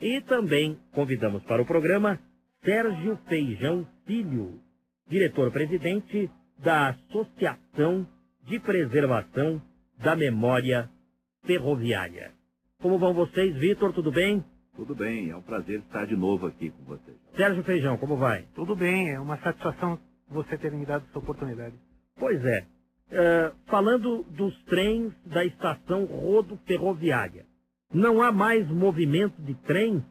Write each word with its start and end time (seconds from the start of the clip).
E 0.00 0.20
também 0.22 0.78
convidamos 0.92 1.42
para 1.44 1.60
o 1.60 1.66
programa 1.66 2.18
Sérgio 2.64 3.18
Feijão 3.28 3.86
Filho, 4.06 4.58
diretor-presidente 5.06 6.30
da 6.58 6.88
Associação 6.88 8.06
de 8.46 8.58
Preservação 8.58 9.60
da 9.98 10.16
Memória 10.16 10.88
Ferroviária. 11.44 12.32
Como 12.80 12.98
vão 12.98 13.12
vocês, 13.12 13.54
Vitor? 13.56 13.92
Tudo 13.92 14.10
bem? 14.10 14.42
Tudo 14.74 14.94
bem, 14.94 15.28
é 15.28 15.36
um 15.36 15.42
prazer 15.42 15.80
estar 15.80 16.06
de 16.06 16.16
novo 16.16 16.46
aqui 16.46 16.70
com 16.70 16.84
vocês. 16.84 17.16
Sérgio 17.36 17.62
Feijão, 17.64 17.98
como 17.98 18.16
vai? 18.16 18.46
Tudo 18.54 18.74
bem, 18.74 19.10
é 19.10 19.20
uma 19.20 19.36
satisfação 19.38 19.98
você 20.30 20.56
ter 20.56 20.72
me 20.72 20.86
dado 20.86 21.04
essa 21.10 21.18
oportunidade. 21.18 21.74
Pois 22.16 22.42
é. 22.44 22.66
Uh, 23.10 23.54
falando 23.66 24.22
dos 24.30 24.56
trens 24.64 25.12
da 25.26 25.44
estação 25.44 26.04
Rodo 26.06 26.58
Ferroviária, 26.64 27.44
não 27.92 28.22
há 28.22 28.30
mais 28.30 28.68
movimento 28.68 29.40
de 29.42 29.54
trens 29.54 30.02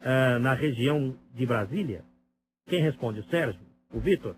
uh, 0.00 0.38
na 0.40 0.54
região 0.54 1.16
de 1.34 1.46
Brasília? 1.46 2.04
Quem 2.66 2.82
responde? 2.82 3.20
O 3.20 3.24
Sérgio? 3.24 3.60
O 3.92 4.00
Vitor? 4.00 4.36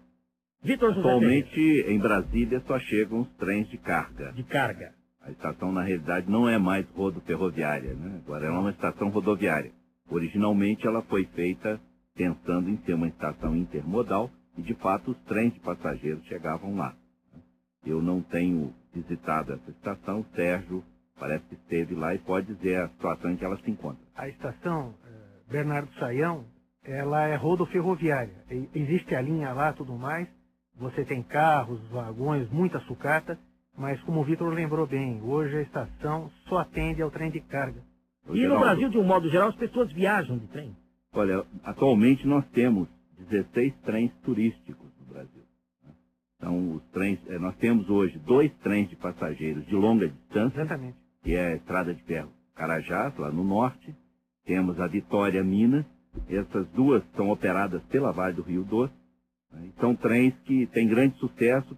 Vitor 0.62 0.96
Atualmente, 0.96 1.60
em 1.60 1.98
Brasília, 1.98 2.62
só 2.66 2.78
chegam 2.78 3.22
os 3.22 3.28
trens 3.34 3.68
de 3.68 3.78
carga. 3.78 4.32
De 4.32 4.44
carga. 4.44 4.94
A 5.20 5.30
estação, 5.30 5.72
na 5.72 5.82
realidade, 5.82 6.30
não 6.30 6.48
é 6.48 6.58
mais 6.58 6.88
rodo 6.90 7.20
ferroviária, 7.22 7.94
né? 7.94 8.20
Agora 8.24 8.46
é 8.46 8.50
uma 8.50 8.70
estação 8.70 9.08
rodoviária. 9.08 9.72
Originalmente, 10.08 10.86
ela 10.86 11.02
foi 11.02 11.24
feita 11.26 11.80
pensando 12.14 12.68
em 12.68 12.76
ser 12.84 12.94
uma 12.94 13.08
estação 13.08 13.56
intermodal 13.56 14.30
e, 14.56 14.62
de 14.62 14.74
fato, 14.74 15.12
os 15.12 15.18
trens 15.24 15.52
de 15.54 15.60
passageiros 15.60 16.24
chegavam 16.26 16.76
lá. 16.76 16.94
Eu 17.84 18.00
não 18.00 18.22
tenho 18.22 18.72
visitado 18.94 19.52
essa 19.52 19.70
estação. 19.70 20.24
Sérgio 20.34 20.84
parece 21.22 21.44
que 21.46 21.54
esteve 21.54 21.94
lá 21.94 22.14
e 22.14 22.18
pode 22.18 22.52
dizer 22.54 22.80
a 22.80 22.88
situação 22.88 23.30
em 23.30 23.36
que 23.36 23.44
ela 23.44 23.56
se 23.58 23.70
encontra. 23.70 24.02
A 24.16 24.28
estação 24.28 24.94
eh, 25.06 25.52
Bernardo 25.52 25.92
Saião, 25.94 26.44
ela 26.84 27.26
é 27.26 27.36
rodo 27.36 27.64
ferroviária. 27.66 28.34
Existe 28.74 29.14
a 29.14 29.22
linha 29.22 29.52
lá, 29.52 29.72
tudo 29.72 29.94
mais. 29.94 30.28
Você 30.76 31.04
tem 31.04 31.22
carros, 31.22 31.80
vagões, 31.90 32.50
muita 32.50 32.80
sucata 32.80 33.38
mas 33.76 34.00
como 34.02 34.20
o 34.20 34.24
Vitor 34.24 34.52
lembrou 34.52 34.86
bem, 34.86 35.20
hoje 35.22 35.56
a 35.56 35.62
estação 35.62 36.30
só 36.48 36.58
atende 36.58 37.00
ao 37.00 37.10
trem 37.10 37.30
de 37.30 37.40
carga. 37.40 37.82
E 38.30 38.36
Geraldo, 38.36 38.54
no 38.54 38.60
Brasil, 38.60 38.88
de 38.90 38.98
um 38.98 39.04
modo 39.04 39.28
geral, 39.30 39.48
as 39.48 39.56
pessoas 39.56 39.90
viajam 39.92 40.38
de 40.38 40.46
trem? 40.48 40.76
Olha, 41.12 41.44
atualmente 41.64 42.26
nós 42.26 42.44
temos 42.50 42.88
16 43.18 43.74
trens 43.84 44.12
turísticos 44.24 44.88
no 45.00 45.06
Brasil. 45.06 45.42
Né? 45.84 45.90
Então, 46.36 46.74
os 46.74 46.82
trens, 46.90 47.18
eh, 47.26 47.38
nós 47.38 47.56
temos 47.56 47.88
hoje 47.88 48.18
dois 48.18 48.52
trens 48.62 48.88
de 48.88 48.96
passageiros 48.96 49.66
de 49.66 49.74
longa 49.74 50.08
distância, 50.08 50.60
Exatamente. 50.60 50.96
Que 51.22 51.34
é 51.34 51.52
a 51.52 51.56
Estrada 51.56 51.94
de 51.94 52.02
Ferro 52.02 52.32
Carajás, 52.54 53.16
lá 53.16 53.30
no 53.30 53.44
norte. 53.44 53.94
Temos 54.44 54.78
a 54.80 54.86
Vitória 54.86 55.42
Minas. 55.42 55.86
Essas 56.28 56.68
duas 56.70 57.02
são 57.16 57.30
operadas 57.30 57.82
pela 57.84 58.12
Vale 58.12 58.34
do 58.34 58.42
Rio 58.42 58.64
Doce. 58.64 58.94
Né? 59.50 59.72
São 59.80 59.94
trens 59.94 60.34
que 60.44 60.66
têm 60.66 60.88
grande 60.88 61.16
sucesso 61.18 61.76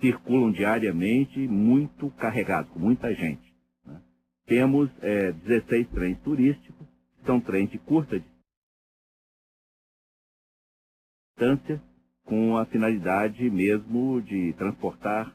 circulam 0.00 0.52
diariamente 0.52 1.38
muito 1.48 2.10
carregados, 2.12 2.70
com 2.70 2.78
muita 2.78 3.14
gente. 3.14 3.54
Né? 3.84 4.00
Temos 4.46 4.90
é, 5.00 5.32
16 5.32 5.88
trens 5.88 6.18
turísticos, 6.20 6.86
são 7.24 7.40
trens 7.40 7.70
de 7.70 7.78
curta 7.78 8.22
distância, 11.34 11.82
com 12.24 12.56
a 12.56 12.66
finalidade 12.66 13.48
mesmo 13.48 14.20
de 14.20 14.52
transportar 14.54 15.34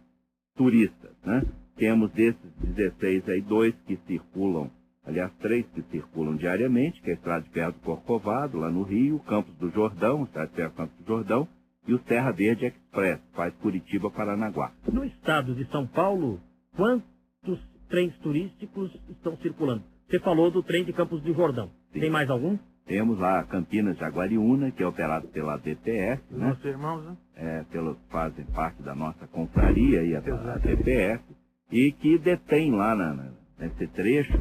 turistas. 0.55 1.15
Né? 1.23 1.41
Temos 1.81 2.11
desses 2.11 2.37
16 2.75 3.27
aí, 3.27 3.41
dois 3.41 3.73
que 3.87 3.97
circulam, 4.05 4.69
aliás, 5.03 5.31
três 5.39 5.65
que 5.73 5.81
circulam 5.89 6.35
diariamente, 6.35 7.01
que 7.01 7.09
é 7.09 7.13
a 7.13 7.15
Estrada 7.15 7.43
de 7.43 7.49
Ferro 7.49 7.71
do 7.71 7.79
Corcovado, 7.79 8.59
lá 8.59 8.69
no 8.69 8.83
Rio, 8.83 9.17
Campos 9.21 9.55
do 9.55 9.71
Jordão, 9.71 10.25
Estrada 10.25 10.47
de 10.49 10.55
Ferro 10.57 10.73
Campos 10.73 10.95
do 10.99 11.07
Jordão, 11.07 11.47
e 11.87 11.95
o 11.95 11.97
Terra 11.97 12.31
Verde 12.33 12.67
Express, 12.67 13.19
faz 13.33 13.51
Curitiba 13.55 14.11
Paranaguá. 14.11 14.71
No 14.93 15.03
estado 15.03 15.55
de 15.55 15.65
São 15.71 15.87
Paulo, 15.87 16.39
quantos 16.75 17.59
trens 17.89 18.15
turísticos 18.19 18.95
estão 19.09 19.35
circulando? 19.37 19.81
Você 20.07 20.19
falou 20.19 20.51
do 20.51 20.61
trem 20.61 20.85
de 20.85 20.93
Campos 20.93 21.19
do 21.23 21.33
Jordão. 21.33 21.71
Sim. 21.91 21.99
Tem 21.99 22.11
mais 22.11 22.29
algum? 22.29 22.59
Temos 22.85 23.17
lá 23.17 23.43
Campinas 23.45 23.97
Jaguariúna, 23.97 24.69
que 24.69 24.83
é 24.83 24.87
operado 24.87 25.27
pela 25.29 25.57
DPS. 25.57 26.21
Né? 26.29 26.47
Nossos 26.47 26.63
irmãos, 26.63 27.03
né? 27.03 27.17
É, 27.35 27.63
pelos, 27.71 27.97
fazem 28.11 28.45
parte 28.45 28.83
da 28.83 28.93
nossa 28.93 29.25
confraria 29.25 30.03
e 30.03 30.15
a, 30.15 30.19
a 30.19 30.57
DPS. 30.59 31.23
E 31.71 31.91
que 31.93 32.17
detém 32.17 32.71
lá 32.71 32.95
na, 32.95 33.13
na, 33.13 33.29
nesse 33.59 33.87
trecho, 33.87 34.37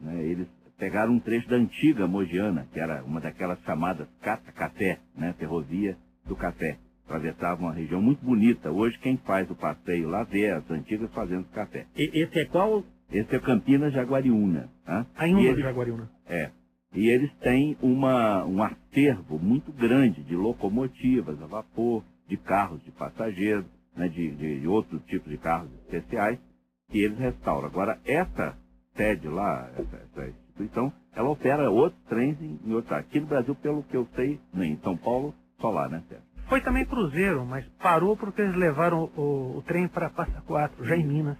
né, 0.00 0.22
eles 0.22 0.46
pegaram 0.78 1.14
um 1.14 1.18
trecho 1.18 1.48
da 1.48 1.56
antiga 1.56 2.06
Mogiana, 2.06 2.66
que 2.72 2.78
era 2.78 3.02
uma 3.02 3.20
daquelas 3.20 3.58
chamadas 3.62 4.06
cata-café, 4.20 4.98
né, 5.16 5.34
ferrovia 5.38 5.96
do 6.26 6.36
café. 6.36 6.76
Atravessava 7.06 7.62
uma 7.62 7.72
região 7.72 8.02
muito 8.02 8.24
bonita. 8.24 8.70
Hoje 8.70 8.98
quem 8.98 9.16
faz 9.16 9.50
o 9.50 9.54
passeio 9.54 10.08
lá 10.08 10.24
vê 10.24 10.50
as 10.50 10.68
antigas 10.70 11.10
fazendas 11.12 11.46
de 11.46 11.52
café. 11.52 11.86
E, 11.96 12.10
esse 12.12 12.40
é 12.40 12.44
qual? 12.44 12.84
Esse 13.10 13.36
é 13.36 13.38
Campinas 13.38 13.92
Jaguariúna. 13.92 14.68
Tá? 14.84 15.06
Ainda 15.16 15.40
eles, 15.40 15.62
Jaguariúna. 15.62 16.10
É. 16.26 16.50
E 16.92 17.08
eles 17.08 17.32
têm 17.38 17.76
uma, 17.80 18.44
um 18.44 18.62
acervo 18.62 19.38
muito 19.38 19.72
grande 19.72 20.22
de 20.22 20.34
locomotivas 20.34 21.40
a 21.40 21.46
vapor, 21.46 22.02
de 22.28 22.36
carros 22.36 22.82
de 22.84 22.90
passageiros, 22.90 23.64
né, 23.96 24.08
de, 24.08 24.30
de 24.60 24.66
outros 24.66 25.02
tipos 25.04 25.30
de 25.30 25.38
carros 25.38 25.70
especiais, 25.84 26.38
que 26.90 27.02
eles 27.02 27.18
restauram. 27.18 27.68
Agora, 27.68 27.98
essa 28.04 28.56
sede 28.96 29.28
lá, 29.28 29.70
essa, 29.76 29.96
essa 29.96 30.28
instituição, 30.28 30.92
ela 31.14 31.30
opera 31.30 31.70
outros 31.70 32.02
trens 32.04 32.40
em, 32.40 32.58
em 32.64 32.72
outros 32.72 32.92
Aqui 32.92 33.20
no 33.20 33.26
Brasil, 33.26 33.54
pelo 33.56 33.82
que 33.82 33.96
eu 33.96 34.08
sei, 34.14 34.40
em 34.54 34.78
São 34.78 34.96
Paulo, 34.96 35.34
solar, 35.60 35.88
né, 35.88 36.02
Sérgio? 36.08 36.26
Foi 36.48 36.60
também 36.60 36.86
Cruzeiro, 36.86 37.44
mas 37.44 37.66
parou 37.82 38.16
porque 38.16 38.40
eles 38.40 38.56
levaram 38.56 39.10
o, 39.16 39.58
o 39.58 39.62
trem 39.62 39.88
para 39.88 40.10
Passa 40.10 40.40
Quatro, 40.42 40.84
já 40.84 40.96
em 40.96 41.04
Minas. 41.04 41.36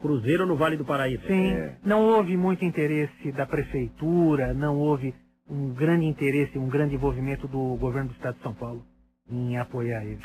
Cruzeiro 0.00 0.46
no 0.46 0.56
Vale 0.56 0.76
do 0.76 0.84
Paraíba. 0.84 1.26
Sim, 1.26 1.48
é. 1.48 1.76
não 1.84 2.02
houve 2.02 2.36
muito 2.36 2.64
interesse 2.64 3.32
da 3.32 3.46
prefeitura, 3.46 4.52
não 4.52 4.76
houve 4.78 5.14
um 5.48 5.72
grande 5.72 6.06
interesse, 6.06 6.58
um 6.58 6.68
grande 6.68 6.94
envolvimento 6.94 7.46
do 7.46 7.76
governo 7.76 8.08
do 8.10 8.14
estado 8.14 8.36
de 8.36 8.42
São 8.42 8.54
Paulo 8.54 8.84
em 9.28 9.56
apoiar 9.58 10.04
eles. 10.04 10.24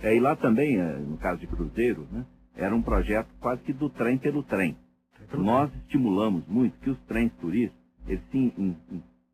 É, 0.00 0.14
e 0.14 0.20
lá 0.20 0.36
também, 0.36 0.80
é, 0.80 0.96
no 0.98 1.16
caso 1.18 1.40
de 1.40 1.46
Cruzeiro, 1.46 2.06
né, 2.10 2.24
era 2.58 2.74
um 2.76 2.82
projeto 2.82 3.28
quase 3.40 3.62
que 3.62 3.72
do 3.72 3.88
trem 3.88 4.18
pelo 4.18 4.42
trem. 4.42 4.76
Nós 5.32 5.74
estimulamos 5.76 6.46
muito 6.46 6.78
que 6.80 6.90
os 6.90 6.98
trens 7.06 7.32
turísticos 7.40 7.78
eles 8.06 8.22
se 8.30 8.54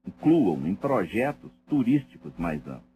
incluam 0.07 0.67
em 0.67 0.75
projetos 0.75 1.51
turísticos 1.69 2.33
mais 2.37 2.61
amplos 2.67 2.95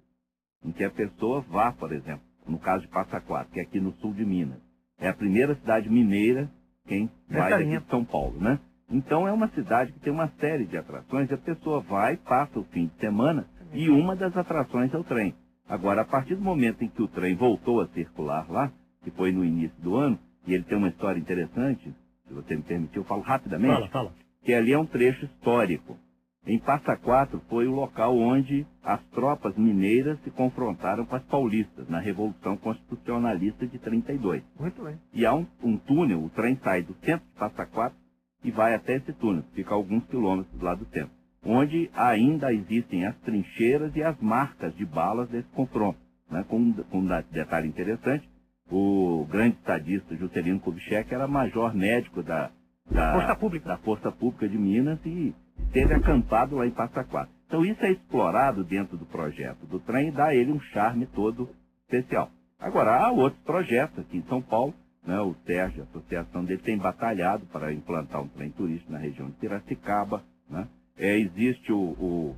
em 0.64 0.72
que 0.72 0.84
a 0.84 0.90
pessoa 0.90 1.40
vá, 1.40 1.72
por 1.72 1.92
exemplo, 1.92 2.22
no 2.46 2.58
caso 2.58 2.82
de 2.82 2.88
Passa 2.88 3.20
Quatro, 3.20 3.52
que 3.52 3.60
é 3.60 3.62
aqui 3.62 3.80
no 3.80 3.92
sul 3.94 4.12
de 4.12 4.24
Minas. 4.24 4.58
É 4.98 5.08
a 5.08 5.14
primeira 5.14 5.54
cidade 5.54 5.88
mineira 5.88 6.50
quem 6.86 7.10
vai 7.28 7.50
daqui 7.50 7.78
de 7.78 7.90
São 7.90 8.04
Paulo, 8.04 8.40
né? 8.40 8.58
Então 8.90 9.28
é 9.28 9.32
uma 9.32 9.48
cidade 9.48 9.92
que 9.92 10.00
tem 10.00 10.12
uma 10.12 10.28
série 10.40 10.64
de 10.64 10.76
atrações 10.76 11.30
e 11.30 11.34
a 11.34 11.38
pessoa 11.38 11.80
vai, 11.80 12.16
passa 12.16 12.58
o 12.58 12.64
fim 12.64 12.86
de 12.86 12.98
semana 12.98 13.46
e 13.72 13.90
uma 13.90 14.16
das 14.16 14.34
atrações 14.36 14.92
é 14.92 14.98
o 14.98 15.04
trem. 15.04 15.34
Agora, 15.68 16.00
a 16.00 16.04
partir 16.04 16.34
do 16.34 16.42
momento 16.42 16.82
em 16.82 16.88
que 16.88 17.02
o 17.02 17.08
trem 17.08 17.36
voltou 17.36 17.82
a 17.82 17.88
circular 17.88 18.50
lá, 18.50 18.72
que 19.10 19.16
foi 19.16 19.32
no 19.32 19.44
início 19.44 19.80
do 19.80 19.96
ano, 19.96 20.18
e 20.46 20.54
ele 20.54 20.64
tem 20.64 20.76
uma 20.76 20.88
história 20.88 21.18
interessante, 21.18 21.94
se 22.26 22.34
você 22.34 22.56
me 22.56 22.62
permitir, 22.62 22.98
eu 22.98 23.04
falo 23.04 23.22
rapidamente. 23.22 23.74
Fala, 23.74 23.88
fala. 23.88 24.12
Que 24.42 24.52
ali 24.54 24.72
é 24.72 24.78
um 24.78 24.86
trecho 24.86 25.24
histórico. 25.24 25.96
Em 26.46 26.58
Passa 26.58 26.96
Quatro 26.96 27.42
foi 27.48 27.66
o 27.66 27.74
local 27.74 28.16
onde 28.16 28.66
as 28.82 29.02
tropas 29.08 29.54
mineiras 29.56 30.18
se 30.22 30.30
confrontaram 30.30 31.04
com 31.04 31.16
as 31.16 31.22
paulistas 31.24 31.88
na 31.88 31.98
Revolução 31.98 32.56
Constitucionalista 32.56 33.66
de 33.66 33.78
32. 33.78 34.42
Muito 34.58 34.82
bem. 34.82 34.98
E 35.12 35.26
há 35.26 35.34
um, 35.34 35.46
um 35.62 35.76
túnel, 35.76 36.24
o 36.24 36.30
trem 36.30 36.58
sai 36.62 36.82
do 36.82 36.94
centro 37.04 37.26
de 37.26 37.38
Passa 37.38 37.66
Quatro 37.66 37.98
e 38.42 38.50
vai 38.50 38.74
até 38.74 38.96
esse 38.96 39.12
túnel, 39.14 39.42
fica 39.52 39.74
alguns 39.74 40.04
quilômetros 40.06 40.60
lá 40.62 40.74
do 40.74 40.86
centro, 40.86 41.10
onde 41.44 41.90
ainda 41.92 42.52
existem 42.52 43.04
as 43.04 43.16
trincheiras 43.18 43.94
e 43.94 44.02
as 44.02 44.18
marcas 44.20 44.74
de 44.74 44.86
balas 44.86 45.28
desse 45.28 45.48
confronto. 45.48 45.98
Né? 46.30 46.44
Com, 46.48 46.72
com 46.72 46.98
um 46.98 47.22
detalhe 47.30 47.68
interessante, 47.68 48.28
o 48.70 49.26
grande 49.30 49.56
estadista 49.56 50.16
Juscelino 50.16 50.60
Kubitschek 50.60 51.12
era 51.12 51.26
major 51.26 51.74
médico 51.74 52.22
da, 52.22 52.50
da, 52.90 53.12
Força 53.12 53.36
Pública. 53.36 53.68
da 53.68 53.78
Força 53.78 54.12
Pública 54.12 54.48
de 54.48 54.58
Minas 54.58 54.98
e 55.04 55.34
teve 55.72 55.94
acampado 55.94 56.56
lá 56.56 56.66
em 56.66 56.70
Passa 56.70 57.04
Quatro. 57.04 57.32
Então 57.46 57.64
isso 57.64 57.82
é 57.84 57.92
explorado 57.92 58.62
dentro 58.62 58.96
do 58.96 59.06
projeto 59.06 59.66
do 59.66 59.80
trem 59.80 60.08
e 60.08 60.12
dá 60.12 60.34
ele 60.34 60.52
um 60.52 60.60
charme 60.60 61.06
todo 61.06 61.48
especial. 61.82 62.30
Agora, 62.58 62.96
há 62.96 63.10
outros 63.10 63.42
projetos 63.42 64.00
aqui 64.00 64.18
em 64.18 64.24
São 64.24 64.42
Paulo, 64.42 64.74
né, 65.06 65.18
o 65.20 65.34
Sérgio, 65.46 65.82
a 65.82 65.84
associação 65.84 66.44
dele, 66.44 66.60
tem 66.60 66.76
batalhado 66.76 67.46
para 67.46 67.72
implantar 67.72 68.20
um 68.20 68.28
trem 68.28 68.50
turístico 68.50 68.92
na 68.92 68.98
região 68.98 69.28
de 69.28 69.36
Piracicaba. 69.36 70.22
Né? 70.50 70.68
É, 70.96 71.18
existe 71.18 71.72
o, 71.72 71.78
o 71.78 72.36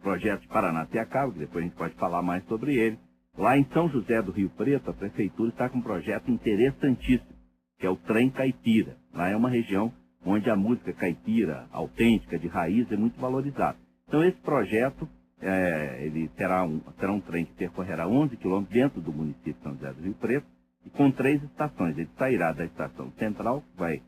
projeto 0.00 0.42
de 0.42 0.48
Paranapiacaba, 0.48 1.32
que 1.32 1.38
depois 1.38 1.64
a 1.64 1.66
gente 1.66 1.76
pode 1.76 1.94
falar 1.94 2.22
mais 2.22 2.44
sobre 2.44 2.76
ele. 2.76 2.98
Lá 3.36 3.56
em 3.56 3.64
São 3.72 3.88
José 3.88 4.20
do 4.20 4.30
Rio 4.30 4.50
Preto, 4.50 4.90
a 4.90 4.94
prefeitura 4.94 5.48
está 5.48 5.68
com 5.68 5.78
um 5.78 5.82
projeto 5.82 6.30
interessantíssimo, 6.30 7.32
que 7.78 7.86
é 7.86 7.90
o 7.90 7.96
Trem 7.96 8.30
Caipira. 8.30 8.96
Lá 9.12 9.28
é 9.28 9.36
uma 9.36 9.48
região 9.48 9.92
onde 10.24 10.50
a 10.50 10.56
música 10.56 10.92
caipira, 10.92 11.66
autêntica, 11.72 12.38
de 12.38 12.46
raiz, 12.46 12.90
é 12.92 12.96
muito 12.96 13.18
valorizada. 13.18 13.78
Então, 14.06 14.22
esse 14.22 14.38
projeto, 14.38 15.08
é, 15.40 16.04
ele 16.04 16.28
terá 16.28 16.62
um, 16.62 16.78
terá 16.78 17.12
um 17.12 17.20
trem 17.20 17.46
que 17.46 17.54
percorrerá 17.54 18.06
11 18.06 18.36
quilômetros 18.36 18.72
dentro 18.72 19.00
do 19.00 19.12
município 19.12 19.54
de 19.54 19.62
São 19.62 19.72
José 19.74 19.92
do 19.94 20.02
Rio 20.02 20.14
Preto, 20.14 20.46
e 20.84 20.90
com 20.90 21.10
três 21.10 21.42
estações. 21.42 21.96
Ele 21.96 22.10
sairá 22.18 22.52
da 22.52 22.64
estação 22.64 23.10
central, 23.12 23.62
que 23.62 23.78
vai 23.78 24.02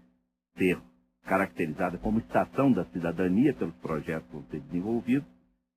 ser 0.59 0.79
caracterizada 1.25 1.97
como 1.99 2.19
estação 2.19 2.71
da 2.71 2.85
cidadania 2.87 3.55
pelos 3.55 3.75
projetos 3.77 4.27
que 4.29 4.35
vão 4.35 4.45
ser 4.51 4.61
desenvolvidos, 4.61 5.29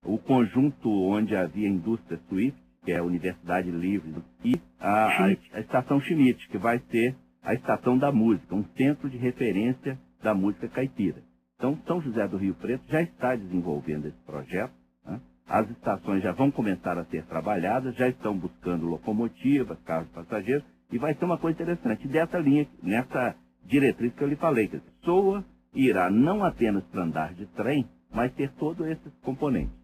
o 0.04 0.18
conjunto 0.18 0.90
onde 0.90 1.36
havia 1.36 1.68
indústria 1.68 2.20
Swift, 2.28 2.67
que 2.88 2.94
é 2.94 3.00
a 3.00 3.04
Universidade 3.04 3.70
Livre, 3.70 4.16
e 4.46 4.56
a, 4.80 5.08
a, 5.08 5.26
a 5.26 5.60
estação 5.60 6.00
Schmidt, 6.00 6.48
que 6.48 6.58
vai 6.58 6.80
ser 6.90 7.18
a 7.44 7.54
estação 7.54 7.98
da 7.98 8.14
música, 8.14 8.56
um 8.56 8.64
centro 8.78 9.10
de 9.10 9.18
referência 9.18 10.00
da 10.24 10.34
música 10.34 10.70
caipira. 10.70 11.22
Então, 11.58 11.78
São 11.86 12.02
José 12.02 12.26
do 12.30 12.38
Rio 12.38 12.56
Preto 12.56 12.86
já 12.88 13.02
está 13.02 13.36
desenvolvendo 13.36 14.08
esse 14.08 14.18
projeto. 14.26 14.72
Né? 15.06 15.20
As 15.46 15.70
estações 15.70 16.24
já 16.24 16.32
vão 16.32 16.50
começar 16.50 16.98
a 16.98 17.04
ser 17.04 17.26
trabalhadas, 17.26 17.94
já 17.98 18.08
estão 18.08 18.38
buscando 18.38 18.86
locomotivas, 18.86 19.78
carros 19.84 20.08
passageiros, 20.12 20.64
e 20.90 20.98
vai 20.98 21.14
ser 21.14 21.26
uma 21.26 21.38
coisa 21.38 21.62
interessante 21.62 22.08
dessa 22.08 22.40
linha, 22.40 22.66
nessa 22.82 23.36
diretriz 23.66 24.14
que 24.14 24.24
eu 24.24 24.30
lhe 24.30 24.38
falei, 24.38 24.70
que 24.70 24.78
a 24.78 24.80
pessoa 24.80 25.44
irá 25.76 26.10
não 26.10 26.42
apenas 26.42 26.86
para 26.86 27.04
andar 27.04 27.34
de 27.34 27.48
trem, 27.48 27.86
mas 28.14 28.32
ter 28.32 28.50
todos 28.54 28.88
esses 28.88 29.14
componentes. 29.24 29.76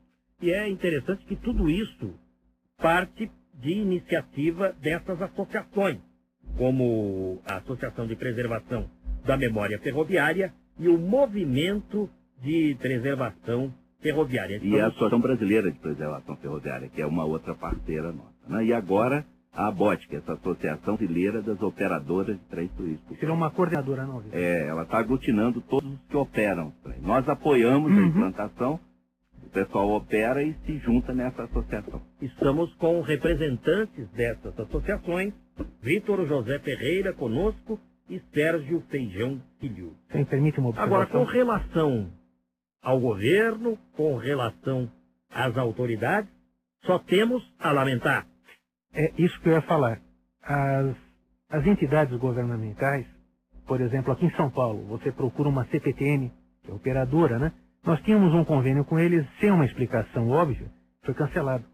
E 0.42 0.52
é 0.52 0.70
interessante 0.70 1.26
que 1.26 1.36
tudo 1.36 1.70
isso 1.70 2.14
parte 2.78 3.32
de 3.54 3.72
iniciativa 3.72 4.74
dessas 4.82 5.22
associações, 5.22 6.00
como 6.58 7.42
a 7.46 7.58
Associação 7.58 8.08
de 8.08 8.16
Preservação 8.16 8.90
da 9.26 9.38
Memória 9.38 9.80
Ferroviária 9.80 10.54
e 10.78 10.88
o 10.88 10.98
Movimento 10.98 12.10
de 12.42 12.76
Preservação 12.80 13.74
Ferroviária. 14.02 14.60
E 14.62 14.80
a 14.80 14.88
Associação 14.88 15.22
Brasileira 15.22 15.72
de 15.72 15.80
Preservação 15.80 16.36
Ferroviária, 16.38 16.90
que 16.90 17.02
é 17.02 17.06
uma 17.06 17.24
outra 17.24 17.56
parceira 17.56 18.12
nossa. 18.12 18.34
Né? 18.48 18.66
E 18.66 18.74
agora 18.74 19.26
a 19.54 19.68
ABOT, 19.68 20.08
que 20.08 20.16
é 20.16 20.20
essa 20.20 20.34
Associação 20.34 20.96
Brasileira 20.96 21.42
das 21.42 21.62
Operadoras 21.62 22.38
de 22.38 22.44
Trens 22.46 22.72
Turísticos. 22.72 23.18
Seria 23.20 23.34
uma 23.34 23.52
coordenadora 23.52 24.06
nova. 24.06 24.24
É, 24.32 24.68
ela 24.68 24.84
está 24.84 24.98
aglutinando 24.98 25.62
todos 25.62 25.90
os 25.90 26.00
que 26.10 26.18
operam. 26.18 26.74
Nós 27.02 27.28
apoiamos 27.30 27.92
uhum. 27.92 28.00
a 28.00 28.08
implantação, 28.08 28.80
pessoal 29.54 29.90
opera 29.92 30.44
e 30.44 30.54
se 30.66 30.78
junta 30.80 31.14
nessa 31.14 31.44
associação. 31.44 32.02
Estamos 32.22 32.74
com 32.76 33.02
representantes 33.02 34.10
dessas 34.10 34.60
associações, 34.60 35.34
Vitor 35.82 36.28
José 36.28 36.60
Ferreira 36.60 37.14
conosco 37.14 37.80
e 38.10 38.20
Sérgio 38.34 38.82
Feijão 38.90 39.42
Filho. 39.60 39.96
Sim, 40.12 40.26
permite 40.26 40.60
uma 40.60 40.70
observação? 40.70 41.02
Agora, 41.02 41.08
com 41.08 41.32
relação 41.32 42.12
ao 42.82 43.00
governo, 43.00 43.78
com 43.96 44.18
relação 44.18 44.92
às 45.30 45.56
autoridades, 45.58 46.30
só 46.86 47.00
temos 47.00 47.42
a 47.60 47.72
lamentar 47.72 48.28
é 48.94 49.12
isso 49.18 49.40
que 49.42 49.50
eu 49.50 49.54
ia 49.54 49.62
falar. 49.64 50.00
As, 50.44 50.96
as 51.50 51.66
entidades 51.66 52.16
governamentais, 52.20 53.08
por 53.66 53.82
exemplo, 53.82 54.14
aqui 54.14 54.26
em 54.26 54.36
São 54.36 54.52
Paulo, 54.52 54.86
você 54.86 55.12
procura 55.12 55.50
uma 55.50 55.66
CPTM, 55.66 56.32
que 56.64 56.72
é 56.72 56.74
operadora, 56.74 57.40
né? 57.40 57.52
Nós 57.84 58.02
tínhamos 58.02 58.34
um 58.34 58.46
convênio 58.46 58.86
com 58.86 58.98
eles 58.98 59.28
sem 59.42 59.52
uma 59.52 59.66
explicação 59.66 60.30
óbvia, 60.30 60.72
foi 61.04 61.14
cancelado. 61.14 61.66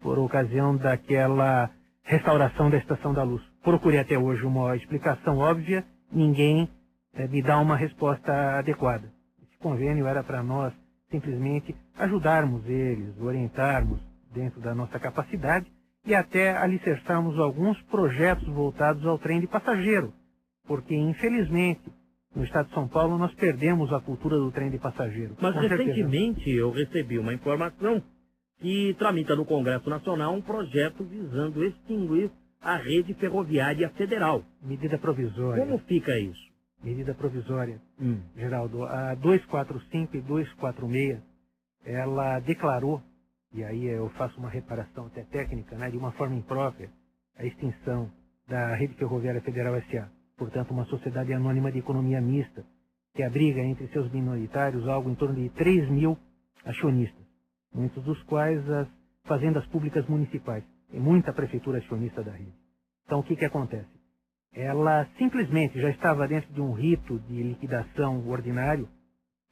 Por 0.00 0.18
ocasião 0.18 0.74
daquela 0.74 1.70
restauração 2.02 2.70
da 2.70 2.78
Estação 2.78 3.12
da 3.12 3.22
Luz. 3.22 3.42
Procurei 3.62 4.00
até 4.00 4.18
hoje 4.18 4.44
uma 4.44 4.74
explicação 4.74 5.36
óbvia, 5.36 5.84
ninguém 6.10 6.70
é, 7.12 7.28
me 7.28 7.42
dá 7.42 7.58
uma 7.58 7.76
resposta 7.76 8.58
adequada. 8.58 9.12
Esse 9.42 9.58
convênio 9.58 10.06
era 10.06 10.24
para 10.24 10.42
nós 10.42 10.72
simplesmente 11.10 11.76
ajudarmos 11.98 12.66
eles, 12.66 13.20
orientarmos 13.20 14.00
dentro 14.32 14.58
da 14.60 14.74
nossa 14.74 14.98
capacidade 14.98 15.70
e 16.06 16.14
até 16.14 16.56
alicerçarmos 16.56 17.38
alguns 17.38 17.80
projetos 17.82 18.48
voltados 18.48 19.04
ao 19.04 19.18
trem 19.18 19.38
de 19.38 19.46
passageiro, 19.46 20.14
porque 20.66 20.94
infelizmente 20.94 21.82
no 22.34 22.44
estado 22.44 22.68
de 22.68 22.74
São 22.74 22.88
Paulo 22.88 23.18
nós 23.18 23.32
perdemos 23.34 23.92
a 23.92 24.00
cultura 24.00 24.36
do 24.36 24.50
trem 24.52 24.70
de 24.70 24.78
passageiro. 24.78 25.36
Mas 25.40 25.54
recentemente 25.54 26.36
certeza. 26.36 26.58
eu 26.58 26.70
recebi 26.70 27.18
uma 27.18 27.34
informação 27.34 28.02
que 28.60 28.94
tramita 28.98 29.34
no 29.34 29.44
Congresso 29.44 29.88
Nacional 29.88 30.34
um 30.34 30.42
projeto 30.42 31.04
visando 31.04 31.64
extinguir 31.64 32.30
a 32.60 32.76
rede 32.76 33.14
ferroviária 33.14 33.88
federal. 33.90 34.44
Medida 34.62 34.98
provisória. 34.98 35.64
Como 35.64 35.78
fica 35.80 36.18
isso? 36.18 36.50
Medida 36.82 37.14
provisória, 37.14 37.80
hum. 38.00 38.20
Geraldo. 38.36 38.84
A 38.84 39.14
245 39.14 40.16
e 40.16 40.20
246, 40.20 41.20
ela 41.84 42.38
declarou 42.40 43.02
e 43.52 43.64
aí 43.64 43.86
eu 43.86 44.08
faço 44.10 44.38
uma 44.38 44.48
reparação 44.48 45.06
até 45.06 45.24
técnica, 45.24 45.76
né, 45.76 45.90
de 45.90 45.96
uma 45.96 46.12
forma 46.12 46.36
imprópria, 46.36 46.90
a 47.36 47.44
extinção 47.44 48.10
da 48.46 48.74
Rede 48.76 48.94
Ferroviária 48.94 49.40
Federal 49.40 49.74
S.A., 49.76 50.08
portanto 50.40 50.70
uma 50.70 50.86
sociedade 50.86 51.34
anônima 51.34 51.70
de 51.70 51.78
economia 51.78 52.18
mista, 52.18 52.64
que 53.14 53.22
abriga 53.22 53.60
entre 53.60 53.86
seus 53.88 54.10
minoritários 54.10 54.88
algo 54.88 55.10
em 55.10 55.14
torno 55.14 55.34
de 55.34 55.50
3 55.50 55.90
mil 55.90 56.16
acionistas, 56.64 57.22
muitos 57.74 58.02
dos 58.02 58.20
quais 58.22 58.66
as 58.70 58.88
fazendas 59.24 59.66
públicas 59.66 60.06
municipais, 60.08 60.64
e 60.90 60.98
muita 60.98 61.30
prefeitura 61.34 61.78
acionista 61.78 62.22
da 62.24 62.32
rede. 62.32 62.54
Então 63.04 63.20
o 63.20 63.22
que, 63.22 63.36
que 63.36 63.44
acontece? 63.44 63.90
Ela 64.54 65.06
simplesmente 65.18 65.78
já 65.78 65.90
estava 65.90 66.26
dentro 66.26 66.50
de 66.54 66.60
um 66.60 66.72
rito 66.72 67.18
de 67.28 67.42
liquidação 67.42 68.26
ordinário, 68.26 68.88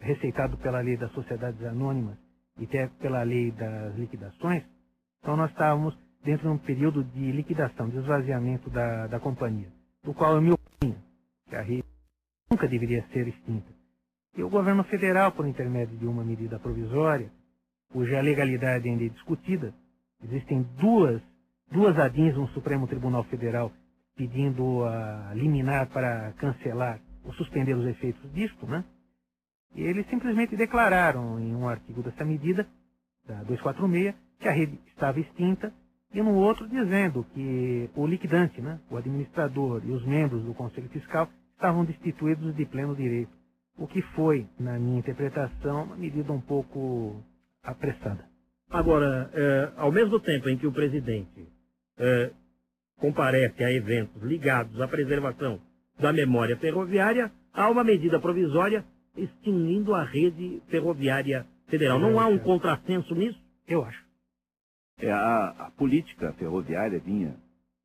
receitado 0.01 0.57
pela 0.57 0.81
lei 0.81 0.97
das 0.97 1.13
sociedades 1.13 1.63
anônimas, 1.65 2.17
e 2.59 2.65
até 2.65 2.89
pela 2.99 3.23
lei 3.23 3.51
das 3.53 3.95
liquidações, 3.97 4.65
então 5.21 5.37
nós 5.37 5.51
estávamos 5.51 5.95
dentro 6.25 6.49
de 6.49 6.55
um 6.55 6.59
período 6.59 7.05
de 7.05 7.31
liquidação, 7.31 7.91
de 7.91 7.99
esvaziamento 7.99 8.71
da, 8.71 9.07
da 9.07 9.21
companhia, 9.21 9.71
do 10.09 10.15
qual 10.15 10.37
eu 10.37 10.41
me 10.41 10.53
opunha, 10.53 10.97
que 11.51 11.55
a 11.55 11.61
rede 11.61 11.85
nunca 12.51 12.67
deveria 12.67 13.07
ser 13.13 13.29
extinta. 13.29 13.71
E 14.35 14.43
o 14.43 14.49
governo 14.49 14.83
federal, 14.85 15.33
por 15.33 15.47
intermédio 15.47 15.99
de 15.99 16.07
uma 16.07 16.25
medida 16.25 16.59
provisória, 16.59 17.31
cuja 17.93 18.23
legalidade 18.23 18.89
ainda 18.89 19.05
é 19.05 19.09
discutida, 19.11 19.75
existem 20.25 20.63
duas, 20.81 21.21
duas 21.71 21.99
ADINs 21.99 22.35
no 22.37 22.49
Supremo 22.49 22.89
Tribunal 22.89 23.23
Federal 23.25 23.71
pedindo 24.17 24.83
a 24.87 25.35
liminar 25.35 25.91
para 25.91 26.33
cancelar 26.39 26.99
ou 27.23 27.35
suspender 27.35 27.75
os 27.75 27.87
efeitos 27.87 28.33
disto, 28.33 28.67
né? 28.67 28.83
E 29.75 29.83
eles 29.83 30.09
simplesmente 30.09 30.57
declararam 30.57 31.39
em 31.39 31.55
um 31.55 31.69
artigo 31.69 32.03
dessa 32.03 32.25
medida, 32.25 32.67
da 33.27 33.43
246, 33.43 34.15
que 34.39 34.49
a 34.49 34.53
rede 34.53 34.81
estava 34.87 35.21
extinta, 35.21 35.71
e 36.13 36.23
no 36.23 36.35
outro 36.35 36.67
dizendo 36.69 37.25
que 37.35 37.91
o 37.95 38.07
liquidante, 38.07 38.61
né, 38.61 38.81
o 38.91 38.97
administrador 38.97 39.83
e 39.85 39.91
os 39.91 40.05
membros 40.05 40.43
do 40.43 40.55
Conselho 40.55 40.89
Fiscal 40.89 41.29
estavam 41.53 41.85
destituídos 41.85 42.55
de 42.57 42.65
pleno 42.65 42.97
direito. 42.97 43.31
O 43.77 43.87
que 43.87 44.03
foi, 44.03 44.47
na 44.59 44.79
minha 44.79 44.99
interpretação, 44.99 45.85
uma 45.85 45.97
medida 45.97 46.33
um 46.33 46.41
pouco 46.41 47.23
apressada. 47.63 48.25
Agora, 48.71 49.31
é, 49.33 49.73
ao 49.77 49.93
mesmo 49.93 50.19
tempo 50.21 50.49
em 50.49 50.57
que 50.57 50.67
o 50.67 50.73
presidente 50.73 51.47
é, 51.99 52.31
comparece 52.99 53.63
a 53.63 53.73
eventos 53.73 54.23
ligados 54.23 54.81
à 54.81 54.89
preservação 54.89 55.61
da 55.99 56.13
memória 56.13 56.57
ferroviária, 56.57 57.31
há 57.53 57.69
uma 57.71 57.85
medida 57.85 58.21
provisória 58.21 58.85
extinguindo 59.17 59.95
a 59.95 60.05
rede 60.05 60.63
ferroviária 60.69 61.47
federal. 61.67 61.99
Não 61.99 62.19
há 62.19 62.27
um 62.27 62.39
contrassenso 62.39 63.15
nisso? 63.15 63.39
Eu 63.67 63.85
acho. 63.85 64.08
É, 65.01 65.13
a, 65.13 65.49
a 65.67 65.71
política 65.71 66.33
ferroviária 66.33 66.99
vinha, 66.99 67.37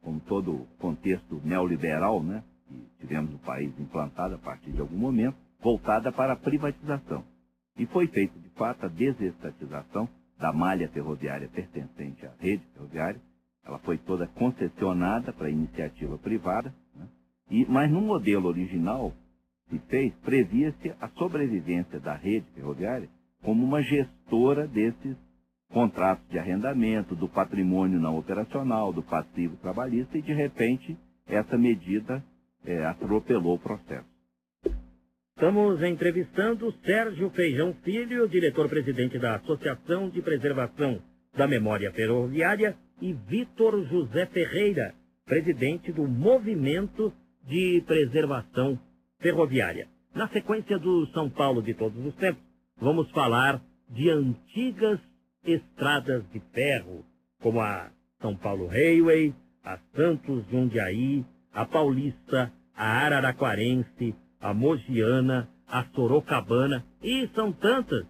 como 0.01 0.20
todo 0.22 0.51
o 0.51 0.67
contexto 0.79 1.39
neoliberal, 1.43 2.24
né, 2.24 2.43
que 2.67 3.05
tivemos 3.05 3.32
no 3.32 3.39
país 3.39 3.72
implantado 3.79 4.36
a 4.36 4.38
partir 4.39 4.72
de 4.72 4.82
algum 4.82 4.98
momento, 4.98 5.38
voltada 5.62 6.12
para 6.12 6.34
a 6.34 6.36
privatização. 6.36 7.24
E 7.77 7.86
foi 7.86 8.08
feita, 8.08 8.38
de 8.39 8.50
fato, 8.50 8.86
a 8.86 8.89
desestatização 8.89 10.10
da 10.39 10.51
malha 10.51 10.89
ferroviária 10.89 11.48
pertencente 11.48 12.25
à 12.25 12.32
rede 12.39 12.63
ferroviária. 12.74 13.22
Ela 13.65 13.79
foi 13.79 13.98
toda 13.98 14.27
concessionada 14.27 15.32
para 15.32 15.50
iniciativa 15.50 16.17
privada, 16.17 16.74
né? 16.96 17.08
e, 17.50 17.65
mas 17.65 17.89
no 17.89 18.01
modelo 18.01 18.50
original, 18.50 19.13
se 19.70 19.79
fez, 19.88 20.13
previa-se 20.15 20.93
a 21.00 21.08
sobrevivência 21.10 22.00
da 22.00 22.13
rede 22.13 22.46
ferroviária 22.53 23.10
como 23.41 23.63
uma 23.63 23.82
gestora 23.82 24.67
desses 24.67 25.15
contratos 25.74 26.25
de 26.30 26.38
arrendamento, 26.38 27.15
do 27.15 27.27
patrimônio 27.27 28.00
não 28.00 28.18
operacional, 28.18 28.94
do 28.94 29.01
passivo 29.01 29.58
trabalhista, 29.58 30.18
e 30.18 30.22
de 30.22 30.32
repente 30.32 30.96
essa 31.27 31.58
medida 31.58 32.24
é, 32.63 32.86
atropelou 32.86 33.56
o 33.56 33.60
processo. 33.60 34.08
Estamos 35.36 35.82
entrevistando 35.82 36.72
Sérgio 36.86 37.30
Feijão 37.32 37.74
Filho, 37.84 38.30
diretor-presidente 38.30 39.18
da 39.18 39.36
Associação 39.36 40.10
de 40.10 40.22
Preservação 40.22 41.01
da 41.36 41.48
Memória 41.48 41.92
Ferroviária, 41.92 42.77
e 43.01 43.12
Vitor 43.12 43.84
José 43.88 44.27
Ferreira, 44.27 44.94
presidente 45.25 45.92
do 45.92 46.08
Movimento 46.08 47.12
de 47.46 47.84
Preservação 47.86 48.80
ferroviária. 49.20 49.88
Na 50.13 50.30
sequência 50.30 50.77
do 50.77 51.08
São 51.08 51.30
Paulo 51.30 51.62
de 51.62 51.74
todos 51.74 52.06
os 52.06 52.15
tempos, 52.15 52.42
vamos 52.77 53.10
falar 53.12 53.60
de 53.89 54.10
antigas 54.10 55.00
estradas 55.45 56.23
de 56.31 56.39
ferro, 56.53 57.05
como 57.41 57.62
a 57.62 57.89
São 58.21 58.35
Paulo 58.35 58.67
Railway, 58.67 59.33
a 59.63 59.77
Santos 59.95 60.45
Jundiaí, 60.50 61.25
a 61.53 61.65
Paulista, 61.65 62.51
a 62.75 63.05
Araraquarense, 63.05 64.15
a 64.39 64.53
Mogiana, 64.53 65.50
a 65.67 65.85
Sorocabana, 65.95 66.85
e 67.01 67.27
são 67.35 67.51
tantas. 67.51 68.05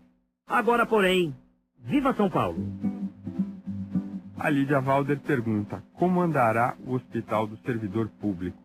Agora, 0.48 0.86
porém, 0.86 1.36
viva 1.80 2.14
São 2.16 2.30
Paulo! 2.30 2.60
A 4.38 4.50
Lídia 4.50 4.82
Valder 4.82 5.20
pergunta, 5.22 5.84
como 5.94 6.22
andará 6.22 6.76
o 6.86 6.96
Hospital 6.96 7.48
do 7.48 7.58
Servidor 7.60 8.10
Público? 8.20 8.58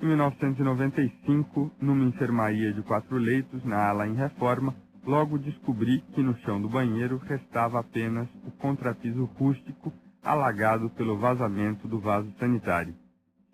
Em 0.00 0.06
1995, 0.06 1.72
numa 1.80 2.04
enfermaria 2.04 2.72
de 2.72 2.80
quatro 2.82 3.16
leitos, 3.16 3.64
na 3.64 3.88
ala 3.88 4.06
em 4.06 4.14
reforma, 4.14 4.74
logo 5.08 5.38
descobri 5.38 6.00
que 6.12 6.22
no 6.22 6.36
chão 6.40 6.60
do 6.60 6.68
banheiro 6.68 7.16
restava 7.16 7.80
apenas 7.80 8.28
o 8.46 8.50
contrapiso 8.50 9.24
rústico 9.38 9.90
alagado 10.22 10.90
pelo 10.90 11.16
vazamento 11.16 11.88
do 11.88 11.98
vaso 11.98 12.30
sanitário. 12.38 12.94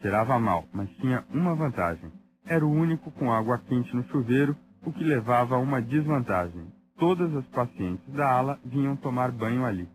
Cheirava 0.02 0.36
mal, 0.40 0.64
mas 0.72 0.90
tinha 0.96 1.24
uma 1.30 1.54
vantagem. 1.54 2.10
Era 2.44 2.66
o 2.66 2.70
único 2.70 3.08
com 3.12 3.32
água 3.32 3.56
quente 3.68 3.94
no 3.94 4.02
chuveiro, 4.08 4.56
o 4.84 4.92
que 4.92 5.04
levava 5.04 5.54
a 5.54 5.58
uma 5.58 5.80
desvantagem. 5.80 6.66
Todas 6.98 7.32
as 7.36 7.46
pacientes 7.46 8.12
da 8.12 8.28
ala 8.28 8.58
vinham 8.64 8.96
tomar 8.96 9.30
banho 9.30 9.64
ali. 9.64 9.88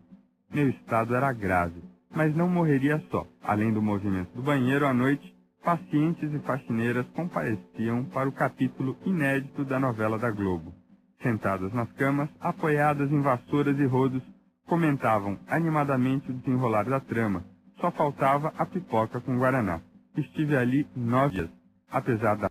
Meu 0.50 0.70
estado 0.70 1.14
era 1.14 1.34
grave, 1.34 1.84
mas 2.10 2.34
não 2.34 2.48
morreria 2.48 3.04
só. 3.12 3.28
Além 3.44 3.74
do 3.74 3.82
movimento 3.82 4.34
do 4.34 4.42
banheiro 4.42 4.88
à 4.88 4.94
noite, 4.94 5.36
pacientes 5.62 6.34
e 6.34 6.40
faxineiras 6.40 7.06
compareciam 7.10 8.06
para 8.06 8.30
o 8.30 8.32
capítulo 8.32 8.98
inédito 9.06 9.66
da 9.66 9.78
novela 9.78 10.18
da 10.18 10.32
Globo. 10.32 10.79
Sentadas 11.22 11.74
nas 11.74 11.92
camas, 11.94 12.30
apoiadas 12.40 13.12
em 13.12 13.22
vassouras 13.22 13.78
e 13.78 13.86
rodos, 13.86 14.24
comentavam 14.66 15.40
animadamente 15.48 16.30
o 16.32 16.34
desenrolar 16.34 16.84
da 16.84 17.00
trama. 17.00 17.44
Só 17.82 17.92
faltava 17.92 18.54
a 18.58 18.66
pipoca 18.66 19.20
com 19.22 19.38
guaraná. 19.38 19.82
Estive 20.16 20.56
ali 20.56 20.88
nove 20.96 21.36
dias, 21.36 21.50
apesar 21.90 22.36
da 22.36 22.50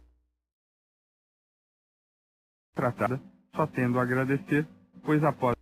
tratada, 2.75 3.21
só 3.55 3.67
tendo 3.67 3.99
a 3.99 4.03
agradecer, 4.03 4.67
pois 5.05 5.23
após 5.25 5.57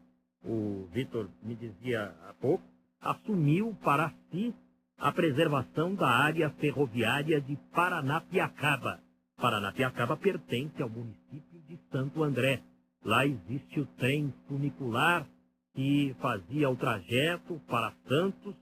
o 0.44 0.86
Vitor 0.92 1.30
me 1.42 1.54
dizia 1.54 2.14
há 2.28 2.34
pouco, 2.34 2.62
assumiu 3.00 3.74
para 3.82 4.12
si 4.30 4.54
a 4.98 5.10
preservação 5.12 5.94
da 5.94 6.08
área 6.08 6.50
ferroviária 6.50 7.40
de 7.40 7.56
Paranapiacaba. 7.72 9.00
Paranapiacaba 9.36 10.14
pertence 10.16 10.82
ao 10.82 10.90
município 10.90 11.60
de 11.68 11.78
Santo 11.90 12.22
André. 12.22 12.60
Lá 13.04 13.26
existe 13.26 13.80
o 13.80 13.86
trem 13.98 14.32
funicular 14.46 15.26
que 15.74 16.14
fazia 16.20 16.70
o 16.70 16.76
trajeto 16.76 17.60
para 17.68 17.92
Santos. 18.06 18.54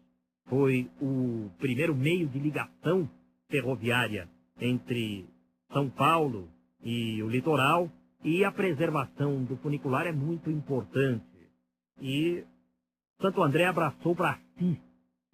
Foi 0.47 0.91
o 1.01 1.51
primeiro 1.59 1.95
meio 1.95 2.29
de 2.29 2.39
ligação 2.39 3.09
ferroviária 3.49 4.29
entre 4.59 5.29
São 5.73 5.91
Paulo 5.91 6.49
e 6.83 7.23
o 7.23 7.29
litoral. 7.29 7.91
E 8.25 8.45
a 8.45 8.53
preservação 8.53 9.45
do 9.45 9.57
funicular 9.59 10.07
é 10.07 10.13
muito 10.13 10.51
importante. 10.51 11.25
E 12.01 12.45
Santo 13.21 13.43
André 13.43 13.67
abraçou 13.67 14.15
para 14.15 14.39
si 14.59 14.81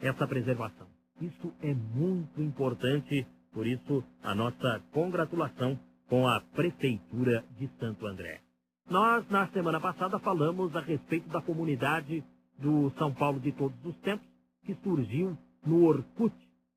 essa 0.01 0.27
preservação. 0.27 0.87
Isso 1.21 1.53
é 1.63 1.73
muito 1.73 2.43
importante, 2.43 3.27
por 3.53 3.67
isso 3.67 4.05
a 4.23 4.35
nossa 4.35 4.83
congratulação 4.93 5.79
com 6.09 6.29
a 6.29 6.41
Prefeitura 6.41 7.45
de 7.59 7.69
Santo 7.79 8.07
André. 8.07 8.46
Nós, 8.89 9.29
na 9.29 9.49
semana 9.49 9.81
passada, 9.81 10.17
falamos 10.21 10.75
a 10.77 10.81
respeito 10.81 11.29
da 11.29 11.43
comunidade 11.43 12.23
do 12.57 12.93
São 12.97 13.13
Paulo 13.13 13.41
de 13.41 13.51
todos 13.51 13.77
os 13.85 13.97
tempos, 13.97 14.27
que 14.65 14.77
surgiu 14.77 15.37
no 15.67 15.85
Orkut, 15.85 16.35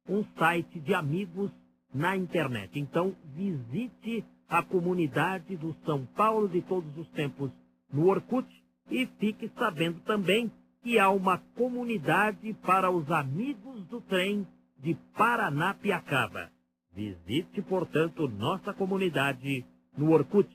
um 0.08 0.26
site 0.38 0.80
de 0.80 0.94
amigos 0.96 1.52
na 1.94 2.18
internet. 2.18 2.80
Então, 2.80 3.16
visite 3.36 4.26
a 4.50 4.64
comunidade 4.64 5.56
do 5.56 5.76
São 5.86 6.04
Paulo 6.08 6.50
de 6.50 6.64
todos 6.64 6.98
os 6.98 7.08
tempos 7.10 7.52
no 7.94 8.08
Orkut 8.08 8.48
e 8.90 9.06
fique 9.20 9.48
sabendo 9.56 10.00
também 10.00 10.52
que 10.82 10.98
há 10.98 11.12
uma 11.12 11.38
comunidade 11.56 12.54
para 12.66 12.90
os 12.90 13.10
amigos 13.12 13.86
do 13.86 14.02
trem 14.02 14.48
de 14.80 14.96
Paranapiacaba. 15.16 16.50
Visite, 16.92 17.62
portanto, 17.62 18.28
nossa 18.28 18.74
comunidade 18.74 19.64
no 19.96 20.12
Orkut. 20.12 20.50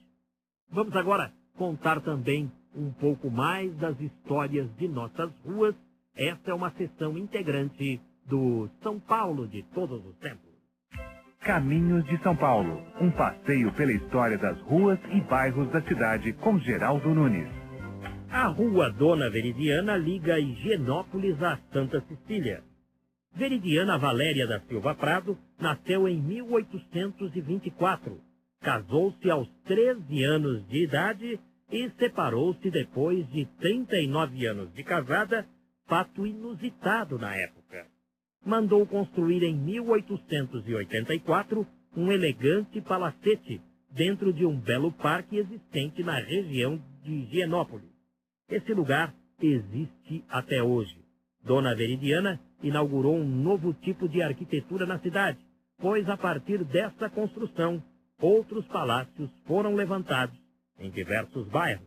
Vamos 0.69 0.97
agora 0.97 1.33
contar 1.57 2.01
também 2.01 2.51
um 2.75 2.91
pouco 2.93 3.31
mais 3.31 3.75
das 3.77 3.99
histórias 4.01 4.69
de 4.77 4.89
nossas 4.89 5.31
ruas. 5.45 5.75
Esta 6.17 6.51
é 6.51 6.55
uma 6.55 6.71
sessão 6.73 7.17
integrante 7.17 8.01
do 8.27 8.69
São 8.83 8.99
Paulo 9.01 9.47
de 9.47 9.63
todos 9.75 10.05
os 10.05 10.17
tempos. 10.17 10.53
Caminhos 11.41 12.05
de 12.07 12.19
São 12.23 12.35
Paulo, 12.35 12.83
um 13.01 13.11
passeio 13.11 13.73
pela 13.75 13.93
história 13.93 14.39
das 14.39 14.59
ruas 14.63 14.99
e 15.13 15.21
bairros 15.21 15.71
da 15.71 15.83
cidade 15.83 16.33
com 16.35 16.59
Geraldo 16.59 17.15
Nunes. 17.15 17.49
A 18.31 18.47
rua 18.47 18.91
Dona 18.91 19.31
Veridiana 19.31 19.97
liga 19.97 20.41
Higienópolis 20.41 21.41
a 21.43 21.59
Santa 21.73 22.03
Cecília. 22.09 22.63
Veridiana 23.35 23.99
Valéria 23.99 24.47
da 24.47 24.61
Silva 24.61 24.95
Prado 24.95 25.37
nasceu 25.61 26.09
em 26.09 26.21
1824 26.21 28.19
Casou-se 28.65 29.31
aos 29.31 29.49
13 29.67 30.25
anos 30.25 30.67
de 30.69 30.85
idade 30.85 31.39
e 31.71 31.91
separou-se 31.99 32.71
depois 32.71 33.31
de 33.31 33.45
39 33.61 34.47
anos 34.47 34.73
de 34.73 34.83
casada, 34.83 35.47
fato 35.87 36.27
inusitado 36.27 37.19
na 37.19 37.37
época. 37.37 37.87
Mandou 38.43 38.87
construir 38.87 39.43
em 39.43 39.55
1884 39.55 41.67
um 41.95 42.11
elegante 42.11 42.81
palacete 42.81 43.61
dentro 43.91 44.33
de 44.33 44.47
um 44.47 44.59
belo 44.59 44.91
parque 44.93 45.37
existente 45.37 46.03
na 46.03 46.19
região 46.19 46.83
de 47.03 47.13
Higienópolis. 47.13 47.93
Esse 48.49 48.73
lugar 48.73 49.15
existe 49.43 50.25
até 50.27 50.63
hoje. 50.63 50.97
Dona 51.45 51.75
Veridiana 51.75 52.41
inaugurou 52.63 53.15
um 53.15 53.29
novo 53.29 53.75
tipo 53.75 54.09
de 54.09 54.23
arquitetura 54.23 54.87
na 54.87 54.99
cidade, 55.01 55.39
pois 55.77 56.09
a 56.09 56.17
partir 56.17 56.65
dessa 56.65 57.11
construção 57.11 57.83
outros 58.25 58.67
palácios 58.69 59.31
foram 59.47 59.75
levantados 59.75 60.39
em 60.79 60.91
diversos 60.91 61.47
bairros. 61.49 61.87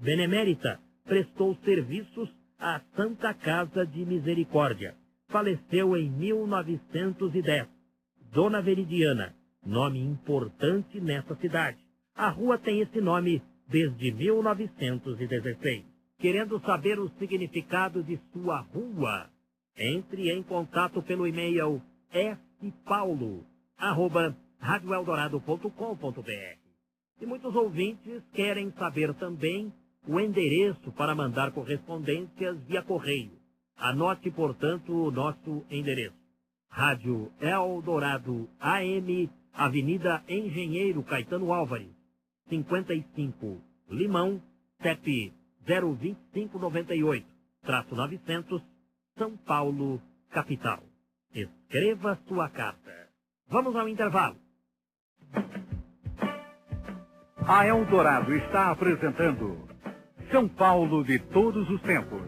Benemérita 0.00 0.80
prestou 1.04 1.54
serviços 1.64 2.28
à 2.58 2.80
Santa 2.96 3.34
Casa 3.34 3.86
de 3.86 4.04
Misericórdia. 4.04 4.94
Faleceu 5.28 5.96
em 5.96 6.10
1910. 6.10 7.68
Dona 8.32 8.62
Veridiana, 8.62 9.34
nome 9.64 10.00
importante 10.00 11.00
nessa 11.00 11.36
cidade. 11.36 11.78
A 12.14 12.30
rua 12.30 12.58
tem 12.58 12.80
esse 12.80 13.00
nome 13.00 13.42
desde 13.68 14.10
1916. 14.12 15.84
Querendo 16.18 16.60
saber 16.60 16.98
o 16.98 17.10
significado 17.18 18.02
de 18.02 18.18
sua 18.32 18.60
rua, 18.60 19.28
entre 19.76 20.30
em 20.30 20.42
contato 20.42 21.02
pelo 21.02 21.26
e-mail 21.26 21.82
spaulo, 22.62 23.44
arroba 23.76 24.34
radioeldorado.com.br. 24.64 26.58
E 27.20 27.26
muitos 27.26 27.54
ouvintes 27.54 28.22
querem 28.32 28.72
saber 28.72 29.12
também 29.14 29.70
o 30.08 30.18
endereço 30.18 30.90
para 30.92 31.14
mandar 31.14 31.52
correspondências 31.52 32.58
via 32.64 32.82
correio. 32.82 33.32
Anote, 33.76 34.30
portanto, 34.30 34.90
o 34.90 35.10
nosso 35.10 35.64
endereço. 35.70 36.16
Rádio 36.70 37.30
Eldorado 37.40 38.48
AM, 38.58 39.30
Avenida 39.52 40.24
Engenheiro 40.28 41.02
Caetano 41.02 41.52
Álvares, 41.52 41.94
55, 42.48 43.60
Limão, 43.90 44.42
CEP 44.82 45.32
02598, 45.66 47.26
traço 47.62 47.94
900, 47.94 48.62
São 49.16 49.36
Paulo, 49.36 50.00
capital. 50.30 50.82
Escreva 51.34 52.18
sua 52.26 52.48
carta. 52.48 53.08
Vamos 53.48 53.76
ao 53.76 53.88
intervalo. 53.88 54.43
A 57.46 57.66
Eldorado 57.66 58.34
está 58.34 58.70
apresentando 58.70 59.68
São 60.30 60.48
Paulo 60.48 61.04
de 61.04 61.18
todos 61.18 61.68
os 61.68 61.80
tempos. 61.82 62.22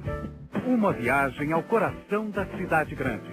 Uma 0.67 0.93
viagem 0.93 1.53
ao 1.53 1.63
coração 1.63 2.31
da 2.31 2.45
cidade 2.57 2.95
grande. 2.95 3.33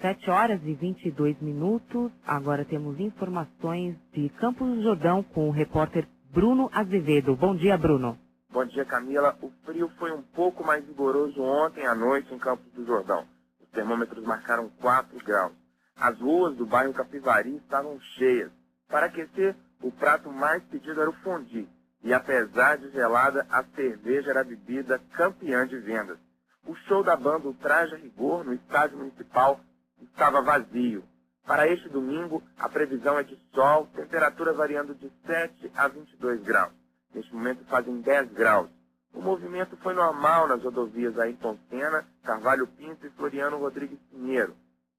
7 0.00 0.30
horas 0.30 0.60
e 0.64 0.74
22 0.74 1.40
minutos. 1.40 2.10
Agora 2.26 2.64
temos 2.64 2.98
informações 2.98 3.96
de 4.12 4.28
Campos 4.30 4.68
do 4.68 4.82
Jordão 4.82 5.22
com 5.22 5.48
o 5.48 5.52
repórter 5.52 6.08
Bruno 6.32 6.70
Azevedo. 6.72 7.36
Bom 7.36 7.54
dia, 7.54 7.76
Bruno. 7.78 8.18
Bom 8.52 8.66
dia, 8.66 8.84
Camila. 8.84 9.34
O 9.40 9.50
frio 9.64 9.90
foi 9.98 10.12
um 10.12 10.20
pouco 10.20 10.62
mais 10.62 10.86
rigoroso 10.86 11.40
ontem 11.40 11.86
à 11.86 11.94
noite 11.94 12.34
em 12.34 12.38
Campos 12.38 12.70
do 12.74 12.84
Jordão. 12.84 13.26
Os 13.58 13.68
termômetros 13.70 14.22
marcaram 14.24 14.68
4 14.78 15.18
graus. 15.24 15.54
As 15.96 16.20
ruas 16.20 16.54
do 16.54 16.66
bairro 16.66 16.92
Capivari 16.92 17.56
estavam 17.56 17.98
cheias. 18.18 18.52
Para 18.88 19.06
aquecer, 19.06 19.56
o 19.80 19.90
prato 19.90 20.30
mais 20.30 20.62
pedido 20.64 21.00
era 21.00 21.08
o 21.08 21.14
fondue. 21.14 21.66
E 22.04 22.12
apesar 22.12 22.76
de 22.76 22.90
gelada, 22.90 23.46
a 23.48 23.64
cerveja 23.74 24.28
era 24.28 24.42
a 24.42 24.44
bebida 24.44 25.00
campeã 25.14 25.66
de 25.66 25.78
vendas. 25.78 26.18
O 26.66 26.74
show 26.74 27.02
da 27.02 27.16
banda 27.16 27.46
Ultraje 27.46 27.96
Rigor 27.96 28.44
no 28.44 28.52
estádio 28.52 28.98
municipal 28.98 29.60
estava 29.98 30.42
vazio. 30.42 31.02
Para 31.46 31.68
este 31.68 31.88
domingo, 31.88 32.42
a 32.58 32.68
previsão 32.68 33.18
é 33.18 33.22
de 33.22 33.34
sol, 33.54 33.86
temperatura 33.96 34.52
variando 34.52 34.94
de 34.94 35.10
7 35.24 35.72
a 35.74 35.88
22 35.88 36.42
graus. 36.42 36.81
Neste 37.14 37.34
momento 37.34 37.64
fazem 37.66 38.00
10 38.00 38.32
graus. 38.32 38.70
O 39.12 39.20
movimento 39.20 39.76
foi 39.78 39.92
normal 39.92 40.48
nas 40.48 40.62
rodovias 40.62 41.18
Ayrton 41.18 41.58
Senna, 41.68 42.06
Carvalho 42.22 42.66
Pinto 42.66 43.06
e 43.06 43.10
Floriano 43.10 43.58
Rodrigues 43.58 43.98
Pinheiro. 44.10 44.54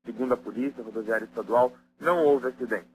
Segundo 0.05 0.33
a 0.33 0.37
Polícia 0.37 0.83
Rodoviária 0.83 1.25
Estadual, 1.25 1.73
não 1.99 2.23
houve 2.23 2.47
acidente. 2.47 2.89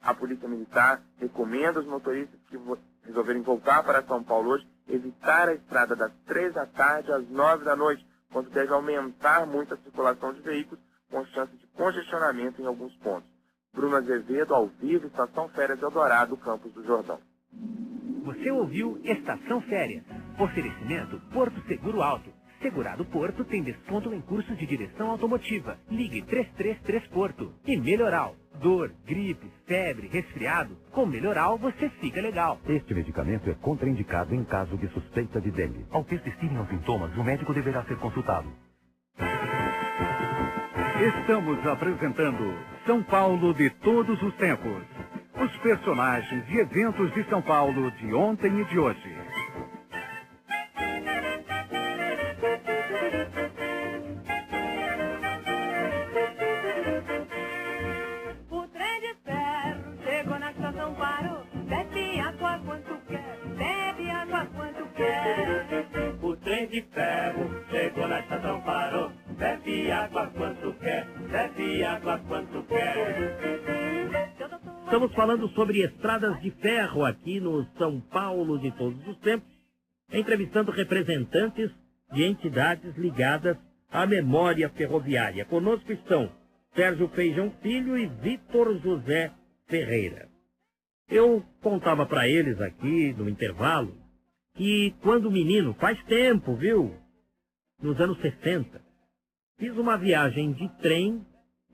A 0.00 0.14
Polícia 0.14 0.48
Militar 0.48 1.02
recomenda 1.18 1.78
aos 1.78 1.86
motoristas 1.86 2.40
que 2.48 2.58
resolverem 3.04 3.42
voltar 3.42 3.82
para 3.82 4.02
São 4.02 4.22
Paulo 4.22 4.50
hoje 4.50 4.66
evitar 4.88 5.48
a 5.48 5.54
estrada 5.54 5.94
das 5.94 6.12
3 6.26 6.54
da 6.54 6.66
tarde 6.66 7.12
às 7.12 7.28
9 7.28 7.64
da 7.64 7.76
noite, 7.76 8.06
quando 8.32 8.50
deve 8.50 8.72
aumentar 8.72 9.46
muito 9.46 9.74
a 9.74 9.76
circulação 9.78 10.32
de 10.32 10.40
veículos 10.40 10.82
com 11.10 11.24
chance 11.26 11.54
de 11.56 11.66
congestionamento 11.68 12.60
em 12.60 12.66
alguns 12.66 12.94
pontos. 12.96 13.28
Bruno 13.72 13.96
Azevedo, 13.96 14.54
ao 14.54 14.66
vivo, 14.66 15.06
Estação 15.06 15.48
Férias 15.50 15.80
Eldorado, 15.80 16.36
Campos 16.36 16.72
do 16.72 16.84
Jordão. 16.84 17.20
Você 18.22 18.50
ouviu 18.52 19.00
Estação 19.04 19.60
Férias. 19.62 20.04
Oferecimento 20.38 21.20
Porto 21.32 21.60
Seguro 21.66 22.02
Alto. 22.02 22.30
Segurado 22.60 23.04
Porto 23.06 23.44
tem 23.44 23.62
desconto 23.62 24.14
em 24.14 24.20
cursos 24.20 24.56
de 24.56 24.64
direção 24.64 25.10
automotiva. 25.10 25.76
Ligue 25.90 26.22
333 26.22 27.08
Porto. 27.08 27.52
E 27.66 27.76
Melhoral. 27.76 28.36
Dor, 28.60 28.92
gripe, 29.04 29.50
febre, 29.66 30.06
resfriado. 30.06 30.76
Com 30.92 31.04
Melhoral 31.04 31.58
você 31.58 31.88
fica 32.00 32.20
legal. 32.20 32.60
Este 32.68 32.94
medicamento 32.94 33.50
é 33.50 33.54
contraindicado 33.54 34.34
em 34.34 34.44
caso 34.44 34.76
de 34.76 34.86
suspeita 34.88 35.40
de 35.40 35.50
dengue. 35.50 35.84
Ao 35.90 36.04
persistirem 36.04 36.60
os 36.60 36.68
sintomas, 36.68 37.16
o 37.16 37.24
médico 37.24 37.52
deverá 37.52 37.84
ser 37.84 37.98
consultado. 37.98 38.48
Estamos 41.00 41.66
apresentando 41.66 42.56
São 42.86 43.02
Paulo 43.02 43.52
de 43.54 43.68
todos 43.70 44.22
os 44.22 44.34
tempos. 44.36 44.91
Os 45.42 45.56
personagens 45.56 46.44
e 46.50 46.58
eventos 46.58 47.12
de 47.14 47.24
São 47.24 47.42
Paulo 47.42 47.90
de 47.90 48.14
ontem 48.14 48.60
e 48.60 48.64
de 48.66 48.78
hoje. 48.78 49.11
Falando 75.32 75.48
sobre 75.54 75.82
estradas 75.82 76.40
de 76.42 76.50
ferro 76.50 77.06
aqui 77.06 77.40
no 77.40 77.64
São 77.78 78.00
Paulo 78.00 78.58
de 78.58 78.70
todos 78.72 79.06
os 79.06 79.16
tempos, 79.20 79.48
entrevistando 80.12 80.70
representantes 80.70 81.70
de 82.12 82.24
entidades 82.24 82.94
ligadas 82.98 83.56
à 83.90 84.06
memória 84.06 84.68
ferroviária. 84.68 85.46
Conosco 85.46 85.90
estão 85.90 86.30
Sérgio 86.74 87.08
Feijão 87.08 87.50
Filho 87.62 87.96
e 87.96 88.06
Vitor 88.06 88.78
José 88.82 89.32
Ferreira. 89.68 90.28
Eu 91.08 91.42
contava 91.62 92.04
para 92.04 92.28
eles 92.28 92.60
aqui 92.60 93.14
no 93.14 93.26
intervalo 93.26 93.96
que 94.54 94.94
quando 95.00 95.30
menino, 95.30 95.72
faz 95.80 96.02
tempo, 96.04 96.54
viu? 96.56 96.94
Nos 97.80 97.98
anos 97.98 98.20
60, 98.20 98.82
fiz 99.58 99.74
uma 99.78 99.96
viagem 99.96 100.52
de 100.52 100.68
trem 100.82 101.24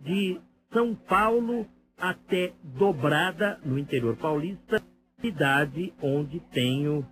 de 0.01 0.41
São 0.73 0.95
Paulo 0.95 1.67
até 1.99 2.53
Dobrada, 2.63 3.61
no 3.65 3.79
interior 3.79 4.17
paulista, 4.17 4.83
cidade 5.21 5.93
onde 6.01 6.41
tenho 6.53 7.07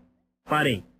parentes. 0.44 0.90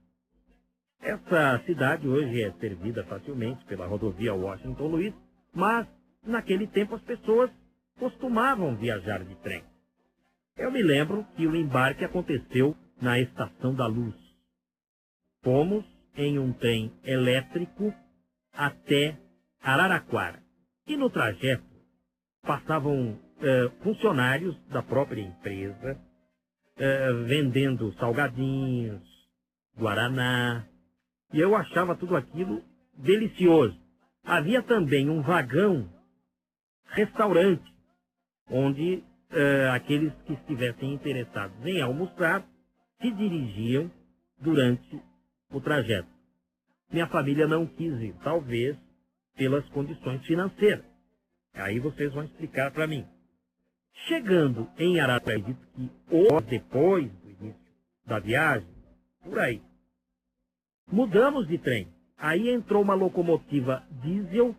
Essa 1.01 1.63
cidade 1.65 2.09
hoje 2.09 2.43
é 2.43 2.53
servida 2.55 3.05
facilmente 3.05 3.65
pela 3.67 3.87
rodovia 3.87 4.35
Washington 4.35 4.87
Luiz, 4.89 5.15
mas 5.55 5.87
naquele 6.25 6.67
tempo 6.67 6.97
as 6.97 7.03
pessoas 7.03 7.51
costumavam 7.99 8.77
viajar 8.77 9.25
de 9.25 9.35
trem. 9.37 9.63
Eu 10.57 10.73
me 10.73 10.83
lembro 10.83 11.25
que 11.37 11.47
o 11.47 11.55
embarque 11.55 12.05
aconteceu 12.05 12.77
na 13.01 13.21
Estação 13.21 13.75
da 13.75 13.87
Luz. 13.87 14.15
Fomos 15.43 15.85
em 16.17 16.39
um 16.39 16.53
trem 16.53 16.93
elétrico 17.05 17.95
até 18.53 19.17
Araraquara. 19.63 20.43
E 20.87 20.97
no 20.97 21.11
trajeto 21.11 21.65
passavam 22.43 23.19
eh, 23.41 23.71
funcionários 23.83 24.57
da 24.69 24.83
própria 24.83 25.23
empresa 25.23 26.01
eh, 26.79 27.13
vendendo 27.27 27.93
salgadinhos, 27.95 29.03
guaraná. 29.77 30.67
E 31.33 31.41
eu 31.41 31.55
achava 31.57 31.97
tudo 31.97 32.17
aquilo 32.17 32.63
delicioso. 32.97 33.79
Havia 34.25 34.63
também 34.63 35.09
um 35.09 35.23
vagão 35.23 35.89
restaurante, 36.89 37.65
onde 38.51 39.03
eh, 39.31 39.71
aqueles 39.71 40.13
que 40.27 40.33
estivessem 40.35 40.95
interessados 40.95 41.65
em 41.65 41.81
almoçar 41.81 42.47
se 43.01 43.11
dirigiam 43.11 43.91
durante 44.39 45.01
o 45.51 45.61
trajeto. 45.61 46.09
Minha 46.91 47.07
família 47.09 47.47
não 47.47 47.67
quis 47.67 47.93
ir, 48.01 48.15
talvez 48.23 48.77
pelas 49.37 49.69
condições 49.71 50.25
financeiras. 50.25 50.85
Aí 51.55 51.79
vocês 51.81 52.13
vão 52.13 52.25
explicar 52.25 52.71
para 52.71 52.87
mim. 52.87 53.07
Chegando 54.05 54.69
em 54.79 55.01
Araraquara, 55.01 55.41
dito 55.41 55.67
que 55.75 55.91
horas 56.15 56.47
depois 56.47 57.11
do 57.11 57.31
início 57.31 57.73
da 58.05 58.19
viagem, 58.19 58.69
por 59.23 59.39
aí, 59.39 59.61
mudamos 60.87 61.49
de 61.49 61.59
trem. 61.59 61.89
Aí 62.17 62.49
entrou 62.49 62.83
uma 62.83 62.95
locomotiva 62.95 63.83
diesel, 64.03 64.55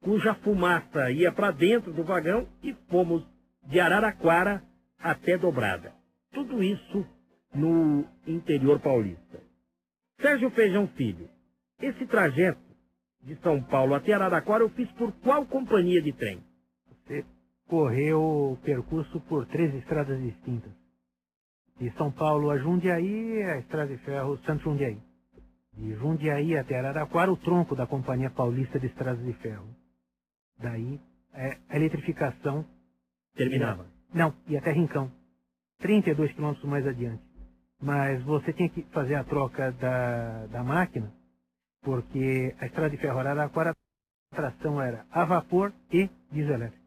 cuja 0.00 0.34
fumaça 0.34 1.10
ia 1.10 1.30
para 1.30 1.50
dentro 1.50 1.92
do 1.92 2.04
vagão 2.04 2.48
e 2.62 2.72
fomos 2.88 3.24
de 3.64 3.78
Araraquara 3.80 4.62
até 4.98 5.36
Dobrada. 5.36 5.92
Tudo 6.32 6.62
isso 6.62 7.06
no 7.54 8.06
interior 8.26 8.80
paulista. 8.80 9.40
Sérgio 10.20 10.50
Feijão 10.50 10.88
Filho, 10.88 11.28
esse 11.80 12.06
trajeto 12.06 12.60
de 13.22 13.36
São 13.36 13.62
Paulo 13.62 13.94
até 13.94 14.12
Araraquara 14.12 14.62
eu 14.62 14.70
fiz 14.70 14.90
por 14.92 15.12
qual 15.20 15.44
companhia 15.44 16.00
de 16.00 16.12
trem? 16.12 16.42
Você 16.88 17.24
correu 17.68 18.52
o 18.52 18.56
percurso 18.62 19.20
por 19.22 19.46
três 19.46 19.74
estradas 19.74 20.20
distintas. 20.20 20.72
De 21.78 21.90
São 21.92 22.12
Paulo 22.12 22.50
a 22.50 22.58
Jundiaí, 22.58 23.42
a 23.42 23.58
estrada 23.58 23.88
de 23.88 23.98
ferro 23.98 24.38
Santo 24.44 24.64
Jundiaí. 24.64 25.00
De 25.72 25.94
Jundiaí 25.94 26.56
até 26.56 26.78
Araraquara, 26.78 27.32
o 27.32 27.36
tronco 27.36 27.74
da 27.74 27.86
Companhia 27.86 28.30
Paulista 28.30 28.78
de 28.78 28.86
Estradas 28.86 29.24
de 29.24 29.32
Ferro. 29.34 29.66
Daí, 30.58 31.00
é, 31.32 31.58
a 31.68 31.76
eletrificação... 31.76 32.64
Terminava. 33.34 33.86
Não, 34.12 34.32
e 34.46 34.56
até 34.56 34.70
Rincão. 34.70 35.10
32 35.80 36.32
quilômetros 36.32 36.64
mais 36.68 36.86
adiante. 36.86 37.22
Mas 37.82 38.22
você 38.22 38.52
tinha 38.52 38.68
que 38.68 38.82
fazer 38.92 39.16
a 39.16 39.24
troca 39.24 39.72
da, 39.72 40.46
da 40.46 40.62
máquina, 40.62 41.12
porque 41.82 42.54
a 42.60 42.66
estrada 42.66 42.90
de 42.90 42.96
ferro 42.98 43.18
Araraquara, 43.18 43.72
a 44.32 44.36
tração 44.36 44.80
era 44.80 45.04
a 45.10 45.24
vapor 45.24 45.72
e 45.92 46.08
diesel 46.30 46.54
elétrico. 46.54 46.83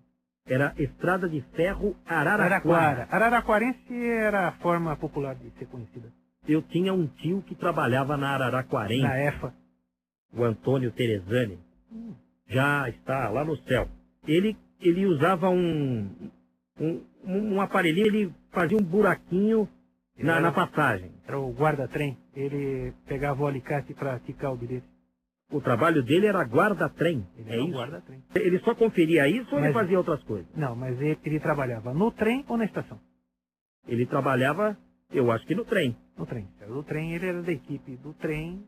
Era 0.48 0.74
Estrada 0.78 1.28
de 1.28 1.42
Ferro 1.56 1.96
Araraquara. 2.06 2.46
Araraquara. 2.46 3.08
Araraquarense 3.12 3.94
era 3.94 4.48
a 4.48 4.52
forma 4.54 4.96
popular 4.96 5.36
de 5.36 5.50
ser 5.60 5.66
conhecida. 5.68 6.12
Eu 6.48 6.62
tinha 6.62 6.94
um 6.94 7.06
tio 7.08 7.42
que 7.42 7.54
trabalhava 7.56 8.16
na 8.16 8.30
Araraquarense. 8.30 9.04
Na 9.04 9.20
EFA. 9.20 9.54
O 10.34 10.44
Antônio 10.44 10.92
Teresani. 10.92 11.60
Já 12.48 12.88
está 12.90 13.30
lá 13.30 13.44
no 13.44 13.58
céu. 13.64 13.90
Ele, 14.26 14.56
ele 14.80 15.06
usava 15.06 15.50
um, 15.50 16.10
um, 16.80 17.02
um 17.26 17.62
aparelhinho, 17.62 18.08
ele 18.08 18.34
fazia 18.52 18.78
um 18.78 18.84
buraquinho 18.84 19.68
na, 20.18 20.34
Era- 20.34 20.42
na 20.42 20.52
passagem. 20.54 21.12
Era 21.28 21.38
o 21.40 21.52
guarda-trem. 21.54 22.18
Ele 22.34 22.94
pegava 23.06 23.44
o 23.44 23.48
alicate 23.48 23.94
para 23.94 24.18
ticar 24.20 24.54
o 24.54 24.58
bilhete. 24.58 24.86
O 25.50 25.62
trabalho 25.62 26.04
dele 26.04 26.28
era 26.28 26.44
guarda-trem. 26.44 27.26
Ele 27.38 27.50
É 27.52 27.58
isso? 27.62 27.72
guarda-trem. 27.72 28.22
Ele 28.36 28.60
só 28.60 28.76
conferia 28.76 29.28
isso 29.30 29.50
ou 29.54 29.60
ele 29.60 29.68
Mas- 29.70 29.74
fazia 29.84 29.98
outras 29.98 30.22
coisas? 30.24 30.48
Não, 30.56 30.76
mas 30.76 31.00
ele, 31.00 31.18
ele 31.24 31.40
trabalhava 31.40 31.94
no 31.94 32.12
trem 32.12 32.44
ou 32.50 32.58
na 32.58 32.66
estação? 32.66 33.00
Ele 33.88 34.06
trabalhava, 34.06 34.78
eu 35.12 35.32
acho 35.32 35.46
que 35.48 35.56
no 35.56 35.64
trem. 35.64 35.96
No 36.18 36.26
trem. 36.26 36.48
O 36.70 36.84
trem, 36.84 37.14
ele 37.14 37.26
era 37.28 37.42
da 37.42 37.52
equipe 37.52 37.96
do 37.98 38.14
trem, 38.16 38.66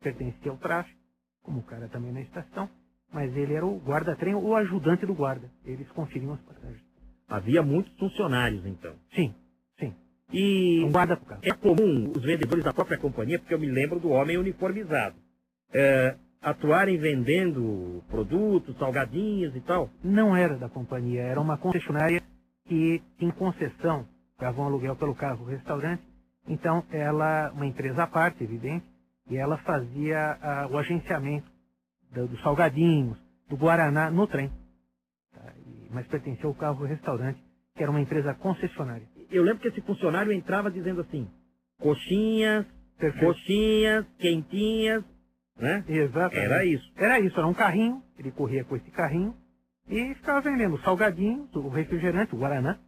pertencia 0.00 0.50
ao 0.50 0.56
tráfico, 0.56 0.98
como 1.42 1.58
o 1.60 1.62
cara 1.64 1.86
também 1.88 2.12
na 2.12 2.22
estação, 2.22 2.68
mas 3.12 3.36
ele 3.36 3.52
era 3.52 3.66
o 3.66 3.78
guarda-trem 3.78 4.34
ou 4.34 4.56
ajudante 4.56 5.04
do 5.04 5.14
guarda. 5.14 5.50
Eles 5.66 5.86
conferiam 5.90 6.32
as 6.32 6.40
passagens. 6.40 6.80
Havia 7.28 7.62
muitos 7.62 7.92
funcionários, 7.98 8.64
então. 8.64 8.94
Sim, 9.14 9.34
sim. 9.78 9.94
E 10.32 10.82
Um 10.84 10.90
guarda 10.92 11.14
pro 11.16 11.26
carro. 11.26 11.40
é 11.44 11.52
comum 11.52 12.10
os 12.16 12.22
vendedores 12.22 12.64
da 12.64 12.72
própria 12.72 12.96
companhia, 12.96 13.38
porque 13.38 13.52
eu 13.52 13.58
me 13.58 13.66
lembro 13.70 14.00
do 14.00 14.08
homem 14.10 14.38
uniformizado, 14.38 15.16
é, 15.74 16.16
atuarem 16.42 16.98
vendendo 16.98 18.02
produtos, 18.10 18.76
salgadinhos 18.78 19.54
e 19.56 19.60
tal. 19.62 19.90
Não 20.04 20.36
era 20.36 20.56
da 20.58 20.68
companhia, 20.68 21.22
era 21.22 21.40
uma 21.40 21.58
concessionária 21.58 22.22
que 22.66 23.02
tinha 23.18 23.32
concessão, 23.34 24.06
pagava 24.38 24.62
um 24.62 24.66
aluguel 24.66 24.96
pelo 24.96 25.14
carro 25.14 25.44
restaurante. 25.46 26.02
Então, 26.48 26.84
ela, 26.90 27.52
uma 27.52 27.66
empresa 27.66 28.04
à 28.04 28.06
parte, 28.06 28.44
evidente, 28.44 28.86
e 29.30 29.36
ela 29.36 29.58
fazia 29.58 30.38
ah, 30.42 30.68
o 30.70 30.78
agenciamento 30.78 31.50
do- 32.12 32.28
dos 32.28 32.40
salgadinhos, 32.42 33.18
do 33.48 33.56
Guaraná 33.56 34.10
no 34.10 34.26
trem. 34.28 34.50
Tá? 35.34 35.52
E- 35.58 35.88
mas 35.92 36.06
pertencia 36.08 36.46
ao 36.46 36.54
carro 36.54 36.84
restaurante, 36.86 37.40
que 37.76 37.82
era 37.82 37.90
uma 37.90 38.00
empresa 38.00 38.34
concessionária. 38.34 39.06
Eu 39.30 39.42
lembro 39.44 39.60
que 39.62 39.68
esse 39.68 39.80
funcionário 39.82 40.32
entrava 40.32 40.70
dizendo 40.70 41.02
assim, 41.02 41.28
coxinhas, 41.80 42.66
Perfeito. 42.98 43.26
coxinhas, 43.26 44.06
quentinhas, 44.18 45.04
né? 45.62 45.84
Exatamente. 45.88 46.38
Era 46.38 46.64
isso. 46.64 46.92
Era 46.96 47.20
isso, 47.20 47.38
era 47.38 47.46
um 47.46 47.54
carrinho, 47.54 48.02
ele 48.18 48.32
corria 48.32 48.64
com 48.64 48.76
esse 48.76 48.90
carrinho 48.90 49.34
e 49.88 50.14
ficava 50.16 50.40
vendendo 50.40 50.78
salgadinhos, 50.80 51.54
o 51.54 51.68
refrigerante, 51.68 52.34
o 52.34 52.38
Guaraná. 52.38 52.78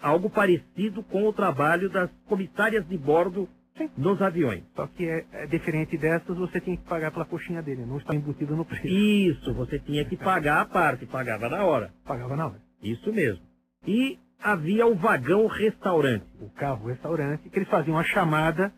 Algo 0.00 0.30
parecido 0.30 1.02
com 1.02 1.26
o 1.26 1.32
trabalho 1.32 1.90
das 1.90 2.08
comissárias 2.28 2.86
de 2.86 2.96
bordo 2.96 3.48
nos 3.96 4.22
aviões. 4.22 4.62
Só 4.76 4.86
que 4.86 5.08
é, 5.08 5.26
é 5.32 5.46
diferente 5.46 5.98
dessas, 5.98 6.36
você 6.36 6.60
tinha 6.60 6.76
que 6.76 6.84
pagar 6.84 7.10
pela 7.10 7.24
coxinha 7.24 7.60
dele, 7.60 7.84
não 7.84 7.98
está 7.98 8.14
embutido 8.14 8.54
no 8.54 8.64
preço. 8.64 8.86
Isso, 8.86 9.52
você 9.54 9.80
tinha 9.80 10.04
que 10.04 10.16
pagar 10.16 10.60
a 10.60 10.64
parte, 10.64 11.04
pagava 11.04 11.48
na 11.48 11.64
hora. 11.64 11.92
Pagava 12.04 12.36
na 12.36 12.46
hora. 12.46 12.62
Isso 12.80 13.12
mesmo. 13.12 13.42
E 13.84 14.18
havia 14.40 14.86
o 14.86 14.94
vagão 14.94 15.46
restaurante. 15.48 16.26
O 16.40 16.48
carro 16.50 16.86
restaurante, 16.86 17.48
que 17.48 17.58
eles 17.58 17.68
faziam 17.68 17.98
a 17.98 18.04
chamada 18.04 18.72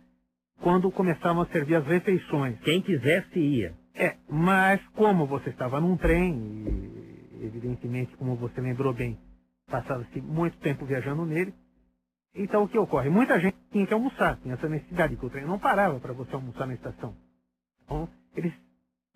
quando 0.63 0.91
começavam 0.93 1.43
a 1.43 1.47
servir 1.47 1.77
as 1.77 1.87
refeições. 1.87 2.59
Quem 2.61 2.83
quisesse 2.83 3.39
ia. 3.39 3.75
É, 3.95 4.17
mas 4.29 4.81
como 4.95 5.27
você 5.27 5.51
estava 5.51 5.81
num 5.81 5.97
trem, 5.97 6.35
e 7.41 7.45
evidentemente, 7.47 8.17
como 8.17 8.37
você 8.37 8.61
lembrou 8.61 8.95
bem, 8.95 9.19
passava-se 9.69 10.21
muito 10.21 10.59
tempo 10.59 10.87
viajando 10.87 11.27
nele, 11.27 11.55
então 12.35 12.65
o 12.65 12.69
que 12.69 12.79
ocorre? 12.79 13.11
Muita 13.11 13.41
gente 13.41 13.57
tinha 13.73 13.87
que 13.87 13.95
almoçar, 13.95 14.39
tinha 14.39 14.55
essa 14.55 14.69
necessidade, 14.69 15.17
que 15.17 15.27
o 15.27 15.31
trem 15.31 15.47
não 15.47 15.59
parava 15.59 16.01
para 16.01 16.13
você 16.13 16.35
almoçar 16.35 16.67
na 16.67 16.75
estação. 16.75 17.15
Então, 17.85 18.09
eles 18.37 18.53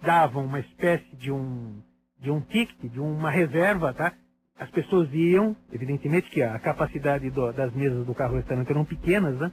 davam 0.02 0.44
uma 0.46 0.60
espécie 0.60 1.16
de 1.16 1.32
um, 1.32 1.80
de 2.20 2.30
um 2.30 2.40
ticket, 2.42 2.90
de 2.92 3.00
uma 3.00 3.30
reserva, 3.30 3.94
tá? 3.94 4.14
As 4.58 4.70
pessoas 4.70 5.08
iam, 5.12 5.56
evidentemente 5.72 6.30
que 6.30 6.42
a 6.42 6.58
capacidade 6.60 7.30
do- 7.30 7.52
das 7.52 7.72
mesas 7.74 8.06
do 8.06 8.14
carro 8.14 8.36
restaurante 8.36 8.70
eram 8.70 8.84
pequenas, 8.84 9.38
né? 9.38 9.52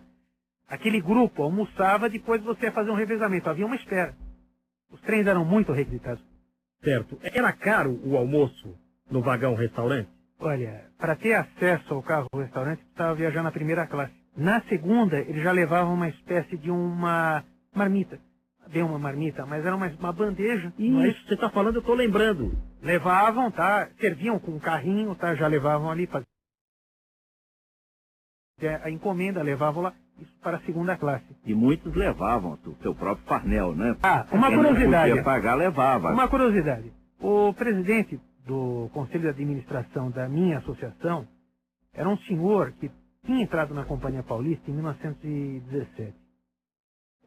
Aquele 0.71 1.01
grupo 1.01 1.43
almoçava, 1.43 2.09
depois 2.09 2.41
você 2.41 2.67
ia 2.67 2.71
fazer 2.71 2.89
um 2.91 2.95
revezamento. 2.95 3.49
Havia 3.49 3.65
uma 3.65 3.75
espera. 3.75 4.15
Os 4.89 5.01
trens 5.01 5.27
eram 5.27 5.43
muito 5.43 5.73
requisitados. 5.73 6.23
Certo. 6.81 7.19
Era 7.21 7.51
caro 7.51 7.99
o 8.05 8.15
almoço 8.15 8.73
no 9.09 9.21
vagão 9.21 9.53
restaurante? 9.53 10.09
Olha, 10.39 10.85
para 10.97 11.17
ter 11.17 11.33
acesso 11.33 11.93
ao 11.93 12.01
carro 12.01 12.29
restaurante, 12.33 12.79
precisava 12.79 13.15
viajar 13.15 13.43
na 13.43 13.51
primeira 13.51 13.85
classe. 13.85 14.13
Na 14.35 14.61
segunda, 14.61 15.19
eles 15.19 15.43
já 15.43 15.51
levavam 15.51 15.93
uma 15.93 16.07
espécie 16.07 16.57
de 16.57 16.71
uma 16.71 17.43
marmita. 17.75 18.17
Bem 18.69 18.81
uma 18.81 18.97
marmita, 18.97 19.45
mas 19.45 19.65
era 19.65 19.75
uma, 19.75 19.87
uma 19.87 20.13
bandeja. 20.13 20.71
é 20.79 20.81
Isso, 20.81 21.27
você 21.27 21.33
está 21.33 21.49
falando, 21.49 21.75
eu 21.75 21.81
estou 21.81 21.95
lembrando. 21.95 22.57
Levavam, 22.81 23.51
tá? 23.51 23.89
Serviam 23.99 24.39
com 24.39 24.51
um 24.51 24.59
carrinho, 24.59 25.13
tá? 25.15 25.35
Já 25.35 25.47
levavam 25.47 25.91
ali. 25.91 26.07
Faziam 26.07 26.25
a 28.81 28.89
encomenda, 28.89 29.43
levavam 29.43 29.83
lá. 29.83 29.93
Isso 30.21 30.37
para 30.41 30.57
a 30.57 30.61
segunda 30.61 30.95
classe. 30.95 31.25
E 31.45 31.53
muitos 31.53 31.95
levavam 31.95 32.57
o 32.65 32.75
seu 32.81 32.93
próprio 32.93 33.25
farnel, 33.25 33.75
né? 33.75 33.95
Ah, 34.03 34.25
uma 34.31 34.49
Quem 34.49 34.57
curiosidade. 34.57 35.09
podia 35.09 35.23
pagar, 35.23 35.55
levava. 35.55 36.11
Uma 36.11 36.27
curiosidade. 36.27 36.93
O 37.19 37.53
presidente 37.53 38.19
do 38.45 38.89
Conselho 38.93 39.21
de 39.23 39.29
Administração 39.29 40.11
da 40.11 40.29
minha 40.29 40.59
associação 40.59 41.27
era 41.93 42.07
um 42.07 42.17
senhor 42.19 42.71
que 42.73 42.91
tinha 43.25 43.43
entrado 43.43 43.73
na 43.73 43.83
Companhia 43.85 44.23
Paulista 44.23 44.69
em 44.69 44.73
1917. 44.73 46.13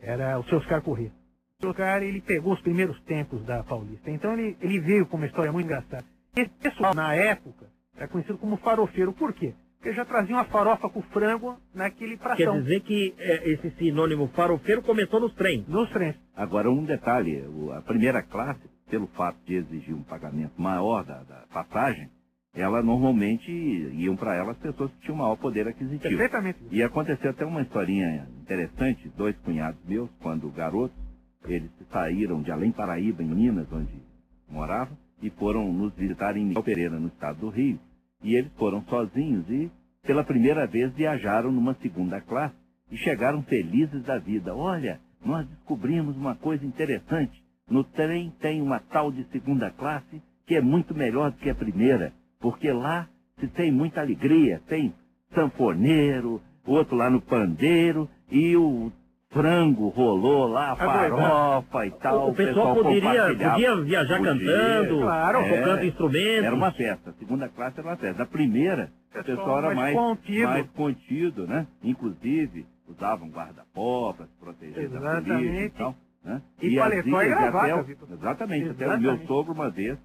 Era 0.01 0.39
o 0.39 0.45
seu 0.45 0.59
Oscar 0.59 0.83
Corrêa. 0.83 1.11
O 1.59 1.63
seu 1.63 1.71
Oscar, 1.71 2.03
ele 2.03 2.21
pegou 2.21 2.53
os 2.53 2.61
primeiros 2.61 3.01
tempos 3.03 3.45
da 3.45 3.63
Paulista. 3.63 4.11
Então 4.11 4.33
ele, 4.35 4.57
ele 4.61 4.81
veio 4.81 5.07
com 5.07 5.17
uma 5.17 5.27
história 5.27 5.53
muito 5.53 5.67
engraçada. 5.67 6.05
Esse 6.37 6.51
pessoal, 6.61 6.95
na 6.95 7.15
época, 7.15 7.67
era 7.97 8.09
conhecido 8.09 8.39
como 8.39 8.57
farofeiro. 8.57 9.13
Por 9.13 9.33
quê? 9.33 9.55
Porque 9.85 9.97
já 9.97 10.05
traziam 10.07 10.39
a 10.39 10.45
farofa 10.45 10.89
com 10.89 11.03
frango 11.03 11.59
naquele 11.75 12.17
Quer 12.17 12.23
pração. 12.23 12.63
dizer 12.63 12.81
que 12.81 13.15
é, 13.19 13.51
esse 13.51 13.71
sinônimo 13.73 14.29
farofeiro 14.29 14.81
começou 14.81 15.21
nos 15.21 15.35
trens. 15.35 15.69
Nos 15.69 15.91
trens. 15.91 16.17
Agora, 16.35 16.71
um 16.71 16.83
detalhe: 16.87 17.45
a 17.77 17.83
primeira 17.83 18.23
classe, 18.23 18.63
pelo 18.89 19.07
fato 19.09 19.37
de 19.45 19.57
exigir 19.57 19.95
um 19.95 20.03
pagamento 20.03 20.55
maior 20.57 21.05
da, 21.05 21.23
da 21.25 21.45
passagem, 21.53 22.09
ela 22.55 22.83
normalmente 22.83 23.53
iam 23.53 24.17
para 24.17 24.35
ela 24.35 24.53
as 24.53 24.57
pessoas 24.57 24.91
que 24.93 25.01
tinham 25.03 25.19
maior 25.19 25.37
poder 25.37 25.69
aquisitivo. 25.69 26.09
Perfeitamente. 26.09 26.61
E 26.71 26.83
aconteceu 26.83 27.33
até 27.33 27.45
uma 27.45 27.61
historinha 27.61 28.27
interessante: 28.41 29.13
dois 29.15 29.37
cunhados 29.45 29.79
meus, 29.87 30.09
quando 30.23 30.49
garotos, 30.49 30.97
eles 31.45 31.71
saíram 31.93 32.41
de 32.41 32.51
Além 32.51 32.73
Paraíba, 32.73 33.23
em 33.23 33.29
Minas, 33.29 33.71
onde 33.71 34.01
moravam, 34.49 34.97
e 35.21 35.29
foram 35.29 35.71
nos 35.71 35.93
visitar 35.95 36.39
em 36.39 36.47
Miguel 36.47 36.63
Pereira, 36.63 36.99
no 36.99 37.09
estado 37.09 37.41
do 37.41 37.51
Rio. 37.51 37.79
E 38.25 38.35
eles 38.35 38.51
foram 38.57 38.83
sozinhos 38.87 39.49
e, 39.49 39.71
pela 40.03 40.25
primeira 40.25 40.67
vez, 40.67 40.93
viajaram 40.95 41.53
numa 41.53 41.75
segunda 41.75 42.21
classe 42.21 42.57
e 42.91 42.97
chegaram 42.97 43.43
felizes 43.43 44.03
da 44.03 44.19
vida. 44.19 44.57
Olha, 44.57 44.99
nós 45.25 45.47
descobrimos 45.47 46.17
uma 46.17 46.35
coisa 46.35 46.65
interessante. 46.65 47.45
No 47.69 47.85
trem 47.85 48.33
tem 48.41 48.61
uma 48.61 48.81
tal 48.81 49.13
de 49.13 49.25
segunda 49.25 49.71
classe 49.71 50.23
que 50.47 50.55
é 50.55 50.61
muito 50.61 50.95
melhor 50.95 51.31
do 51.31 51.39
que 51.39 51.49
a 51.49 51.55
primeira, 51.55 52.13
porque 52.41 52.73
lá 52.73 53.09
se 53.39 53.49
tem 53.49 53.71
muita 53.71 54.01
alegria, 54.01 54.61
tem 54.67 54.95
sanfoneiro, 55.35 56.41
outro 56.67 56.97
lá 56.97 57.11
no 57.11 57.21
pandeiro 57.21 58.09
e 58.31 58.57
o 58.57 58.91
frango 59.35 59.89
rolou 59.89 60.47
lá, 60.47 60.73
a 60.73 60.77
farofa 60.77 61.87
e 61.87 61.91
tal. 61.91 62.31
o 62.31 62.35
pessoal 62.35 62.75
poderia, 62.75 63.11
compartilhava. 63.11 63.53
podia 63.53 63.77
viajar 63.83 64.19
Podia, 64.19 64.33
cantando, 64.33 65.01
claro, 65.01 65.39
tocando 65.45 65.79
é. 65.81 65.87
instrumentos. 65.87 66.45
Era 66.45 66.55
uma 66.55 66.73
festa. 66.73 67.11
A 67.11 67.13
segunda 67.15 67.49
classe 67.51 67.79
era 67.81 67.89
uma 67.89 67.97
festa. 67.97 68.23
A 68.23 68.27
primeira, 68.27 68.91
o 69.15 69.25
pessoal 69.25 69.59
era 69.59 69.75
mais, 69.75 69.95
contido. 69.97 70.45
mais 70.49 70.71
contido, 70.71 71.47
né? 71.47 71.67
Inclusive, 71.83 72.67
usavam 72.89 73.29
guarda-pó 73.29 74.15
para 74.15 74.27
se 74.27 74.33
proteger 74.41 74.89
da 74.89 74.99
polícia 75.01 75.33
e 75.35 75.37
Exatamente. 75.37 75.75
tal. 75.77 75.95
Né? 76.25 76.43
E 76.63 76.79
as 76.81 76.85
paletó 76.89 77.23
e 77.23 77.29
gravata, 77.29 77.65
até 77.67 77.75
o- 77.75 77.85
Vitor. 77.85 78.09
Exatamente, 78.13 78.69
até 78.71 78.87
o 78.87 78.89
meu 78.91 78.99
Exatamente. 79.01 79.27
sogro 79.27 79.53
uma 79.53 79.69
vez 79.71 79.99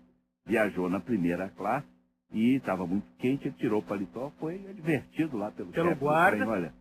viajou 0.46 0.90
na 0.90 1.00
primeira 1.00 1.48
classe 1.50 1.88
e 2.34 2.56
estava 2.56 2.86
muito 2.86 3.06
quente, 3.20 3.48
ele 3.48 3.56
tirou 3.58 3.80
o 3.80 3.84
paletó, 3.84 4.32
foi 4.40 4.56
advertido 4.70 5.38
lá 5.38 5.50
pelo, 5.52 5.72
Pelo 5.72 5.90
chefe 5.90 6.00
guarda. 6.02 6.38
trem, 6.38 6.50
olha, 6.50 6.74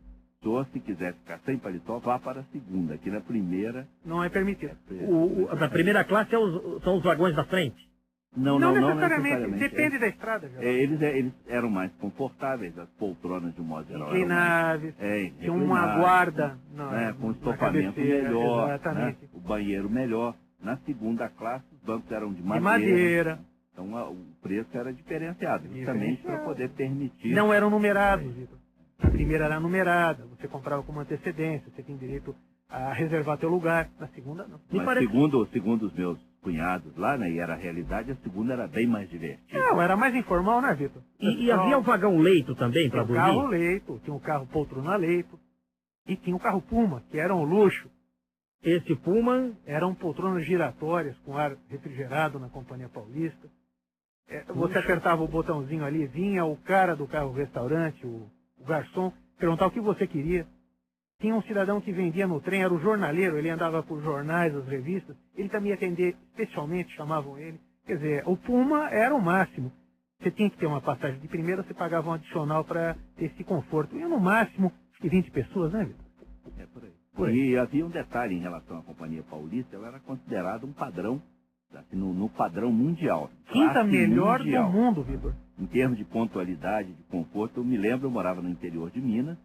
senhor, 0.42 0.66
se 0.72 0.81
quiser 0.81 1.14
ficar 1.14 1.40
sem 1.44 1.59
paletó, 1.59 1.98
vá 1.98 2.18
para 2.18 2.40
a 2.40 2.44
segunda, 2.44 2.94
aqui 2.94 3.11
na 3.11 3.20
primeira... 3.20 3.87
Não 4.05 4.22
é 4.22 4.29
permitido. 4.29 4.77
O, 4.90 5.44
o- 5.44 5.57
da 5.57 5.68
primeira 5.68 6.05
classe 6.05 6.35
é 6.35 6.38
os- 6.38 6.83
são 6.83 6.96
os 6.98 7.03
vagões 7.03 7.35
da 7.35 7.44
frente. 7.44 7.88
Não, 8.37 8.59
Não 8.59 8.74
não, 8.74 8.81
não 8.81 8.94
necessariamente, 8.94 9.31
necessariamente. 9.31 9.68
depende 9.70 9.98
da 9.98 10.07
estrada, 10.07 10.51
É, 10.59 10.64
é, 10.68 10.72
eles, 10.83 11.01
é, 11.03 11.18
eles 11.18 11.33
eram 11.48 11.70
mais 11.70 11.90
confortáveis, 11.94 12.79
as 12.79 12.88
poltronas 12.90 13.55
de 13.55 13.61
um 13.61 13.64
modo 13.64 13.88
geral. 13.88 14.03
eram 14.03 14.11
mais- 14.11 14.22
Inclináveis, 14.22 14.94
É, 15.01 15.31
tinha 15.40 15.53
uma 15.53 15.96
guarda 15.98 16.59
na, 16.72 16.90
né, 16.90 17.12
com 17.18 17.27
na 17.29 17.33
estofamento 17.33 17.94
cabeceira, 17.94 18.22
melhor, 18.29 18.81
né, 18.94 19.16
o 19.33 19.40
banheiro 19.40 19.90
melhor. 19.90 20.37
Na 20.61 20.77
segunda 20.79 21.29
classe, 21.31 21.64
os 21.72 21.81
bancos 21.81 22.11
eram 22.12 22.33
de 22.33 22.42
madeira. 22.42 22.70
madeira. 22.70 23.40
Então 23.72 23.96
a- 23.96 24.11
o 24.11 24.16
preço 24.42 24.68
era 24.77 24.92
diferenciado, 24.92 25.66
justamente 25.68 26.22
para 26.22 26.38
poder 26.44 26.68
permitir. 26.70 27.33
Não 27.35 27.53
eram 27.53 27.70
numerados, 27.70 28.27
Vitor. 28.35 28.59
A 29.00 29.11
primeira 29.11 29.44
era 29.44 29.61
numerada, 29.61 30.26
você 30.26 30.48
comprava 30.48 30.82
com 30.82 30.92
uma 30.92 31.02
antecedência, 31.02 31.70
você 31.70 31.82
tem 31.82 31.96
direito 31.96 32.34
a 32.68 32.92
reservar 32.92 33.38
teu 33.38 33.48
lugar. 33.48 33.88
Na 33.98 34.08
segunda, 34.08 34.46
não. 34.46 34.61
Mas 34.70 34.98
segundo, 34.98 35.46
segundo 35.52 35.87
os 35.87 35.92
meus 35.94 36.18
cunhados 36.42 36.96
lá, 36.96 37.16
né, 37.16 37.30
e 37.30 37.38
era 37.38 37.54
a 37.54 37.56
realidade, 37.56 38.11
a 38.11 38.16
segunda 38.16 38.52
era 38.54 38.66
bem 38.66 38.87
mais 38.87 39.08
divertida. 39.08 39.58
Não, 39.58 39.80
era 39.80 39.96
mais 39.96 40.14
informal, 40.14 40.61
né, 40.61 40.74
Vitor? 40.74 41.02
E, 41.20 41.46
e 41.46 41.52
havia 41.52 41.78
o 41.78 41.82
vagão 41.82 42.18
leito 42.18 42.54
também 42.54 42.90
para 42.90 43.04
Tinha 43.04 43.14
o 43.14 43.20
carro 43.20 43.40
dormir? 43.40 43.58
leito, 43.58 44.00
tinha 44.04 44.16
o 44.16 44.20
carro 44.20 44.46
poltrona 44.46 44.96
leito, 44.96 45.38
e 46.06 46.16
tinha 46.16 46.34
o 46.34 46.40
carro 46.40 46.62
Puma, 46.62 47.02
que 47.11 47.18
era 47.18 47.34
um 47.34 47.44
luxo. 47.44 47.88
Esse 48.62 48.96
Puma 48.96 49.52
Eram 49.64 49.94
poltronas 49.94 50.44
giratórias 50.44 51.16
com 51.18 51.37
ar 51.37 51.56
refrigerado 51.68 52.38
na 52.40 52.48
Companhia 52.48 52.88
Paulista. 52.88 53.48
É, 54.28 54.42
você 54.44 54.78
apertava 54.78 55.22
o 55.22 55.28
botãozinho 55.28 55.84
ali, 55.84 56.06
vinha 56.06 56.44
o 56.44 56.56
cara 56.56 56.94
do 56.96 57.06
carro 57.06 57.32
restaurante, 57.32 58.04
o, 58.06 58.28
o 58.61 58.64
garçom, 58.64 59.12
perguntava 59.38 59.71
o 59.71 59.73
que 59.73 59.81
você 59.81 60.07
queria. 60.07 60.47
Tinha 61.21 61.35
um 61.35 61.42
cidadão 61.42 61.81
que 61.81 61.92
vendia 61.92 62.27
no 62.27 62.40
trem, 62.40 62.62
era 62.62 62.73
o 62.73 62.81
jornaleiro, 62.81 63.37
ele 63.37 63.51
andava 63.51 63.83
por 63.83 64.01
jornais, 64.03 64.55
as 64.55 64.66
revistas, 64.68 65.16
ele 65.37 65.49
também 65.49 65.71
ia 65.71 65.75
atender 65.75 66.16
especialmente, 66.31 66.94
chamavam 66.94 67.37
ele. 67.38 67.59
Quer 67.85 67.97
dizer, 67.97 68.23
o 68.27 68.37
Puma 68.37 68.88
era 68.90 69.14
o 69.14 69.21
máximo. 69.21 69.73
Você 70.21 70.31
tinha 70.31 70.51
que 70.51 70.59
ter 70.59 70.66
uma 70.66 70.81
passagem 70.81 71.18
de 71.21 71.27
primeira, 71.27 71.62
você 71.62 71.73
pagava 71.73 72.11
um 72.11 72.12
adicional 72.12 72.64
para 72.64 72.97
ter 73.16 73.27
esse 73.27 73.42
conforto. 73.42 73.97
E 73.97 74.01
no 74.01 74.21
máximo, 74.21 74.73
acho 74.92 75.01
que 75.01 75.09
20 75.09 75.31
pessoas, 75.31 75.73
né, 75.73 75.85
Vitor? 75.85 76.05
É 76.59 76.66
por 76.66 76.85
aí. 76.85 76.92
Por 77.14 77.29
aí. 77.29 77.51
E 77.51 77.59
havia 77.59 77.87
um 77.87 77.90
detalhe 77.90 78.35
em 78.35 78.40
relação 78.40 78.79
à 78.79 78.83
Companhia 78.83 79.23
Paulista, 79.23 79.75
ela 79.75 79.88
era 79.88 80.01
considerada 80.01 80.66
um 80.66 80.73
padrão, 80.73 81.23
assim, 81.73 81.97
no, 81.97 82.12
no 82.12 82.29
padrão 82.29 82.71
mundial. 82.71 83.31
Quinta 83.51 83.83
melhor 83.83 84.40
mundial. 84.40 84.71
do 84.71 84.77
mundo, 84.77 85.03
Vitor. 85.03 85.35
Em 85.59 85.66
termos 85.66 85.99
de 85.99 86.05
pontualidade, 86.05 86.92
de 86.92 87.03
conforto, 87.05 87.61
eu 87.61 87.64
me 87.64 87.77
lembro, 87.77 88.07
eu 88.07 88.11
morava 88.11 88.40
no 88.40 88.49
interior 88.49 88.90
de 88.90 89.01
Minas, 89.01 89.37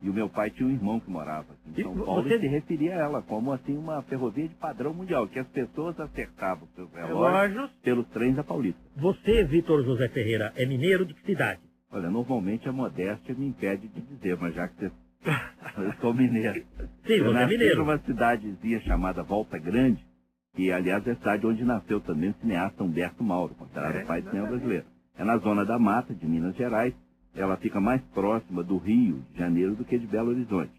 e 0.00 0.08
o 0.08 0.12
meu 0.14 0.28
pai 0.28 0.48
tinha 0.50 0.66
um 0.66 0.70
irmão 0.72 0.98
que 1.00 1.10
morava 1.10 1.52
aqui 1.52 1.70
em 1.70 1.80
E 1.80 1.82
São 1.82 1.92
vo- 1.94 2.04
Paulo 2.06 2.22
você- 2.22 2.36
e 2.36 2.40
se 2.40 2.46
referia 2.46 2.94
a 2.96 2.98
ela 3.00 3.22
como 3.22 3.52
assim 3.52 3.76
uma 3.76 4.00
ferrovia 4.02 4.48
de 4.48 4.54
padrão 4.54 4.94
mundial, 4.94 5.26
que 5.28 5.38
as 5.38 5.48
pessoas 5.48 5.98
acertavam 6.00 6.66
seus 6.74 6.90
relógios 6.92 7.50
Relógios. 7.52 7.70
pelos 7.82 8.06
trens 8.08 8.36
da 8.36 8.44
Paulista. 8.44 8.80
Você, 8.96 9.44
Vitor 9.44 9.84
José 9.84 10.08
Ferreira, 10.08 10.52
é 10.56 10.64
mineiro 10.64 11.04
de 11.04 11.14
que 11.14 11.26
cidade? 11.26 11.60
Olha, 11.90 12.08
normalmente 12.10 12.68
a 12.68 12.72
modéstia 12.72 13.34
me 13.34 13.46
impede 13.48 13.88
de 13.88 14.00
dizer, 14.02 14.36
mas 14.40 14.54
já 14.54 14.68
que 14.68 14.76
você... 14.76 14.92
eu 15.78 15.92
sou 16.00 16.14
mineiro. 16.14 16.64
Sim, 17.06 17.12
eu 17.14 17.24
você 17.32 17.38
é 17.38 17.46
mineiro. 17.46 17.80
numa 17.80 17.98
cidadezinha 17.98 18.80
chamada 18.82 19.22
Volta 19.22 19.58
Grande, 19.58 20.06
que 20.54 20.70
aliás 20.70 21.04
é 21.06 21.10
a 21.10 21.16
cidade 21.16 21.46
onde 21.46 21.64
nasceu 21.64 22.00
também 22.00 22.30
o 22.30 22.34
cineasta 22.34 22.82
Humberto 22.84 23.22
Mauro, 23.24 23.54
considerado 23.54 23.96
É, 23.96 24.04
pai 24.04 24.22
do 24.22 24.30
cinema 24.30 24.46
brasileiro. 24.48 24.84
É 25.18 25.24
na 25.24 25.36
zona 25.38 25.64
da 25.64 25.78
mata 25.78 26.14
de 26.14 26.26
Minas 26.26 26.54
Gerais, 26.56 26.94
ela 27.34 27.56
fica 27.56 27.80
mais 27.80 28.00
próxima 28.14 28.62
do 28.62 28.78
Rio 28.78 29.22
de 29.32 29.38
Janeiro 29.38 29.74
do 29.76 29.84
que 29.84 29.98
de 29.98 30.06
Belo 30.06 30.30
Horizonte. 30.30 30.72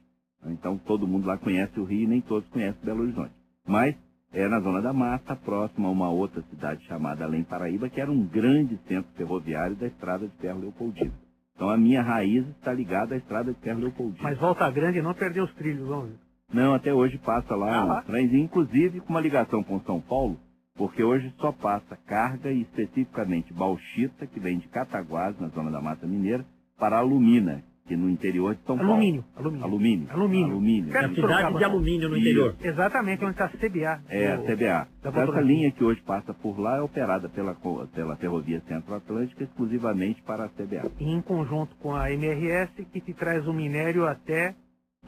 Então 0.48 0.78
todo 0.78 1.08
mundo 1.08 1.28
lá 1.28 1.38
conhece 1.38 1.78
o 1.80 1.84
Rio 1.84 2.04
e 2.04 2.08
nem 2.08 2.22
todos 2.22 2.48
conhecem 2.50 2.82
Belo 2.84 3.02
Horizonte. 3.04 3.34
Mas 3.68 3.96
é 4.32 4.48
na 4.48 4.60
zona 4.62 4.82
da 4.82 4.94
mata, 4.94 5.36
próxima 5.36 5.88
a 5.88 5.92
uma 5.92 6.10
outra 6.10 6.42
cidade 6.50 6.84
chamada 6.86 7.26
Além 7.26 7.44
Paraíba, 7.44 7.90
que 7.90 8.00
era 8.00 8.12
um 8.12 8.26
grande 8.26 8.80
centro 8.88 9.12
ferroviário 9.16 9.76
da 9.76 9.88
estrada 9.88 10.28
de 10.28 10.36
ferro 10.38 10.60
Leopoldina. 10.62 11.12
Então 11.56 11.70
a 11.70 11.78
minha 11.78 12.02
raiz 12.02 12.48
está 12.50 12.72
ligada 12.72 13.16
à 13.16 13.18
estrada 13.18 13.54
de 13.54 13.60
ferro 13.60 13.82
Leopoldina. 13.82 14.24
Mas 14.24 14.38
Volta 14.40 14.70
Grande 14.72 15.02
não 15.02 15.14
perdeu 15.14 15.44
os 15.44 15.54
trilhos, 15.56 15.88
não, 15.90 16.04
Vitor. 16.04 16.20
Não, 16.54 16.74
até 16.74 16.94
hoje 16.94 17.18
passa 17.20 17.54
lá 17.56 17.76
Ah, 17.82 17.86
um 17.86 17.88
lá. 17.90 18.02
trens, 18.04 18.34
inclusive 18.34 19.02
com 19.02 19.10
uma 19.10 19.20
ligação 19.22 19.62
com 19.64 19.80
São 19.82 20.00
Paulo, 20.00 20.40
porque 20.80 21.04
hoje 21.04 21.32
só 21.40 21.52
passa 21.52 21.98
carga 22.08 22.50
e 22.52 22.62
especificamente 22.62 23.54
bauxita, 23.54 24.26
que 24.26 24.40
vem 24.40 24.58
de 24.60 24.68
Cataguás, 24.70 25.38
na 25.40 25.50
zona 25.50 25.70
da 25.70 25.82
Mata 25.82 26.08
Mineira, 26.08 26.46
para 26.80 26.98
Alumina, 27.00 27.62
que 27.86 27.98
no 27.98 28.10
interior 28.10 28.56
de 28.56 28.62
São 28.64 28.80
Alumínio, 28.80 29.24
Paulo. 29.36 29.50
alumínio. 29.60 29.68
Alumínio. 29.68 30.08
Alumínio. 30.14 30.52
Alumínio. 30.54 30.92
Perto 30.94 31.04
É 31.04 31.06
a 31.06 31.10
de 31.10 31.16
cidade 31.16 31.34
Sorocaba. 31.34 31.60
de 31.60 31.66
alumínio 31.66 32.08
no 32.10 32.16
Isso. 32.18 32.22
interior. 32.30 32.56
Exatamente 32.62 33.24
onde 33.26 33.32
está 33.34 33.46
a 33.46 33.50
CBA. 33.50 34.04
É, 34.10 34.32
a 34.34 34.38
CBA. 34.38 34.88
da 35.04 35.10
Então, 35.10 35.24
essa 35.24 35.42
linha 35.42 35.72
que 35.72 35.84
hoje 35.84 36.02
passa 36.04 36.34
por 36.34 36.58
lá 36.60 36.78
é 36.78 36.82
operada 36.82 37.28
pela, 37.30 37.56
pela 37.94 38.16
Ferrovia 38.16 38.62
Centro-Atlântica 38.68 39.44
exclusivamente 39.44 40.22
para 40.22 40.46
a 40.46 40.50
CBA. 40.50 40.90
Em 41.00 41.22
conjunto 41.22 41.76
com 41.78 41.94
a 41.94 42.10
MRS, 42.12 42.72
que 42.86 43.02
te 43.02 43.14
traz 43.14 43.46
o 43.48 43.54
minério 43.54 44.08
até 44.08 44.56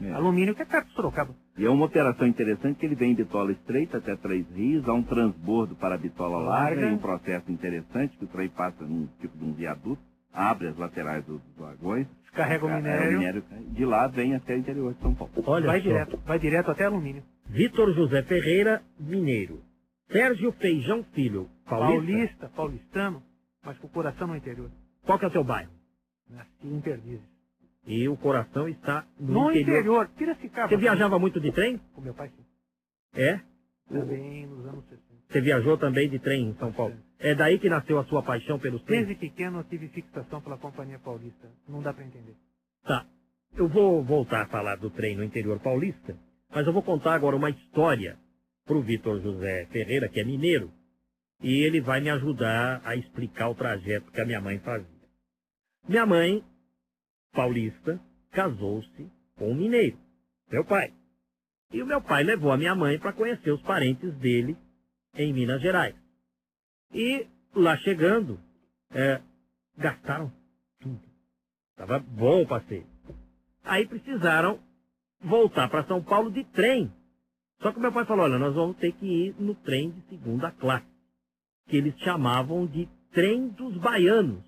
É. 0.02 0.12
alumínio, 0.12 0.54
que 0.54 0.62
é 0.62 0.66
perto 0.66 0.88
de 0.88 0.94
Sorocaba. 0.94 1.34
E 1.56 1.66
é 1.66 1.70
uma 1.70 1.84
operação 1.84 2.26
interessante 2.26 2.78
que 2.78 2.86
ele 2.86 2.94
vem 2.94 3.12
em 3.12 3.14
bitola 3.14 3.52
estreita 3.52 3.98
até 3.98 4.16
Três 4.16 4.46
Rios, 4.54 4.88
há 4.88 4.92
um 4.94 5.02
transbordo 5.02 5.76
para 5.76 5.94
a 5.94 5.98
bitola 5.98 6.38
larga, 6.38 6.80
Larga. 6.80 6.90
e 6.90 6.94
um 6.94 6.98
processo 6.98 7.52
interessante 7.52 8.16
que 8.16 8.24
o 8.24 8.28
trem 8.28 8.48
passa 8.48 8.84
num 8.84 9.06
tipo 9.20 9.36
de 9.36 9.44
um 9.44 9.52
viaduto, 9.52 10.00
abre 10.32 10.68
as 10.68 10.76
laterais 10.78 11.24
dos 11.26 11.40
vagões, 11.56 12.06
Descarrega 12.22 12.64
o 12.64 12.70
é, 12.70 12.76
minério, 12.76 13.08
o 13.08 13.12
minério 13.12 13.44
de 13.68 13.84
lá 13.84 14.06
vem 14.06 14.34
até 14.34 14.54
o 14.54 14.58
interior 14.58 14.94
de 14.94 15.00
São 15.00 15.14
Paulo. 15.14 15.32
Olha 15.46 15.66
vai 15.66 15.80
só. 15.80 15.88
direto, 15.88 16.16
vai 16.24 16.38
direto 16.38 16.70
até 16.70 16.84
alumínio. 16.86 17.22
Vitor 17.46 17.92
José 17.92 18.22
Ferreira, 18.22 18.82
mineiro. 18.98 19.60
Sérgio 20.10 20.52
Feijão 20.52 21.04
Filho, 21.12 21.50
paulista. 21.66 22.06
Paulista, 22.06 22.48
paulistano, 22.56 23.22
mas 23.62 23.76
com 23.78 23.86
o 23.86 23.90
coração 23.90 24.26
no 24.26 24.36
interior. 24.36 24.70
Qual 25.04 25.18
que 25.18 25.26
é 25.26 25.28
o 25.28 25.32
seu 25.32 25.44
bairro? 25.44 25.70
Nasci 26.30 26.66
em 26.66 26.80
Perdizes. 26.80 27.31
E 27.86 28.08
o 28.08 28.16
coração 28.16 28.68
está 28.68 29.06
no, 29.18 29.32
No 29.32 29.50
interior. 29.50 29.72
interior, 29.78 30.08
Piracicaba. 30.16 30.68
Você 30.68 30.76
viajava 30.76 31.18
muito 31.18 31.40
de 31.40 31.50
trem? 31.52 31.78
Com 31.94 32.00
meu 32.00 32.14
pai, 32.14 32.28
sim. 32.28 32.44
É? 33.14 33.40
Também 33.88 34.46
nos 34.46 34.64
anos 34.66 34.84
60. 34.84 35.02
Você 35.28 35.40
viajou 35.40 35.76
também 35.78 36.08
de 36.08 36.18
trem 36.18 36.48
em 36.48 36.54
São 36.56 36.72
Paulo? 36.72 36.94
É 37.18 37.34
daí 37.34 37.58
que 37.58 37.68
nasceu 37.68 37.98
a 37.98 38.04
sua 38.04 38.22
paixão 38.22 38.58
pelos 38.58 38.82
trens? 38.82 39.06
Desde 39.06 39.20
pequeno 39.20 39.60
eu 39.60 39.64
tive 39.64 39.88
fixação 39.88 40.40
pela 40.40 40.58
Companhia 40.58 40.98
Paulista. 40.98 41.48
Não 41.68 41.80
dá 41.82 41.92
para 41.92 42.04
entender. 42.04 42.36
Tá. 42.84 43.06
Eu 43.56 43.68
vou 43.68 44.02
voltar 44.04 44.42
a 44.42 44.46
falar 44.46 44.76
do 44.76 44.90
trem 44.90 45.16
no 45.16 45.24
interior 45.24 45.58
paulista, 45.60 46.16
mas 46.50 46.66
eu 46.66 46.72
vou 46.72 46.82
contar 46.82 47.14
agora 47.14 47.36
uma 47.36 47.50
história 47.50 48.16
para 48.64 48.76
o 48.76 48.82
Vitor 48.82 49.20
José 49.20 49.66
Ferreira, 49.66 50.08
que 50.08 50.20
é 50.20 50.24
mineiro, 50.24 50.70
e 51.42 51.62
ele 51.62 51.80
vai 51.80 52.00
me 52.00 52.08
ajudar 52.10 52.80
a 52.84 52.94
explicar 52.96 53.48
o 53.48 53.54
trajeto 53.54 54.10
que 54.12 54.20
a 54.20 54.24
minha 54.24 54.40
mãe 54.40 54.58
fazia. 54.60 54.86
Minha 55.88 56.06
mãe, 56.06 56.42
paulista, 57.32 58.00
casou-se 58.30 59.10
com 59.36 59.50
um 59.50 59.54
mineiro, 59.54 59.98
meu 60.50 60.64
pai. 60.64 60.92
E 61.72 61.82
o 61.82 61.86
meu 61.86 62.02
pai 62.02 62.22
levou 62.22 62.52
a 62.52 62.56
minha 62.56 62.74
mãe 62.74 62.98
para 62.98 63.12
conhecer 63.12 63.50
os 63.50 63.62
parentes 63.62 64.14
dele 64.18 64.56
em 65.14 65.32
Minas 65.32 65.60
Gerais. 65.60 65.94
E 66.92 67.26
lá 67.54 67.76
chegando, 67.78 68.38
é, 68.90 69.20
gastaram 69.76 70.30
tudo. 70.80 71.00
Tava 71.76 71.98
bom 71.98 72.42
o 72.42 72.46
passeio. 72.46 72.86
Aí 73.64 73.86
precisaram 73.86 74.60
voltar 75.20 75.68
para 75.68 75.86
São 75.86 76.02
Paulo 76.02 76.30
de 76.30 76.44
trem. 76.44 76.92
Só 77.62 77.72
que 77.72 77.80
meu 77.80 77.92
pai 77.92 78.04
falou, 78.04 78.24
olha, 78.24 78.38
nós 78.38 78.54
vamos 78.54 78.76
ter 78.76 78.92
que 78.92 79.06
ir 79.06 79.34
no 79.38 79.54
trem 79.54 79.90
de 79.90 80.08
segunda 80.08 80.50
classe. 80.50 80.86
Que 81.68 81.76
eles 81.76 81.96
chamavam 82.00 82.66
de 82.66 82.88
trem 83.12 83.48
dos 83.48 83.76
baianos. 83.78 84.42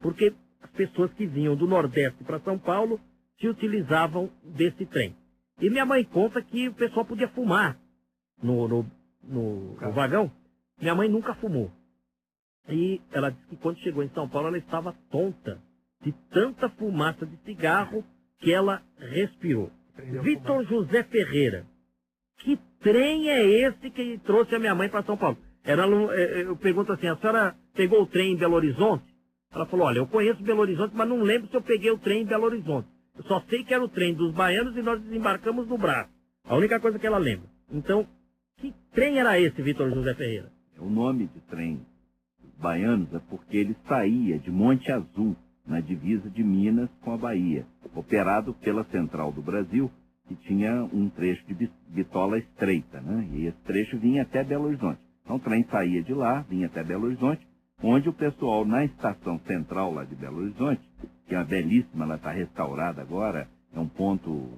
Porque 0.00 0.32
as 0.62 0.70
pessoas 0.70 1.12
que 1.14 1.26
vinham 1.26 1.56
do 1.56 1.66
Nordeste 1.66 2.22
para 2.24 2.40
São 2.40 2.58
Paulo 2.58 3.00
se 3.40 3.48
utilizavam 3.48 4.30
desse 4.44 4.86
trem. 4.86 5.16
E 5.60 5.70
minha 5.70 5.86
mãe 5.86 6.04
conta 6.04 6.42
que 6.42 6.68
o 6.68 6.74
pessoal 6.74 7.04
podia 7.04 7.28
fumar 7.28 7.78
no, 8.42 8.68
no, 8.68 8.86
no- 9.22 9.74
no 9.80 9.92
vagão. 9.92 10.30
Minha 10.80 10.94
mãe 10.94 11.08
nunca 11.08 11.34
fumou. 11.34 11.70
E 12.68 13.00
ela 13.12 13.30
disse 13.30 13.46
que 13.48 13.56
quando 13.56 13.78
chegou 13.80 14.02
em 14.02 14.10
São 14.10 14.28
Paulo 14.28 14.48
ela 14.48 14.58
estava 14.58 14.94
tonta 15.10 15.60
de 16.02 16.12
tanta 16.32 16.68
fumaça 16.70 17.26
de 17.26 17.36
cigarro 17.44 18.04
que 18.38 18.52
ela 18.52 18.82
respirou. 18.98 19.70
Vitor 20.22 20.64
José 20.66 21.02
Ferreira, 21.04 21.66
que 22.38 22.56
trem 22.80 23.28
é 23.30 23.44
esse 23.44 23.90
que 23.90 24.18
trouxe 24.20 24.54
a 24.54 24.58
minha 24.58 24.74
mãe 24.74 24.88
para 24.88 25.04
São 25.04 25.16
Paulo? 25.16 25.38
Ela, 25.64 25.86
eh, 26.14 26.40
eh, 26.40 26.42
eu 26.44 26.56
pergunto 26.56 26.92
assim, 26.92 27.06
a 27.06 27.16
senhora 27.16 27.56
pegou 27.74 28.02
o 28.02 28.06
trem 28.06 28.32
em 28.32 28.36
Belo 28.36 28.54
Horizonte? 28.54 29.04
Ela 29.54 29.66
falou, 29.66 29.86
olha, 29.86 29.98
eu 29.98 30.06
conheço 30.06 30.42
Belo 30.42 30.60
Horizonte, 30.60 30.94
mas 30.94 31.08
não 31.08 31.22
lembro 31.22 31.48
se 31.48 31.54
eu 31.54 31.62
peguei 31.62 31.90
o 31.90 31.98
trem 31.98 32.22
em 32.22 32.26
Belo 32.26 32.44
Horizonte. 32.44 32.88
Eu 33.16 33.22
só 33.24 33.40
sei 33.48 33.62
que 33.62 33.74
era 33.74 33.84
o 33.84 33.88
trem 33.88 34.14
dos 34.14 34.32
baianos 34.32 34.76
e 34.76 34.82
nós 34.82 35.00
desembarcamos 35.02 35.68
no 35.68 35.76
braço. 35.76 36.10
A 36.44 36.56
única 36.56 36.80
coisa 36.80 36.98
que 36.98 37.06
ela 37.06 37.18
lembra. 37.18 37.46
Então, 37.70 38.06
que 38.56 38.72
trem 38.92 39.18
era 39.18 39.38
esse, 39.38 39.60
Vitor 39.60 39.90
José 39.92 40.14
Ferreira? 40.14 40.50
O 40.78 40.88
nome 40.88 41.26
de 41.26 41.40
trem 41.42 41.84
dos 42.42 42.54
baianos 42.58 43.12
é 43.12 43.20
porque 43.28 43.58
ele 43.58 43.76
saía 43.86 44.38
de 44.38 44.50
Monte 44.50 44.90
Azul, 44.90 45.36
na 45.66 45.80
divisa 45.80 46.28
de 46.28 46.42
Minas 46.42 46.88
com 47.02 47.12
a 47.12 47.16
Bahia, 47.16 47.66
operado 47.94 48.54
pela 48.54 48.84
Central 48.84 49.30
do 49.30 49.42
Brasil, 49.42 49.90
que 50.26 50.34
tinha 50.34 50.84
um 50.92 51.08
trecho 51.10 51.44
de 51.46 51.70
bitola 51.88 52.38
estreita, 52.38 53.00
né? 53.00 53.28
E 53.32 53.46
esse 53.46 53.58
trecho 53.58 53.98
vinha 53.98 54.22
até 54.22 54.42
Belo 54.42 54.64
Horizonte. 54.64 55.00
Então 55.22 55.36
o 55.36 55.40
trem 55.40 55.64
saía 55.70 56.02
de 56.02 56.14
lá, 56.14 56.40
vinha 56.48 56.66
até 56.66 56.82
Belo 56.82 57.06
Horizonte, 57.06 57.46
onde 57.82 58.08
o 58.08 58.12
pessoal 58.12 58.64
na 58.64 58.84
estação 58.84 59.38
central 59.40 59.92
lá 59.92 60.04
de 60.04 60.14
Belo 60.14 60.38
Horizonte, 60.38 60.82
que 61.26 61.34
é 61.34 61.38
uma 61.38 61.44
belíssima, 61.44 62.04
ela 62.04 62.16
está 62.16 62.30
restaurada 62.30 63.02
agora, 63.02 63.48
é 63.74 63.80
um 63.80 63.88
ponto 63.88 64.50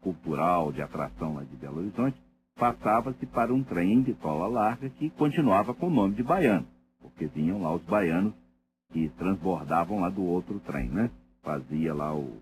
cultural 0.00 0.72
de 0.72 0.80
atração 0.80 1.34
lá 1.34 1.42
de 1.42 1.56
Belo 1.56 1.78
Horizonte, 1.78 2.16
passava-se 2.56 3.26
para 3.26 3.52
um 3.52 3.62
trem 3.62 3.94
em 3.94 4.02
bitola 4.02 4.46
larga 4.46 4.88
que 4.90 5.10
continuava 5.10 5.74
com 5.74 5.88
o 5.88 5.90
nome 5.90 6.14
de 6.14 6.22
baiano, 6.22 6.66
porque 7.00 7.26
vinham 7.26 7.60
lá 7.60 7.74
os 7.74 7.82
baianos 7.82 8.34
que 8.92 9.08
transbordavam 9.10 10.00
lá 10.00 10.08
do 10.08 10.22
outro 10.22 10.60
trem, 10.60 10.88
né? 10.88 11.10
Fazia 11.42 11.94
lá 11.94 12.14
o, 12.14 12.36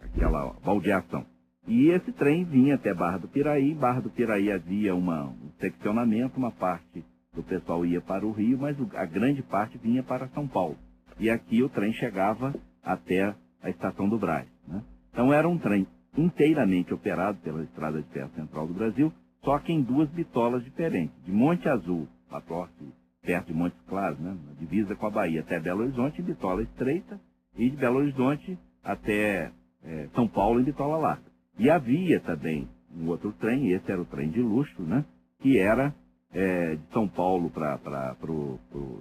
aquela 0.00 0.54
baldeação. 0.64 1.26
E 1.66 1.88
esse 1.88 2.12
trem 2.12 2.44
vinha 2.44 2.76
até 2.76 2.94
Barra 2.94 3.18
do 3.18 3.28
Piraí. 3.28 3.74
Barra 3.74 4.00
do 4.00 4.08
Piraí 4.08 4.52
havia 4.52 4.94
uma, 4.94 5.24
um 5.24 5.50
seccionamento, 5.58 6.38
uma 6.38 6.52
parte 6.52 7.04
do 7.36 7.42
pessoal 7.42 7.84
ia 7.84 8.00
para 8.00 8.26
o 8.26 8.32
Rio, 8.32 8.58
mas 8.58 8.76
a 8.94 9.04
grande 9.04 9.42
parte 9.42 9.78
vinha 9.78 10.02
para 10.02 10.28
São 10.28 10.48
Paulo. 10.48 10.76
E 11.20 11.30
aqui 11.30 11.62
o 11.62 11.68
trem 11.68 11.92
chegava 11.92 12.54
até 12.82 13.34
a 13.62 13.70
estação 13.70 14.08
do 14.08 14.18
Brás. 14.18 14.48
Né? 14.66 14.82
Então 15.12 15.32
era 15.32 15.46
um 15.46 15.58
trem 15.58 15.86
inteiramente 16.16 16.92
operado 16.94 17.38
pela 17.38 17.62
Estrada 17.62 18.02
de 18.02 18.08
Ferro 18.08 18.30
Central 18.34 18.66
do 18.66 18.74
Brasil, 18.74 19.12
só 19.44 19.58
que 19.58 19.72
em 19.72 19.82
duas 19.82 20.08
bitolas 20.08 20.64
diferentes. 20.64 21.14
De 21.24 21.30
Monte 21.30 21.68
Azul, 21.68 22.08
a 22.30 22.40
perto 22.40 23.46
de 23.46 23.54
Montes 23.54 23.78
Claros, 23.86 24.18
né? 24.18 24.36
na 24.46 24.52
divisa 24.54 24.94
com 24.94 25.06
a 25.06 25.10
Bahia, 25.10 25.40
até 25.40 25.60
Belo 25.60 25.82
Horizonte, 25.82 26.20
em 26.20 26.24
bitola 26.24 26.62
estreita, 26.62 27.20
e 27.56 27.68
de 27.70 27.76
Belo 27.76 27.98
Horizonte 27.98 28.58
até 28.82 29.52
é, 29.84 30.08
São 30.14 30.26
Paulo, 30.26 30.60
em 30.60 30.64
bitola 30.64 30.96
larga. 30.96 31.24
E 31.58 31.68
havia 31.70 32.20
também 32.20 32.68
um 32.94 33.08
outro 33.08 33.32
trem, 33.32 33.72
esse 33.72 33.90
era 33.90 34.00
o 34.00 34.04
trem 34.04 34.30
de 34.30 34.40
luxo, 34.40 34.82
né? 34.82 35.04
que 35.40 35.58
era 35.58 35.94
é, 36.32 36.76
de 36.76 36.92
São 36.92 37.08
Paulo 37.08 37.50
para 37.50 38.16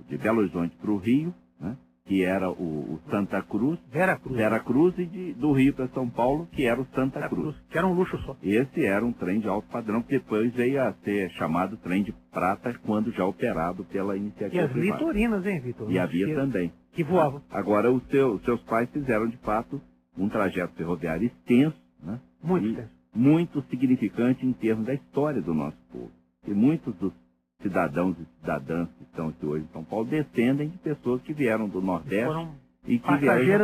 de 0.08 0.18
Belo 0.18 0.40
Horizonte 0.40 0.76
para 0.78 0.92
o 0.92 0.98
Rio, 0.98 1.34
né? 1.60 1.78
que 2.06 2.24
era 2.24 2.50
o, 2.52 2.54
o, 2.54 3.00
Santa 3.10 3.42
Cruz, 3.42 3.80
Vera 3.92 4.16
Cruz, 4.16 4.38
Vera 4.38 4.60
Cruz 4.60 4.98
e 5.00 5.06
de, 5.06 5.34
do 5.34 5.52
Rio 5.52 5.74
para 5.74 5.88
São 5.88 6.08
Paulo, 6.08 6.48
que 6.52 6.66
era 6.66 6.80
o 6.80 6.86
Santa 6.94 7.20
Vera 7.20 7.30
Cruz. 7.30 7.56
Que 7.70 7.78
era 7.78 7.88
um 7.88 7.94
luxo 7.94 8.18
só. 8.20 8.38
Esse 8.44 8.86
era 8.86 9.04
um 9.04 9.12
trem 9.12 9.40
de 9.40 9.48
alto 9.48 9.68
padrão, 9.70 10.04
que 10.04 10.10
depois 10.10 10.54
veio 10.54 10.82
a 10.84 10.94
ser 11.04 11.32
chamado 11.32 11.78
trem 11.78 12.04
de 12.04 12.14
prata, 12.32 12.78
quando 12.86 13.12
já 13.12 13.26
operado 13.26 13.84
pela 13.86 14.16
iniciativa 14.16 14.56
E 14.56 14.66
as 14.66 14.72
privada. 14.72 15.02
litorinas, 15.02 15.46
hein, 15.46 15.60
Vitor? 15.60 15.92
E 15.92 15.98
havia 15.98 16.28
que, 16.28 16.36
também. 16.36 16.72
Que 16.94 17.04
voavam. 17.04 17.42
Agora, 17.50 17.92
os 17.92 18.06
seus, 18.08 18.42
seus 18.44 18.62
pais 18.62 18.88
fizeram, 18.92 19.28
de 19.28 19.38
fato, 19.38 19.82
um 20.16 20.30
trajeto 20.30 20.76
ferroviário 20.76 21.26
extenso, 21.26 21.76
né? 22.04 22.20
Muito 22.44 22.68
extenso. 22.68 22.90
Muito 23.16 23.62
significante 23.70 24.46
em 24.46 24.54
termos 24.54 24.86
da 24.86 24.94
história 24.94 25.42
do 25.42 25.54
nosso 25.54 25.78
povo. 25.92 26.12
E 26.48 26.54
muitos 26.54 26.96
dos 26.96 27.14
cidadãos 27.62 28.16
e 28.20 28.26
cidadãs 28.40 28.90
que 28.98 29.04
estão 29.04 29.30
aqui 29.30 29.46
hoje 29.46 29.66
em 29.66 29.74
São 29.74 29.84
Paulo 29.84 30.06
descendem 30.06 30.70
de 30.70 30.78
pessoas 30.78 31.22
que 31.22 31.34
vieram 31.34 31.68
do 31.68 31.82
Nordeste 31.82 32.26
Foram 32.26 32.56
e 32.88 33.00
que 33.00 33.08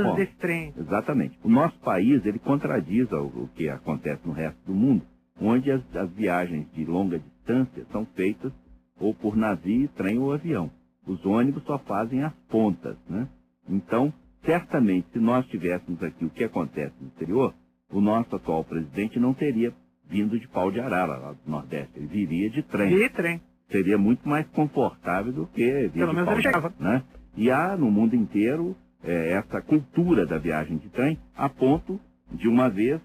Japão. 0.03 0.15
desse 0.15 0.33
trem. 0.37 0.73
Exatamente. 0.77 1.37
O 1.43 1.49
nosso 1.49 1.77
país, 1.79 2.25
ele 2.25 2.39
contradiz 2.39 3.11
o, 3.11 3.25
o 3.25 3.49
que 3.55 3.69
acontece 3.69 4.21
no 4.25 4.33
resto 4.33 4.59
do 4.65 4.73
mundo, 4.73 5.03
onde 5.39 5.71
as, 5.71 5.81
as 5.95 6.09
viagens 6.11 6.67
de 6.73 6.85
longa 6.85 7.19
distância 7.19 7.85
são 7.91 8.05
feitas 8.15 8.51
ou 8.99 9.13
por 9.13 9.35
navio, 9.35 9.87
trem 9.89 10.17
ou 10.19 10.33
avião. 10.33 10.71
Os 11.05 11.23
ônibus 11.25 11.63
só 11.63 11.77
fazem 11.79 12.23
as 12.23 12.33
pontas, 12.49 12.95
né? 13.09 13.27
Então, 13.67 14.13
certamente, 14.45 15.07
se 15.11 15.19
nós 15.19 15.45
tivéssemos 15.47 16.01
aqui 16.03 16.25
o 16.25 16.29
que 16.29 16.43
acontece 16.43 16.93
no 16.99 17.07
exterior, 17.07 17.53
o 17.91 17.99
nosso 17.99 18.35
atual 18.35 18.63
presidente 18.63 19.19
não 19.19 19.33
teria 19.33 19.73
vindo 20.11 20.37
de 20.37 20.47
pau 20.47 20.69
de 20.69 20.79
arara 20.79 21.17
lá 21.17 21.31
do 21.31 21.49
Nordeste, 21.49 21.93
ele 21.95 22.07
viria 22.07 22.49
de 22.49 22.61
trem. 22.61 22.89
De 22.89 23.09
trem. 23.09 23.41
Seria 23.71 23.97
muito 23.97 24.27
mais 24.27 24.45
confortável 24.49 25.31
do 25.31 25.47
que 25.47 25.63
vir 25.63 25.91
Pelo 25.91 26.09
de 26.09 26.15
menos 26.15 26.25
pau 26.25 26.33
ele 26.33 26.43
chegava. 26.43 26.73
né? 26.77 27.03
E 27.37 27.49
há 27.49 27.77
no 27.77 27.89
mundo 27.89 28.13
inteiro 28.15 28.75
é, 29.03 29.31
essa 29.31 29.61
cultura 29.61 30.25
da 30.25 30.37
viagem 30.37 30.77
de 30.77 30.89
trem, 30.89 31.17
a 31.35 31.47
ponto 31.47 31.99
de 32.31 32.47
uma 32.49 32.69
vez 32.69 32.99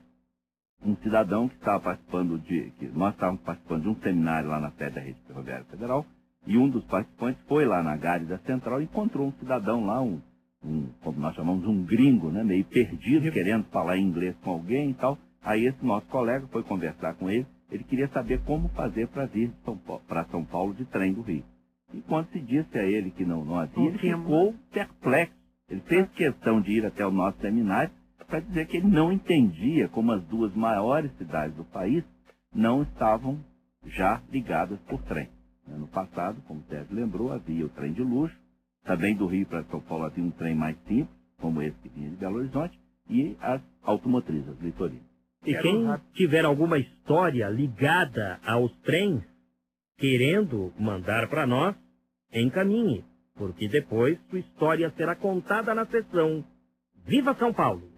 um 0.85 0.97
cidadão 0.97 1.49
que 1.49 1.55
estava 1.55 1.81
participando 1.81 2.39
de, 2.39 2.71
que 2.79 2.87
nós 2.89 3.15
estávamos 3.15 3.41
participando 3.43 3.83
de 3.83 3.89
um 3.89 3.97
seminário 4.03 4.49
lá 4.49 4.61
na 4.61 4.71
sede 4.73 4.97
da 4.97 5.01
Rede 5.01 5.19
Ferroviária 5.27 5.65
Federal, 5.65 6.05
e 6.47 6.59
um 6.59 6.69
dos 6.69 6.85
participantes 6.85 7.41
foi 7.49 7.65
lá 7.65 7.83
na 7.83 7.97
Gare 7.97 8.25
da 8.25 8.39
Central 8.39 8.81
e 8.81 8.85
encontrou 8.85 9.29
um 9.29 9.33
cidadão 9.33 9.85
lá, 9.87 10.01
um, 10.03 10.21
um, 10.65 10.87
como 11.03 11.19
nós 11.19 11.35
chamamos, 11.35 11.67
um 11.67 11.83
gringo, 11.85 12.31
né, 12.31 12.45
meio 12.45 12.65
perdido, 12.65 13.33
querendo 13.33 13.65
falar 13.65 13.97
inglês 13.99 14.37
com 14.43 14.51
alguém 14.51 14.91
e 14.91 14.95
tal. 14.95 15.19
Aí 15.47 15.65
esse 15.65 15.87
nosso 15.87 16.09
colega 16.09 16.45
foi 16.49 16.65
conversar 16.65 17.15
com 17.15 17.31
ele, 17.31 17.47
ele 17.71 17.85
queria 17.85 18.09
saber 18.09 18.43
como 18.43 18.69
fazer 18.71 19.07
para 19.07 19.27
vir 19.27 19.53
para 20.09 20.25
São 20.25 20.45
Paulo 20.45 20.75
de 20.75 20.85
trem 20.87 21.13
do 21.13 21.23
Rio. 21.23 21.45
E 21.95 22.01
quando 22.01 22.29
se 22.31 22.41
disse 22.41 22.77
a 22.77 22.83
ele 22.83 23.13
que 23.13 23.25
não, 23.25 23.45
não 23.45 23.61
havia, 23.61 23.89
ele 23.91 23.97
ficou 23.97 24.57
perplexo. 24.73 25.37
Ele 25.71 25.81
fez 25.83 26.09
questão 26.11 26.61
de 26.61 26.73
ir 26.73 26.85
até 26.85 27.07
o 27.07 27.13
nosso 27.13 27.39
seminário 27.39 27.93
para 28.27 28.41
dizer 28.41 28.67
que 28.67 28.79
ele 28.79 28.89
não 28.89 29.13
entendia 29.13 29.89
como 29.89 30.11
as 30.11 30.25
duas 30.25 30.53
maiores 30.53 31.13
cidades 31.17 31.57
do 31.57 31.65
país 31.65 32.03
não 32.53 32.83
estavam 32.83 33.39
já 33.85 34.21
ligadas 34.33 34.81
por 34.81 35.01
trem. 35.03 35.29
No 35.69 35.87
passado, 35.87 36.43
como 36.49 36.59
o 36.59 36.65
Sérgio 36.65 36.97
lembrou, 36.97 37.33
havia 37.33 37.65
o 37.65 37.69
trem 37.69 37.93
de 37.93 38.03
luxo, 38.03 38.37
também 38.83 39.15
do 39.15 39.27
Rio 39.27 39.47
para 39.47 39.63
São 39.65 39.81
Paulo 39.81 40.07
havia 40.07 40.25
um 40.25 40.31
trem 40.33 40.57
mais 40.57 40.77
simples, 40.89 41.09
como 41.39 41.63
esse 41.63 41.79
que 41.79 41.89
vinha 41.89 42.11
de 42.11 42.17
Belo 42.17 42.39
Horizonte, 42.39 42.77
e 43.09 43.37
as 43.41 43.63
automotrizes, 43.85 44.49
as 44.49 44.59
litorinas. 44.59 45.06
E 45.47 45.55
quem 45.63 45.87
tiver 46.13 46.45
alguma 46.45 46.77
história 46.77 47.49
ligada 47.49 48.41
aos 48.45 48.73
trens, 48.81 49.23
querendo 49.97 50.73
mandar 50.79 51.29
para 51.29 51.47
nós, 51.47 51.77
encaminhe, 52.33 53.05
porque 53.37 53.69
depois 53.69 54.19
sua 54.29 54.41
história 54.41 54.93
será 54.97 55.15
contada 55.15 55.73
na 55.73 55.87
sessão 55.87 56.45
Viva 57.07 57.37
São 57.39 57.53
Paulo! 57.53 57.89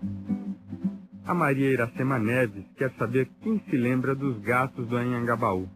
A 1.25 1.33
Maria 1.33 1.71
Iracema 1.71 2.19
Neves 2.19 2.67
quer 2.77 2.93
saber 2.99 3.27
quem 3.41 3.59
se 3.61 3.77
lembra 3.77 4.15
dos 4.15 4.39
gatos 4.41 4.87
do 4.87 4.99
Anhangabaú. 4.99 5.67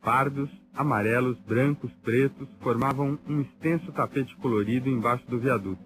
Pardos, 0.00 0.48
amarelos, 0.74 1.36
brancos, 1.40 1.92
pretos 2.04 2.48
formavam 2.60 3.18
um 3.28 3.40
extenso 3.40 3.90
tapete 3.92 4.36
colorido 4.36 4.88
embaixo 4.88 5.28
do 5.28 5.40
viaduto. 5.40 5.82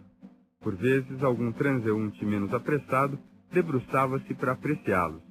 Por 0.61 0.77
vezes, 0.77 1.23
algum 1.23 1.51
transeunte 1.53 2.23
menos 2.27 2.53
apressado 2.53 3.19
debruçava-se 3.53 4.35
para 4.35 4.53
apreciá-los. 4.53 5.23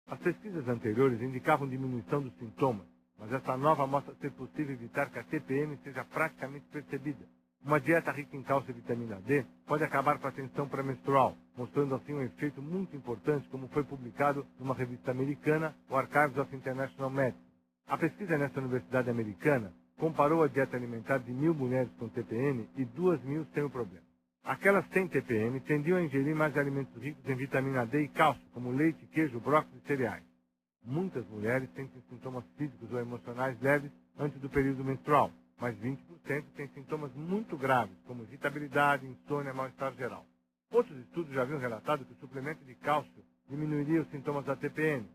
As 0.08 0.18
pesquisas 0.18 0.66
anteriores 0.66 1.22
indicavam 1.22 1.68
diminuição 1.68 2.22
dos 2.22 2.34
sintomas, 2.38 2.86
mas 3.18 3.32
essa 3.32 3.56
nova 3.56 3.86
mostra 3.86 4.14
ser 4.16 4.32
possível 4.32 4.72
evitar 4.72 5.10
que 5.10 5.18
a 5.18 5.24
TPM 5.24 5.78
seja 5.84 6.04
praticamente 6.04 6.66
percebida. 6.72 7.24
Uma 7.64 7.78
dieta 7.78 8.10
rica 8.10 8.36
em 8.36 8.42
cálcio 8.42 8.70
e 8.70 8.74
vitamina 8.74 9.20
D 9.20 9.44
pode 9.66 9.84
acabar 9.84 10.18
com 10.18 10.26
a 10.26 10.32
tensão 10.32 10.68
pré-menstrual, 10.68 11.36
mostrando 11.56 11.94
assim 11.94 12.14
um 12.14 12.22
efeito 12.22 12.60
muito 12.60 12.96
importante, 12.96 13.48
como 13.48 13.68
foi 13.68 13.84
publicado 13.84 14.44
numa 14.58 14.74
revista 14.74 15.12
americana, 15.12 15.76
o 15.88 15.96
Archives 15.96 16.36
of 16.38 16.56
International 16.56 17.10
Medicine. 17.10 17.46
A 17.86 17.96
pesquisa 17.96 18.36
nessa 18.36 18.58
universidade 18.58 19.08
americana 19.08 19.72
comparou 20.02 20.42
a 20.42 20.48
dieta 20.48 20.76
alimentar 20.76 21.18
de 21.18 21.32
mil 21.32 21.54
mulheres 21.54 21.88
com 21.96 22.08
TPM 22.08 22.68
e 22.76 22.84
duas 22.84 23.22
mil 23.22 23.46
sem 23.54 23.62
o 23.62 23.70
problema. 23.70 24.04
Aquelas 24.42 24.84
sem 24.88 25.06
TPM 25.06 25.60
tendiam 25.60 25.96
a 25.96 26.02
ingerir 26.02 26.34
mais 26.34 26.56
alimentos 26.56 27.00
ricos 27.00 27.24
em 27.24 27.36
vitamina 27.36 27.86
D 27.86 28.02
e 28.02 28.08
cálcio, 28.08 28.42
como 28.52 28.72
leite, 28.72 29.06
queijo, 29.06 29.38
brócolis 29.38 29.80
e 29.80 29.86
cereais. 29.86 30.24
Muitas 30.82 31.24
mulheres 31.28 31.70
sentem 31.76 32.02
sintomas 32.10 32.42
físicos 32.58 32.90
ou 32.90 32.98
emocionais 32.98 33.56
leves 33.60 33.92
antes 34.18 34.40
do 34.40 34.50
período 34.50 34.82
menstrual, 34.82 35.30
mas 35.60 35.78
20% 35.78 35.98
têm 36.56 36.66
sintomas 36.74 37.14
muito 37.14 37.56
graves, 37.56 37.96
como 38.04 38.24
irritabilidade, 38.24 39.06
insônia 39.06 39.54
mal-estar 39.54 39.94
geral. 39.94 40.26
Outros 40.72 40.98
estudos 40.98 41.32
já 41.32 41.42
haviam 41.42 41.60
relatado 41.60 42.04
que 42.04 42.12
o 42.12 42.16
suplemento 42.16 42.64
de 42.64 42.74
cálcio 42.74 43.22
diminuiria 43.48 44.02
os 44.02 44.10
sintomas 44.10 44.44
da 44.44 44.56
TPM, 44.56 45.06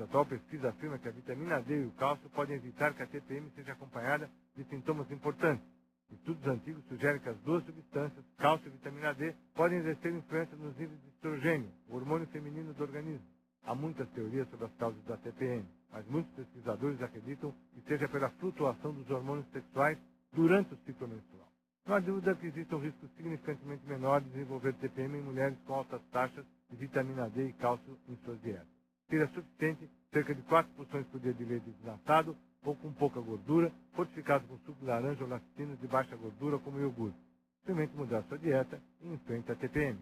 a 0.00 0.04
atual 0.04 0.26
pesquisa 0.26 0.68
afirma 0.68 0.98
que 0.98 1.08
a 1.08 1.12
vitamina 1.12 1.60
D 1.62 1.82
e 1.82 1.86
o 1.86 1.92
cálcio 1.92 2.28
podem 2.30 2.56
evitar 2.56 2.94
que 2.94 3.02
a 3.02 3.06
TPM 3.06 3.50
seja 3.54 3.72
acompanhada 3.72 4.30
de 4.56 4.64
sintomas 4.64 5.10
importantes. 5.10 5.64
Estudos 6.10 6.46
antigos 6.46 6.84
sugerem 6.84 7.20
que 7.20 7.28
as 7.28 7.38
duas 7.40 7.64
substâncias, 7.64 8.24
cálcio 8.38 8.68
e 8.68 8.70
vitamina 8.70 9.12
D, 9.14 9.34
podem 9.54 9.78
exercer 9.78 10.12
influência 10.12 10.56
nos 10.56 10.76
níveis 10.76 11.00
de 11.00 11.08
estrogênio, 11.08 11.70
o 11.88 11.96
hormônio 11.96 12.26
feminino 12.28 12.72
do 12.74 12.82
organismo. 12.82 13.26
Há 13.64 13.74
muitas 13.74 14.08
teorias 14.10 14.48
sobre 14.50 14.66
as 14.66 14.74
causas 14.74 15.02
da 15.04 15.16
TPM, 15.16 15.66
mas 15.90 16.06
muitos 16.06 16.32
pesquisadores 16.34 17.02
acreditam 17.02 17.52
que 17.74 17.80
seja 17.88 18.08
pela 18.08 18.30
flutuação 18.30 18.92
dos 18.92 19.10
hormônios 19.10 19.48
sexuais 19.50 19.98
durante 20.32 20.74
o 20.74 20.78
ciclo 20.84 21.08
menstrual. 21.08 21.48
Não 21.86 21.96
há 21.96 22.00
dúvida 22.00 22.34
que 22.34 22.46
existe 22.46 22.74
um 22.74 22.80
risco 22.80 23.08
significantemente 23.16 23.86
menor 23.86 24.20
de 24.20 24.28
desenvolver 24.28 24.74
TPM 24.74 25.18
em 25.18 25.22
mulheres 25.22 25.58
com 25.66 25.74
altas 25.74 26.02
taxas 26.12 26.44
de 26.70 26.76
vitamina 26.76 27.28
D 27.30 27.48
e 27.48 27.52
cálcio 27.54 27.98
em 28.08 28.16
suas 28.24 28.40
dietas. 28.42 28.75
Seria 29.10 29.28
suficiente 29.28 29.88
cerca 30.12 30.34
de 30.34 30.42
4 30.42 30.72
porções 30.74 31.06
por 31.08 31.20
dia 31.20 31.34
de 31.34 31.44
leite 31.44 31.70
desnatado 31.70 32.36
ou 32.64 32.74
com 32.76 32.92
pouca 32.94 33.20
gordura, 33.20 33.72
fortificado 33.94 34.46
com 34.48 34.58
suco 34.60 34.80
de 34.80 34.86
laranja 34.86 35.24
ou 35.24 35.30
laticínios 35.30 35.80
de 35.80 35.86
baixa 35.86 36.16
gordura 36.16 36.58
como 36.58 36.80
iogurte. 36.80 37.18
Experimente 37.60 37.96
mudar 37.96 38.22
sua 38.24 38.38
dieta 38.38 38.80
e 39.02 39.12
enfrente 39.12 39.52
a 39.52 39.56
TPM. 39.56 39.98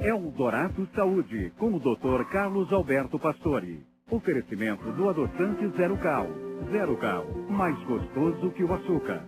Eldorado 0.00 0.88
Saúde, 0.94 1.52
com 1.58 1.74
o 1.74 1.80
Dr. 1.80 2.24
Carlos 2.32 2.72
Alberto 2.72 3.18
Pastore. 3.18 3.84
Oferecimento 4.10 4.92
do 4.92 5.08
adoçante 5.08 5.68
Zero 5.76 5.98
Cal. 5.98 6.26
Zero 6.72 6.96
Cal, 6.98 7.26
mais 7.50 7.78
gostoso 7.84 8.50
que 8.52 8.64
o 8.64 8.74
açúcar. 8.74 9.24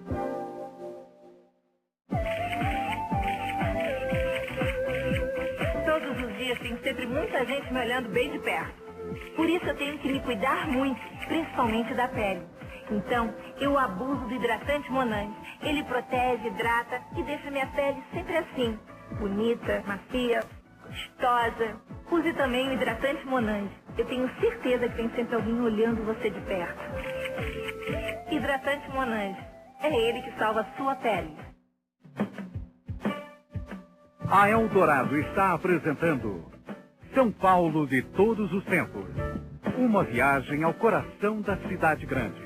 Sempre 6.92 7.06
muita 7.06 7.44
gente 7.46 7.72
me 7.72 7.80
olhando 7.80 8.10
bem 8.10 8.30
de 8.30 8.38
perto. 8.40 8.82
Por 9.34 9.48
isso 9.48 9.64
eu 9.64 9.76
tenho 9.76 9.98
que 9.98 10.12
me 10.12 10.20
cuidar 10.20 10.68
muito, 10.68 11.00
principalmente 11.26 11.94
da 11.94 12.06
pele. 12.08 12.42
Então, 12.90 13.34
eu 13.58 13.78
abuso 13.78 14.26
do 14.26 14.34
hidratante 14.34 14.90
Monange. 14.92 15.34
Ele 15.62 15.82
protege, 15.84 16.48
hidrata 16.48 17.00
e 17.16 17.22
deixa 17.22 17.50
minha 17.50 17.66
pele 17.68 18.02
sempre 18.12 18.36
assim. 18.36 18.78
Bonita, 19.18 19.82
macia, 19.86 20.40
gostosa. 20.84 21.80
Use 22.10 22.32
também 22.34 22.68
o 22.68 22.72
hidratante 22.74 23.26
Monange. 23.26 23.72
Eu 23.96 24.04
tenho 24.04 24.28
certeza 24.38 24.88
que 24.88 24.96
tem 24.96 25.10
sempre 25.14 25.34
alguém 25.34 25.60
olhando 25.60 26.04
você 26.04 26.28
de 26.28 26.40
perto. 26.42 26.80
Hidratante 28.30 28.90
Monange. 28.90 29.40
É 29.80 29.88
ele 29.88 30.20
que 30.20 30.38
salva 30.38 30.60
a 30.60 30.76
sua 30.76 30.94
pele. 30.96 31.34
A 34.30 34.50
Eldorado 34.50 35.18
está 35.18 35.52
apresentando 35.54 36.51
São 37.14 37.30
Paulo 37.30 37.86
de 37.86 38.00
todos 38.00 38.50
os 38.52 38.64
tempos. 38.64 39.04
Uma 39.76 40.02
viagem 40.02 40.62
ao 40.62 40.72
coração 40.72 41.42
da 41.42 41.56
cidade 41.68 42.06
grande. 42.06 42.40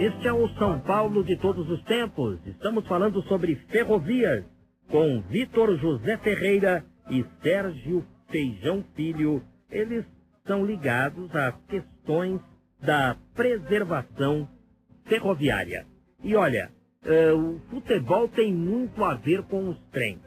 Este 0.00 0.28
é 0.28 0.32
o 0.32 0.48
São 0.54 0.80
Paulo 0.80 1.22
de 1.22 1.36
todos 1.36 1.68
os 1.68 1.82
tempos. 1.82 2.38
Estamos 2.46 2.86
falando 2.86 3.22
sobre 3.24 3.54
ferrovias 3.68 4.46
com 4.88 5.20
Vitor 5.28 5.76
José 5.76 6.16
Ferreira 6.16 6.82
e 7.10 7.22
Sérgio 7.42 8.02
Feijão 8.30 8.82
Filho. 8.94 9.42
Eles 9.70 10.06
são 10.46 10.64
ligados 10.64 11.30
às 11.36 11.54
questões 11.66 12.40
da 12.80 13.14
preservação 13.34 14.48
ferroviária. 15.04 15.84
E 16.24 16.34
olha, 16.34 16.72
eh, 17.04 17.32
o 17.32 17.60
futebol 17.68 18.26
tem 18.28 18.54
muito 18.54 19.04
a 19.04 19.16
ver 19.16 19.42
com 19.42 19.68
os 19.68 19.78
trens. 19.90 20.20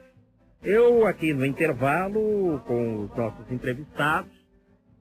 Eu, 0.62 1.08
aqui 1.08 1.34
no 1.34 1.44
intervalo, 1.44 2.60
com 2.68 3.06
os 3.06 3.18
nossos 3.18 3.52
entrevistados, 3.52 4.32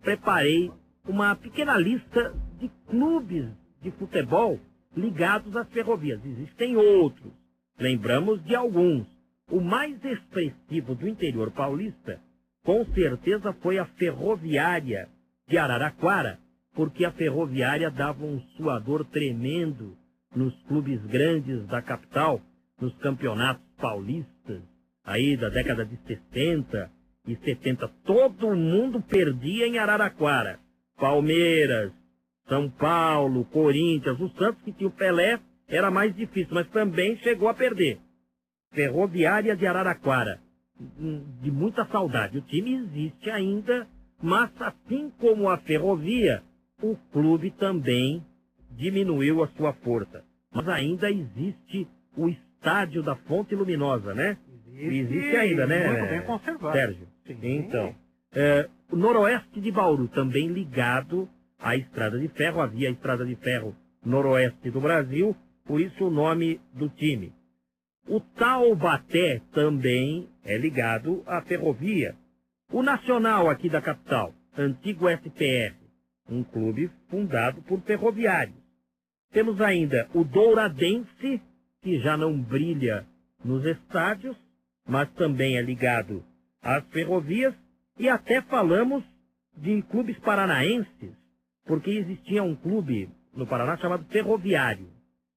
preparei 0.00 0.72
uma 1.06 1.36
pequena 1.36 1.76
lista 1.76 2.34
de 2.58 2.70
clubes 2.88 3.60
de 3.82 3.90
futebol 3.92 4.58
ligados 4.96 5.56
às 5.56 5.68
ferrovias. 5.70 6.24
Existem 6.24 6.76
outros. 6.76 7.32
Lembramos 7.78 8.42
de 8.44 8.54
alguns. 8.54 9.06
O 9.50 9.60
mais 9.60 10.02
expressivo 10.04 10.94
do 10.94 11.08
interior 11.08 11.50
paulista, 11.50 12.20
com 12.64 12.84
certeza, 12.94 13.52
foi 13.54 13.78
a 13.78 13.84
Ferroviária 13.84 15.08
de 15.48 15.58
Araraquara, 15.58 16.38
porque 16.74 17.04
a 17.04 17.12
Ferroviária 17.12 17.90
dava 17.90 18.24
um 18.24 18.40
suador 18.56 19.04
tremendo 19.04 19.96
nos 20.34 20.54
clubes 20.62 21.04
grandes 21.06 21.66
da 21.66 21.82
capital, 21.82 22.40
nos 22.80 22.96
campeonatos 22.98 23.64
paulistas, 23.78 24.62
aí 25.04 25.36
da 25.36 25.48
década 25.48 25.84
de 25.84 25.98
60 26.06 26.90
e 27.26 27.36
70. 27.36 27.88
Todo 28.04 28.54
mundo 28.54 29.02
perdia 29.02 29.66
em 29.66 29.78
Araraquara. 29.78 30.58
Palmeiras, 30.96 31.92
São 32.48 32.68
Paulo, 32.70 33.44
Corinthians, 33.46 34.18
o 34.20 34.28
Santos 34.30 34.62
que 34.62 34.72
tinha 34.72 34.88
o 34.88 34.92
Pelé 34.92 35.38
era 35.68 35.90
mais 35.90 36.14
difícil, 36.14 36.54
mas 36.54 36.68
também 36.68 37.16
chegou 37.18 37.48
a 37.48 37.54
perder. 37.54 37.98
Ferroviária 38.72 39.56
de 39.56 39.66
Araraquara, 39.66 40.40
hum, 40.98 41.24
de 41.40 41.50
muita 41.50 41.86
saudade. 41.86 42.38
O 42.38 42.42
time 42.42 42.74
existe 42.74 43.30
ainda, 43.30 43.86
mas 44.22 44.50
assim 44.60 45.10
como 45.18 45.48
a 45.48 45.58
ferrovia, 45.58 46.42
o 46.82 46.96
clube 47.12 47.50
também 47.52 48.24
diminuiu 48.70 49.42
a 49.42 49.48
sua 49.48 49.72
força. 49.74 50.24
Mas 50.52 50.68
ainda 50.68 51.10
existe 51.10 51.86
o 52.16 52.28
estádio 52.28 53.02
da 53.02 53.14
Fonte 53.16 53.54
Luminosa, 53.54 54.14
né? 54.14 54.36
Existe, 54.74 55.36
ainda, 55.36 55.66
né? 55.66 55.88
Muito 55.88 56.10
bem 56.10 56.22
conservado. 56.22 56.76
Sérgio. 56.76 57.06
Sim. 57.26 57.38
Então, 57.42 57.94
É, 58.34 58.66
o 58.90 58.96
noroeste 58.96 59.60
de 59.60 59.70
Bauru, 59.70 60.08
também 60.08 60.48
ligado 60.48 61.28
à 61.62 61.76
estrada 61.76 62.18
de 62.18 62.28
ferro, 62.28 62.60
havia 62.60 62.88
a 62.88 62.92
estrada 62.92 63.24
de 63.24 63.36
ferro 63.36 63.74
noroeste 64.04 64.70
do 64.70 64.80
Brasil, 64.80 65.34
por 65.64 65.80
isso 65.80 66.06
o 66.06 66.10
nome 66.10 66.60
do 66.74 66.88
time. 66.88 67.32
O 68.08 68.18
Taubaté 68.20 69.40
também 69.52 70.28
é 70.44 70.58
ligado 70.58 71.22
à 71.24 71.40
ferrovia. 71.42 72.16
O 72.70 72.82
Nacional 72.82 73.48
aqui 73.48 73.68
da 73.68 73.80
capital, 73.80 74.34
antigo 74.58 75.08
SPR, 75.08 75.76
um 76.28 76.42
clube 76.42 76.90
fundado 77.08 77.62
por 77.62 77.80
ferroviários. 77.82 78.56
Temos 79.30 79.60
ainda 79.60 80.08
o 80.14 80.24
Douradense, 80.24 81.40
que 81.80 81.98
já 82.00 82.16
não 82.16 82.40
brilha 82.40 83.06
nos 83.44 83.64
estádios, 83.64 84.36
mas 84.86 85.08
também 85.12 85.56
é 85.56 85.62
ligado 85.62 86.24
às 86.60 86.84
ferrovias, 86.88 87.54
e 87.98 88.08
até 88.08 88.42
falamos 88.42 89.04
de 89.56 89.82
clubes 89.82 90.18
paranaenses, 90.18 91.21
porque 91.64 91.90
existia 91.90 92.42
um 92.42 92.54
clube 92.54 93.08
no 93.34 93.46
Paraná 93.46 93.76
chamado 93.76 94.04
Ferroviário. 94.06 94.88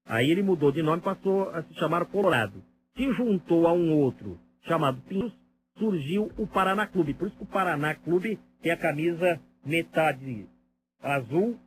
Aí 0.05 0.29
ele 0.29 0.43
mudou 0.43 0.71
de 0.71 0.83
nome, 0.83 1.01
passou 1.01 1.49
a 1.49 1.63
se 1.63 1.73
chamar 1.75 2.05
Colorado. 2.05 2.63
Se 2.95 3.11
juntou 3.13 3.67
a 3.67 3.73
um 3.73 3.93
outro 3.93 4.39
chamado 4.63 5.01
Pinhos, 5.01 5.33
surgiu 5.77 6.31
o 6.37 6.47
Paraná 6.47 6.87
Clube. 6.87 7.13
Por 7.13 7.27
isso 7.27 7.37
que 7.37 7.43
o 7.43 7.47
Paraná 7.47 7.95
Clube 7.95 8.39
tem 8.61 8.71
a 8.71 8.77
camisa 8.77 9.39
metade 9.65 10.47
azul, 11.01 11.59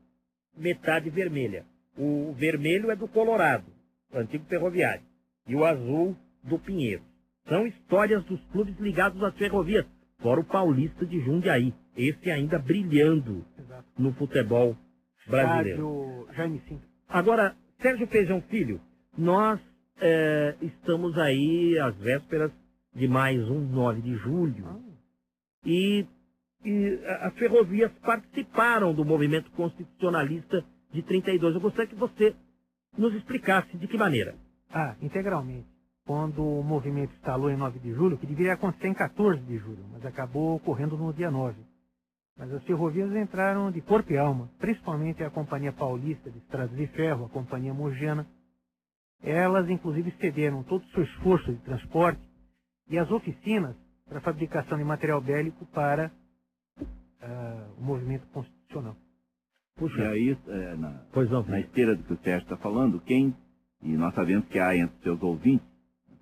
metade 0.56 1.10
vermelha. 1.10 1.64
O 1.96 2.32
vermelho 2.32 2.90
é 2.90 2.96
do 2.96 3.08
Colorado, 3.08 3.66
antigo 4.12 4.44
ferroviário, 4.46 5.02
e 5.46 5.54
o 5.54 5.64
azul 5.64 6.16
do 6.42 6.58
Pinheiro. 6.58 7.02
São 7.48 7.66
histórias 7.66 8.24
dos 8.24 8.40
clubes 8.52 8.78
ligados 8.78 9.22
às 9.22 9.34
ferrovias, 9.36 9.86
fora 10.20 10.40
o 10.40 10.44
Paulista 10.44 11.04
de 11.04 11.20
Jundiaí, 11.20 11.74
esse 11.98 12.30
ainda 12.30 12.58
brilhando 12.58 13.44
Exato. 13.58 13.84
no 13.98 14.12
futebol 14.14 14.76
brasileiro. 15.26 16.26
Jaime 16.34 16.62
Sim. 16.68 16.80
Agora, 17.08 17.56
Sérgio 17.82 18.06
Feijão 18.06 18.40
Filho, 18.42 18.80
nós 19.16 19.60
eh, 20.00 20.54
estamos 20.62 21.16
aí 21.18 21.78
às 21.78 21.96
vésperas 21.96 22.52
de 22.94 23.08
mais 23.08 23.38
um 23.50 23.60
9 23.60 24.00
de 24.02 24.14
julho. 24.16 24.64
E, 25.64 26.06
e 26.64 27.00
a- 27.04 27.26
as 27.28 27.34
ferrovias 27.34 27.90
participaram 28.04 28.94
do 28.94 29.04
movimento 29.04 29.50
constitucionalista 29.52 30.64
de 30.92 31.02
32. 31.02 31.54
Eu 31.54 31.60
gostaria 31.60 31.88
que 31.88 31.94
você 31.96 32.34
nos 32.96 33.14
explicasse 33.14 33.76
de 33.76 33.86
que 33.86 33.96
maneira. 33.98 34.34
Ah, 34.70 34.96
integralmente. 35.02 35.66
Quando 36.06 36.42
o 36.42 36.62
movimento 36.62 37.12
instalou 37.14 37.50
em 37.50 37.56
9 37.56 37.78
de 37.80 37.92
julho, 37.92 38.16
que 38.16 38.26
deveria 38.26 38.54
acontecer 38.54 38.88
em 38.88 38.94
14 38.94 39.40
de 39.42 39.58
julho, 39.58 39.84
mas 39.92 40.04
acabou 40.06 40.56
ocorrendo 40.56 40.96
no 40.96 41.12
dia 41.12 41.30
9. 41.30 41.56
Mas 42.38 42.52
as 42.52 42.62
ferrovias 42.62 43.10
entraram 43.16 43.70
de 43.72 43.80
corpo 43.80 44.12
e 44.12 44.16
alma, 44.16 44.48
principalmente 44.60 45.24
a 45.24 45.30
Companhia 45.30 45.72
Paulista 45.72 46.30
de 46.30 46.38
Estradas 46.38 46.76
de 46.76 46.86
Ferro, 46.86 47.24
a 47.24 47.28
Companhia 47.28 47.74
Mogiana. 47.74 48.26
Elas, 49.20 49.68
inclusive, 49.68 50.14
cederam 50.20 50.62
todo 50.62 50.82
o 50.82 50.88
seu 50.90 51.02
esforço 51.02 51.52
de 51.52 51.58
transporte 51.62 52.22
e 52.88 52.96
as 52.96 53.10
oficinas 53.10 53.74
para 54.06 54.18
a 54.18 54.20
fabricação 54.20 54.78
de 54.78 54.84
material 54.84 55.20
bélico 55.20 55.66
para 55.66 56.12
ah, 57.20 57.68
o 57.76 57.82
movimento 57.82 58.26
constitucional. 58.28 58.96
E 59.80 60.02
aí, 60.02 60.38
é, 60.46 60.76
na, 60.76 61.02
Pois 61.12 61.28
não, 61.30 61.42
na 61.42 61.58
esteira 61.58 61.96
do 61.96 62.04
que 62.04 62.12
o 62.12 62.18
Sérgio 62.18 62.44
está 62.44 62.56
falando, 62.56 63.00
quem, 63.00 63.34
e 63.82 63.96
nós 63.96 64.14
sabemos 64.14 64.46
que 64.46 64.60
há 64.60 64.76
entre 64.76 64.96
seus 65.02 65.20
ouvintes, 65.20 65.66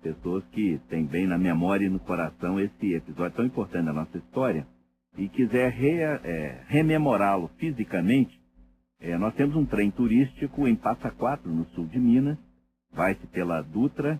pessoas 0.01 0.43
que 0.47 0.79
têm 0.89 1.05
bem 1.05 1.27
na 1.27 1.37
memória 1.37 1.85
e 1.85 1.89
no 1.89 1.99
coração 1.99 2.59
esse 2.59 2.93
episódio 2.93 3.35
tão 3.35 3.45
importante 3.45 3.85
da 3.85 3.93
nossa 3.93 4.17
história, 4.17 4.65
e 5.17 5.27
quiser 5.29 5.71
re- 5.71 6.01
é, 6.01 6.63
rememorá-lo 6.67 7.49
fisicamente, 7.57 8.39
é, 8.99 9.17
nós 9.17 9.33
temos 9.35 9.55
um 9.55 9.65
trem 9.65 9.91
turístico 9.91 10.67
em 10.67 10.75
Passa 10.75 11.11
Quatro, 11.11 11.49
no 11.51 11.65
sul 11.69 11.85
de 11.87 11.99
Minas, 11.99 12.37
vai-se 12.93 13.25
pela 13.27 13.61
Dutra, 13.61 14.19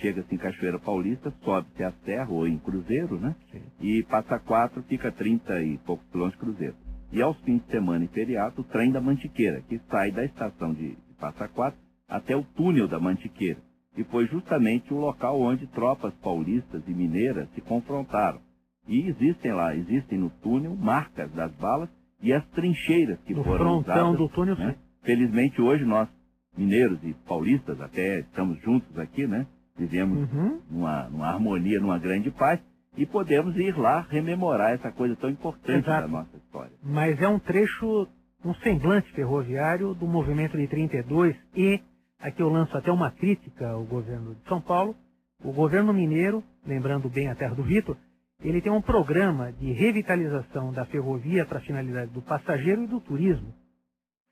chega-se 0.00 0.34
em 0.34 0.38
Cachoeira 0.38 0.78
Paulista, 0.78 1.32
sobe-se 1.42 1.82
a 1.82 1.92
Serra 2.04 2.30
ou 2.30 2.46
em 2.46 2.58
Cruzeiro, 2.58 3.18
né? 3.18 3.34
E 3.80 4.02
Passa 4.04 4.38
Quatro 4.38 4.82
fica 4.84 5.10
30 5.12 5.62
e 5.62 5.78
poucos 5.78 6.06
quilômetros 6.10 6.40
de 6.40 6.46
Cruzeiro. 6.46 6.76
E 7.12 7.22
aos 7.22 7.38
fins 7.40 7.60
de 7.64 7.70
semana 7.70 8.04
e 8.04 8.08
feriado, 8.08 8.60
o 8.60 8.64
trem 8.64 8.90
da 8.92 9.00
Mantiqueira, 9.00 9.62
que 9.62 9.78
sai 9.90 10.10
da 10.12 10.24
estação 10.24 10.72
de, 10.74 10.90
de 10.90 11.14
Passa 11.20 11.48
Quatro 11.48 11.78
até 12.08 12.36
o 12.36 12.42
túnel 12.42 12.88
da 12.88 12.98
Mantiqueira. 13.00 13.60
E 13.96 14.04
foi 14.04 14.26
justamente 14.26 14.92
o 14.92 14.98
local 14.98 15.40
onde 15.40 15.66
tropas 15.68 16.12
paulistas 16.16 16.82
e 16.86 16.90
mineiras 16.90 17.48
se 17.54 17.60
confrontaram. 17.62 18.40
E 18.88 19.08
existem 19.08 19.52
lá, 19.52 19.74
existem 19.74 20.18
no 20.18 20.30
túnel 20.42 20.74
marcas 20.76 21.30
das 21.32 21.52
balas 21.56 21.88
e 22.22 22.32
as 22.32 22.44
trincheiras 22.50 23.18
que 23.26 23.34
No 23.34 23.42
foram 23.44 23.78
usadas. 23.78 24.16
do 24.16 24.28
túnel, 24.28 24.56
né? 24.56 24.72
sim. 24.72 24.78
Felizmente 25.02 25.60
hoje 25.60 25.84
nós, 25.84 26.08
mineiros 26.56 26.98
e 27.02 27.12
paulistas, 27.26 27.80
até 27.80 28.20
estamos 28.20 28.60
juntos 28.62 28.98
aqui, 28.98 29.26
né? 29.26 29.46
Vivemos 29.76 30.30
Uhum. 30.32 30.60
numa, 30.70 31.08
numa 31.08 31.26
harmonia, 31.28 31.78
numa 31.80 31.98
grande 31.98 32.30
paz, 32.30 32.58
e 32.96 33.04
podemos 33.04 33.54
ir 33.56 33.76
lá 33.76 34.00
rememorar 34.08 34.72
essa 34.72 34.90
coisa 34.90 35.14
tão 35.16 35.28
importante 35.28 35.84
Exato. 35.84 36.02
da 36.02 36.08
nossa 36.08 36.36
história. 36.36 36.72
mas 36.82 37.20
é 37.20 37.28
um 37.28 37.38
trecho, 37.38 38.08
um 38.44 38.54
semblante 38.56 39.12
ferroviário 39.12 39.92
do 39.94 40.06
movimento 40.06 40.56
de 40.56 40.66
32 40.66 41.36
e 41.54 41.80
aqui 42.18 42.40
eu 42.40 42.48
lanço 42.48 42.74
até 42.76 42.90
uma 42.90 43.10
crítica 43.10 43.68
ao 43.68 43.84
governo 43.84 44.34
de 44.34 44.48
São 44.48 44.60
Paulo. 44.60 44.96
O 45.44 45.52
governo 45.52 45.92
mineiro, 45.92 46.42
lembrando 46.66 47.10
bem 47.10 47.28
a 47.28 47.34
terra 47.34 47.54
do 47.54 47.62
Vitor, 47.62 47.96
ele 48.42 48.60
tem 48.60 48.70
um 48.70 48.82
programa 48.82 49.52
de 49.52 49.72
revitalização 49.72 50.72
da 50.72 50.84
ferrovia 50.84 51.44
para 51.46 51.58
a 51.58 51.62
finalidade 51.62 52.10
do 52.12 52.22
passageiro 52.22 52.84
e 52.84 52.86
do 52.86 53.00
turismo. 53.00 53.54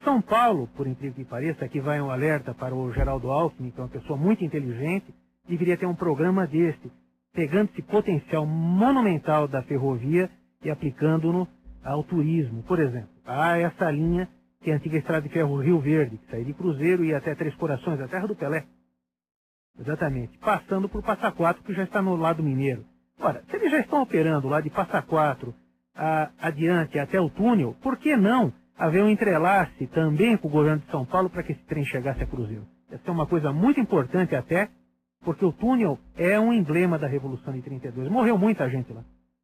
São 0.03 0.21
Paulo, 0.21 0.69
por 0.77 0.87
incrível 0.87 1.15
que 1.15 1.25
pareça, 1.25 1.65
aqui 1.65 1.81
vai 1.81 2.01
um 2.01 2.11
alerta 2.11 2.55
para 2.55 2.75
o 2.75 2.93
Geraldo 2.93 3.31
Alckmin, 3.31 3.71
que 3.71 3.81
é 3.81 3.83
uma 3.83 3.89
pessoa 3.89 4.19
muito 4.19 4.45
inteligente, 4.45 5.15
deveria 5.49 5.77
ter 5.77 5.87
um 5.87 5.95
programa 5.95 6.47
desse, 6.47 6.93
pegando 7.33 7.71
esse 7.71 7.83
potencial 7.83 8.45
monumental 8.47 9.49
da 9.49 9.63
ferrovia 9.63 10.31
e 10.63 10.71
aplicando-no 10.71 11.49
ao 11.83 12.05
turismo. 12.05 12.63
Por 12.65 12.79
exemplo, 12.81 13.09
há 13.25 13.59
essa 13.59 13.91
linha 13.91 14.29
que 14.61 14.71
é 14.71 14.75
a 14.75 14.77
antiga 14.77 14.97
estrada 14.97 15.27
de 15.27 15.33
ferro 15.33 15.61
Rio 15.61 15.79
Verde, 15.79 16.17
que 16.17 16.31
sai 16.31 16.45
de 16.45 16.55
Cruzeiro 16.55 17.05
e 17.05 17.09
ia 17.09 17.19
até 17.19 17.35
Três 17.35 17.55
Corações, 17.55 18.01
a 18.01 18.09
terra 18.09 18.27
do 18.27 18.35
Pelé. 18.35 18.65
Exatamente. 19.79 20.39
Passando 20.39 20.89
por 20.89 21.03
Passa 21.03 21.31
Quatro, 21.33 21.63
que 21.63 21.75
já 21.75 21.83
está 21.83 22.01
no 22.01 22.17
lado 22.17 22.43
mineiro. 22.43 22.85
Ora, 23.21 23.43
se 23.51 23.57
eles 23.57 23.71
já 23.71 23.81
estão 23.81 24.03
operando 24.03 24.49
lá 24.49 24.61
de 24.61 24.71
Passa 24.71 25.03
Quatro 25.03 25.55
a- 25.95 26.31
adiante 26.41 26.99
até 26.99 27.21
o 27.21 27.31
túnel, 27.31 27.77
por 27.83 27.97
que 27.99 28.17
não 28.17 28.53
haver 28.77 29.03
um 29.03 29.11
entrelace 29.11 29.87
também 29.89 30.37
com 30.37 30.49
o 30.49 30.51
governo 30.51 30.83
de 30.85 30.91
São 30.91 31.07
Paulo 31.07 31.31
para 31.31 31.43
que 31.43 31.53
esse 31.53 31.65
trem 31.65 31.85
chegasse 31.85 32.23
a 32.23 32.27
Cruzeiro? 32.27 32.67
Essa 32.91 33.09
é 33.09 33.11
uma 33.13 33.27
coisa 33.27 33.53
muito 33.53 33.81
importante 33.81 34.35
até, 34.35 34.69
porque 35.25 35.45
o 35.45 35.53
túnel 35.53 35.99
é 36.17 36.39
um 36.39 36.53
emblema 36.53 36.99
da 36.99 37.07
Revolução 37.07 37.53
de 37.53 37.63
32. 37.63 38.09
Morreu 38.11 38.37
muita 38.37 38.69
gente 38.69 38.93
lá. 38.93 39.03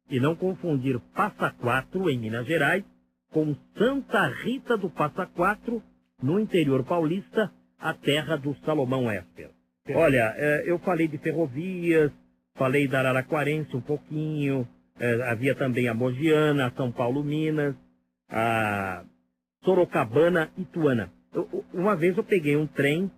E 0.09 0.19
não 0.19 0.35
confundir 0.35 0.99
Passa 1.15 1.51
Quatro, 1.59 2.09
em 2.09 2.19
Minas 2.19 2.45
Gerais, 2.45 2.83
com 3.31 3.55
Santa 3.77 4.27
Rita 4.43 4.77
do 4.77 4.89
Passa 4.89 5.25
Quatro, 5.27 5.81
no 6.21 6.39
interior 6.39 6.83
paulista, 6.83 7.51
a 7.79 7.93
terra 7.93 8.35
do 8.37 8.55
Salomão 8.65 9.11
Esper. 9.11 9.49
Olha, 9.95 10.33
eh, 10.37 10.63
eu 10.67 10.77
falei 10.79 11.07
de 11.07 11.17
ferrovias, 11.17 12.11
falei 12.55 12.87
da 12.87 12.99
Araraquarense 12.99 13.75
um 13.75 13.81
pouquinho, 13.81 14.67
eh, 14.99 15.29
havia 15.31 15.55
também 15.55 15.87
a 15.87 15.93
Mogiana, 15.93 16.67
a 16.67 16.71
São 16.71 16.91
Paulo 16.91 17.23
Minas, 17.23 17.75
a 18.29 19.03
Sorocabana 19.63 20.51
Ituana. 20.57 21.11
Eu- 21.33 21.47
eu- 21.53 21.65
uma 21.73 21.95
vez 21.95 22.17
eu 22.17 22.23
peguei 22.23 22.55
um 22.57 22.67
trem 22.67 23.11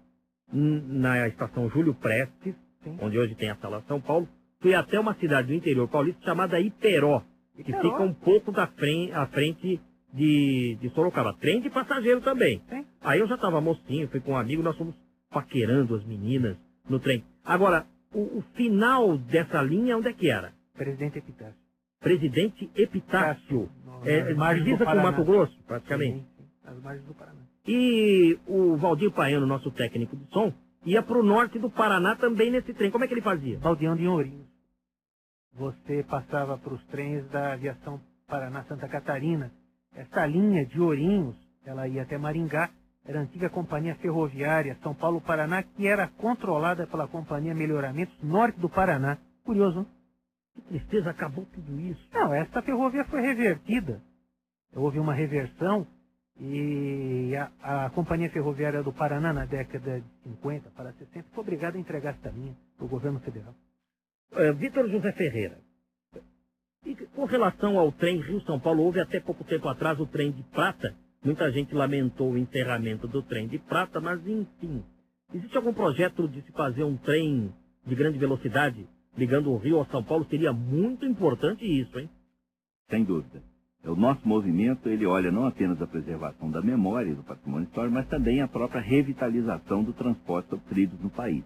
na 0.51 1.27
estação 1.27 1.69
Júlio 1.69 1.95
Prestes, 1.95 2.55
onde 3.01 3.17
hoje 3.17 3.35
tem 3.35 3.49
a 3.49 3.55
sala 3.57 3.83
São 3.87 3.99
Paulo, 4.01 4.27
fui 4.61 4.75
até 4.75 4.99
uma 4.99 5.15
cidade 5.15 5.47
do 5.47 5.53
interior 5.53 5.87
paulista 5.89 6.21
chamada 6.23 6.59
Iperó, 6.59 7.21
que 7.55 7.61
Iperó? 7.61 7.81
fica 7.81 8.03
um 8.03 8.13
pouco 8.13 8.51
da 8.51 8.67
frente, 8.67 9.11
à 9.13 9.25
frente 9.27 9.81
de, 10.13 10.77
de 10.79 10.89
Sorocaba. 10.91 11.33
Trem 11.39 11.61
de 11.61 11.69
passageiro 11.71 12.21
também. 12.21 12.61
Aí 13.01 13.19
eu 13.19 13.27
já 13.27 13.35
estava 13.35 13.59
mocinho, 13.61 14.07
fui 14.09 14.19
com 14.19 14.33
um 14.33 14.37
amigo, 14.37 14.61
nós 14.61 14.77
fomos 14.77 14.95
paquerando 15.31 15.95
as 15.95 16.05
meninas 16.05 16.55
no 16.87 16.99
trem. 16.99 17.23
Agora, 17.43 17.85
o, 18.13 18.39
o 18.39 18.43
final 18.53 19.17
dessa 19.17 19.61
linha, 19.61 19.97
onde 19.97 20.09
é 20.09 20.13
que 20.13 20.29
era? 20.29 20.53
Presidente 20.73 21.17
Epitácio. 21.17 21.55
Presidente 21.99 22.69
Epitácio. 22.75 23.69
É, 24.03 24.33
do 24.33 24.55
divisa 24.55 24.79
com 24.79 24.85
Paraná. 24.85 25.11
Mato 25.11 25.23
Grosso, 25.23 25.57
praticamente. 25.65 26.19
Sim, 26.19 26.25
sim, 26.37 26.45
nas 26.65 26.81
margens 26.81 27.05
do 27.05 27.13
Paraná. 27.13 27.39
E 27.65 28.37
o 28.45 28.75
Valdir 28.75 29.11
Paiano, 29.11 29.45
nosso 29.45 29.71
técnico 29.71 30.17
de 30.17 30.25
som, 30.31 30.53
ia 30.85 31.01
para 31.01 31.17
o 31.17 31.23
norte 31.23 31.57
do 31.57 31.69
Paraná 31.69 32.15
também 32.15 32.51
nesse 32.51 32.73
trem. 32.73 32.91
Como 32.91 33.05
é 33.05 33.07
que 33.07 33.13
ele 33.13 33.21
fazia? 33.21 33.57
Baldeão 33.59 33.95
de 33.95 34.05
Ourinhos. 34.05 34.47
Você 35.53 36.03
passava 36.03 36.57
para 36.57 36.73
os 36.73 36.83
trens 36.87 37.25
da 37.29 37.53
aviação 37.53 38.01
Paraná-Santa 38.27 38.87
Catarina. 38.89 39.51
Essa 39.95 40.25
linha 40.25 40.65
de 40.65 40.81
Ourinhos, 40.81 41.35
ela 41.65 41.87
ia 41.87 42.01
até 42.01 42.17
Maringá, 42.17 42.69
era 43.05 43.19
a 43.19 43.23
antiga 43.23 43.49
companhia 43.49 43.95
ferroviária 43.95 44.77
São 44.81 44.95
Paulo-Paraná, 44.95 45.63
que 45.63 45.87
era 45.87 46.07
controlada 46.07 46.87
pela 46.87 47.07
companhia 47.07 47.53
Melhoramentos 47.53 48.15
Norte 48.23 48.59
do 48.59 48.69
Paraná. 48.69 49.17
Curioso, 49.43 49.77
não? 49.77 49.87
Que 50.55 50.61
tristeza, 50.61 51.09
acabou 51.09 51.45
tudo 51.47 51.79
isso. 51.79 52.07
Não, 52.13 52.33
essa 52.33 52.61
ferrovia 52.61 53.03
foi 53.05 53.21
revertida. 53.21 54.01
Houve 54.75 54.99
uma 54.99 55.13
reversão 55.13 55.87
e 56.39 57.35
a, 57.35 57.85
a 57.85 57.89
Companhia 57.91 58.29
Ferroviária 58.29 58.81
do 58.81 58.91
Paraná, 58.93 59.33
na 59.33 59.45
década 59.45 60.01
de 60.01 60.07
50 60.23 60.69
para 60.71 60.93
60, 60.93 61.27
foi 61.31 61.43
obrigada 61.43 61.77
a 61.77 61.79
entregar 61.79 62.15
essa 62.15 62.29
linha 62.29 62.55
para 62.77 62.85
o 62.85 62.89
governo 62.89 63.19
federal. 63.19 63.53
É, 64.31 64.51
Vitor 64.53 64.89
José 64.89 65.11
Ferreira. 65.11 65.59
E 66.85 66.95
com 66.95 67.25
relação 67.25 67.77
ao 67.77 67.91
trem 67.91 68.19
Rio-São 68.21 68.59
Paulo, 68.59 68.83
houve 68.83 68.99
até 68.99 69.19
pouco 69.19 69.43
tempo 69.43 69.67
atrás 69.69 69.99
o 69.99 70.07
trem 70.07 70.31
de 70.31 70.43
prata. 70.43 70.95
Muita 71.23 71.49
gente 71.51 71.73
lamentou 71.73 72.31
o 72.31 72.37
encerramento 72.37 73.07
do 73.07 73.21
trem 73.23 73.47
de 73.47 73.57
prata, 73.57 74.01
mas 74.01 74.25
enfim. 74.27 74.83
Existe 75.33 75.55
algum 75.55 75.73
projeto 75.73 76.27
de 76.27 76.41
se 76.41 76.51
fazer 76.51 76.83
um 76.83 76.97
trem 76.97 77.53
de 77.85 77.95
grande 77.95 78.17
velocidade 78.17 78.87
ligando 79.17 79.51
o 79.51 79.57
Rio 79.57 79.77
ao 79.77 79.85
São 79.85 80.03
Paulo? 80.03 80.25
Seria 80.29 80.51
muito 80.51 81.05
importante 81.05 81.65
isso, 81.65 81.97
hein? 81.97 82.09
Sem 82.89 83.03
dúvida. 83.03 83.41
O 83.85 83.95
nosso 83.95 84.27
movimento, 84.27 84.87
ele 84.87 85.05
olha 85.05 85.31
não 85.31 85.45
apenas 85.45 85.81
a 85.81 85.87
preservação 85.87 86.49
da 86.49 86.61
memória 86.61 87.11
e 87.11 87.15
do 87.15 87.23
patrimônio 87.23 87.67
histórico, 87.67 87.93
mas 87.93 88.07
também 88.07 88.41
a 88.41 88.47
própria 88.47 88.81
revitalização 88.81 89.83
do 89.83 89.91
transporte 89.93 90.49
sobre 90.49 90.89
no 91.01 91.09
país. 91.09 91.43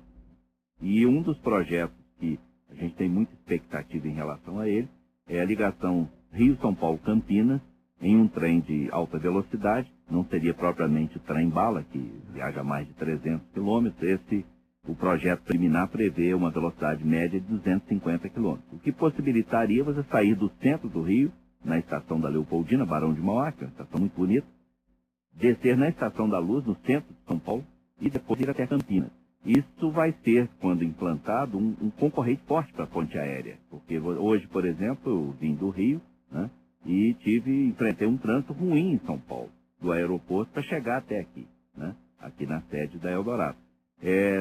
E 0.79 1.05
um 1.07 1.21
dos 1.21 1.37
projetos 1.39 1.95
que 2.19 2.39
a 2.69 2.75
gente 2.75 2.95
tem 2.95 3.09
muita 3.09 3.33
expectativa 3.33 4.07
em 4.07 4.13
relação 4.13 4.59
a 4.59 4.67
ele 4.67 4.87
é 5.27 5.41
a 5.41 5.45
ligação 5.45 6.07
Rio-São 6.31 6.75
Paulo-Campinas 6.75 7.59
em 8.01 8.17
um 8.17 8.27
trem 8.27 8.59
de 8.59 8.89
alta 8.91 9.17
velocidade, 9.17 9.91
não 10.09 10.25
seria 10.25 10.53
propriamente 10.53 11.17
o 11.17 11.21
trem-bala, 11.21 11.83
que 11.83 12.11
viaja 12.33 12.63
mais 12.63 12.87
de 12.87 12.93
300 12.93 13.47
quilômetros, 13.51 14.01
esse, 14.01 14.45
o 14.87 14.95
projeto 14.95 15.43
preliminar 15.43 15.89
prevê 15.89 16.33
uma 16.33 16.51
velocidade 16.51 17.05
média 17.05 17.39
de 17.39 17.47
250 17.47 18.29
quilômetros, 18.29 18.73
o 18.73 18.79
que 18.79 18.91
possibilitaria 18.91 19.83
você 19.83 20.03
sair 20.03 20.35
do 20.35 20.51
centro 20.61 20.87
do 20.87 21.01
Rio, 21.01 21.31
na 21.63 21.79
estação 21.79 22.19
da 22.19 22.29
Leopoldina, 22.29 22.85
Barão 22.85 23.13
de 23.13 23.19
Mauá, 23.19 23.51
que 23.51 23.63
é 23.63 23.67
uma 23.67 23.71
estação 23.71 23.99
muito 23.99 24.15
bonita, 24.15 24.47
descer 25.33 25.77
na 25.77 25.89
Estação 25.89 26.27
da 26.27 26.39
Luz, 26.39 26.65
no 26.65 26.75
centro 26.85 27.13
de 27.13 27.25
São 27.27 27.39
Paulo, 27.39 27.63
e 27.99 28.09
depois 28.09 28.39
ir 28.39 28.49
até 28.49 28.65
Campinas. 28.65 29.11
Isso 29.45 29.91
vai 29.91 30.13
ser, 30.23 30.49
quando 30.59 30.83
implantado, 30.83 31.57
um, 31.57 31.75
um 31.81 31.89
concorrente 31.89 32.41
forte 32.45 32.73
para 32.73 32.83
a 32.83 32.87
ponte 32.87 33.17
aérea. 33.17 33.57
Porque 33.69 33.97
hoje, 33.99 34.47
por 34.47 34.65
exemplo, 34.65 35.11
eu 35.11 35.31
vim 35.39 35.55
do 35.55 35.69
Rio, 35.69 36.01
né, 36.31 36.49
e 36.85 37.13
tive, 37.15 37.67
enfrentei 37.67 38.07
um 38.07 38.17
trânsito 38.17 38.53
ruim 38.53 38.93
em 38.93 38.99
São 38.99 39.19
Paulo, 39.19 39.49
do 39.81 39.91
aeroporto 39.91 40.51
para 40.51 40.63
chegar 40.63 40.97
até 40.97 41.19
aqui, 41.19 41.47
né, 41.75 41.95
aqui 42.19 42.45
na 42.45 42.61
sede 42.63 42.97
da 42.99 43.11
Eldorado. 43.11 43.57
É, 44.01 44.39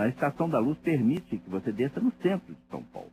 a 0.00 0.08
Estação 0.08 0.48
da 0.48 0.58
Luz 0.58 0.78
permite 0.78 1.38
que 1.38 1.50
você 1.50 1.70
desça 1.72 2.00
no 2.00 2.12
centro 2.22 2.54
de 2.54 2.60
São 2.68 2.82
Paulo. 2.82 3.10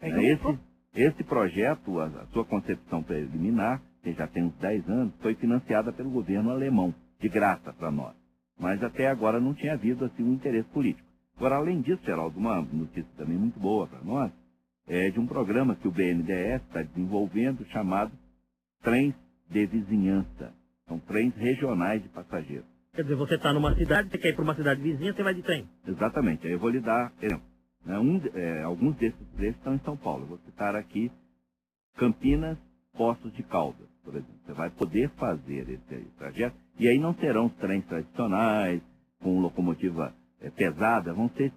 É 0.00 0.08
esse, 0.08 0.58
esse 0.94 1.24
projeto, 1.24 2.00
a, 2.00 2.06
a 2.06 2.26
sua 2.26 2.44
concepção 2.44 3.02
preliminar, 3.02 3.80
que 4.02 4.12
já 4.12 4.26
tem 4.26 4.44
uns 4.44 4.56
10 4.56 4.88
anos, 4.88 5.14
foi 5.20 5.34
financiada 5.34 5.92
pelo 5.92 6.10
governo 6.10 6.50
alemão, 6.50 6.94
de 7.20 7.28
graça 7.28 7.72
para 7.72 7.90
nós. 7.90 8.14
Mas 8.58 8.82
até 8.82 9.08
agora 9.08 9.40
não 9.40 9.54
tinha 9.54 9.74
havido 9.74 10.04
assim, 10.04 10.22
um 10.22 10.34
interesse 10.34 10.68
político. 10.70 11.06
Agora, 11.36 11.56
além 11.56 11.80
disso, 11.80 12.02
Geraldo, 12.04 12.38
uma 12.38 12.62
notícia 12.62 13.10
também 13.16 13.36
muito 13.36 13.60
boa 13.60 13.86
para 13.86 14.02
nós, 14.02 14.32
é 14.86 15.10
de 15.10 15.18
um 15.18 15.26
programa 15.26 15.74
que 15.76 15.88
o 15.88 15.90
BNDES 15.90 16.62
está 16.62 16.82
desenvolvendo 16.82 17.64
chamado 17.66 18.12
Trens 18.82 19.14
de 19.50 19.66
Vizinhança. 19.66 20.52
São 20.86 20.98
trens 21.00 21.34
regionais 21.36 22.02
de 22.02 22.08
passageiros. 22.08 22.66
Quer 22.94 23.02
dizer, 23.02 23.16
você 23.16 23.34
está 23.34 23.52
numa 23.52 23.74
cidade, 23.74 24.08
você 24.08 24.18
quer 24.18 24.28
ir 24.28 24.34
para 24.34 24.44
uma 24.44 24.54
cidade 24.54 24.80
vizinha, 24.80 25.12
você 25.12 25.22
vai 25.22 25.34
de 25.34 25.42
trem. 25.42 25.68
Exatamente. 25.86 26.46
Aí 26.46 26.52
eu 26.52 26.58
vou 26.58 26.70
lhe 26.70 26.80
dar 26.80 27.12
exemplo. 27.20 27.44
né? 27.84 27.98
Um, 27.98 28.20
é, 28.34 28.62
alguns 28.62 28.96
desses 28.96 29.26
trechos 29.36 29.56
estão 29.58 29.74
em 29.74 29.80
São 29.80 29.96
Paulo. 29.96 30.22
Eu 30.22 30.28
vou 30.28 30.38
citar 30.38 30.74
aqui 30.76 31.10
Campinas, 31.96 32.56
Poços 32.96 33.32
de 33.34 33.42
Caldas, 33.42 33.88
por 34.04 34.14
exemplo. 34.14 34.34
Você 34.46 34.52
vai 34.52 34.70
poder 34.70 35.10
fazer 35.10 35.68
esse 35.68 36.04
trajeto. 36.16 36.56
E 36.78 36.88
aí 36.88 36.98
não 36.98 37.14
serão 37.14 37.46
os 37.46 37.54
trens 37.54 37.84
tradicionais, 37.86 38.80
com 39.20 39.40
locomotiva 39.40 40.14
é, 40.40 40.50
pesada, 40.50 41.12
vão 41.12 41.28
ser 41.30 41.52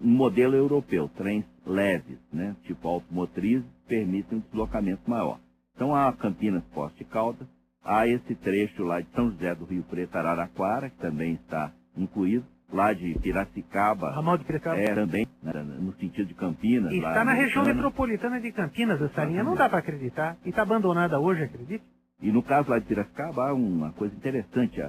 um 0.00 0.08
modelo 0.08 0.54
europeu, 0.54 1.08
trens 1.16 1.44
leves, 1.66 2.18
né? 2.32 2.56
tipo 2.64 2.88
automotrizes, 2.88 3.66
permitem 3.86 4.38
um 4.38 4.40
deslocamento 4.40 5.08
maior. 5.08 5.38
Então 5.74 5.94
há 5.94 6.12
Campinas, 6.12 6.62
Poços 6.74 6.96
de 6.98 7.04
Caldas, 7.04 7.46
há 7.84 8.06
esse 8.06 8.34
trecho 8.34 8.82
lá 8.82 9.00
de 9.00 9.08
São 9.14 9.30
José 9.30 9.54
do 9.54 9.64
Rio 9.64 9.82
Preto, 9.84 10.16
Araraquara, 10.16 10.90
que 10.90 10.98
também 10.98 11.34
está 11.34 11.72
incluído, 11.96 12.44
lá 12.72 12.92
de 12.92 13.18
Piracicaba, 13.18 14.12
Ramal 14.12 14.38
de 14.38 14.44
Piracicaba. 14.44 14.80
é, 14.80 14.94
também, 14.94 15.26
né, 15.42 15.52
no 15.52 15.92
sentido 15.94 16.28
de 16.28 16.34
Campinas. 16.34 16.92
E 16.92 16.98
está 16.98 17.24
na 17.24 17.32
região 17.32 17.64
metropolitana 17.64 18.40
de 18.40 18.52
Campinas 18.52 19.00
essa 19.02 19.24
linha, 19.24 19.42
não 19.42 19.54
dá 19.56 19.68
para 19.68 19.78
acreditar. 19.78 20.36
E 20.44 20.50
está 20.50 20.62
abandonada 20.62 21.18
hoje, 21.18 21.42
acredite? 21.42 21.84
E 22.22 22.30
no 22.30 22.42
caso 22.42 22.70
lá 22.70 22.78
de 22.78 22.84
Piracicaba, 22.84 23.48
há 23.48 23.54
uma 23.54 23.92
coisa 23.92 24.14
interessante. 24.14 24.80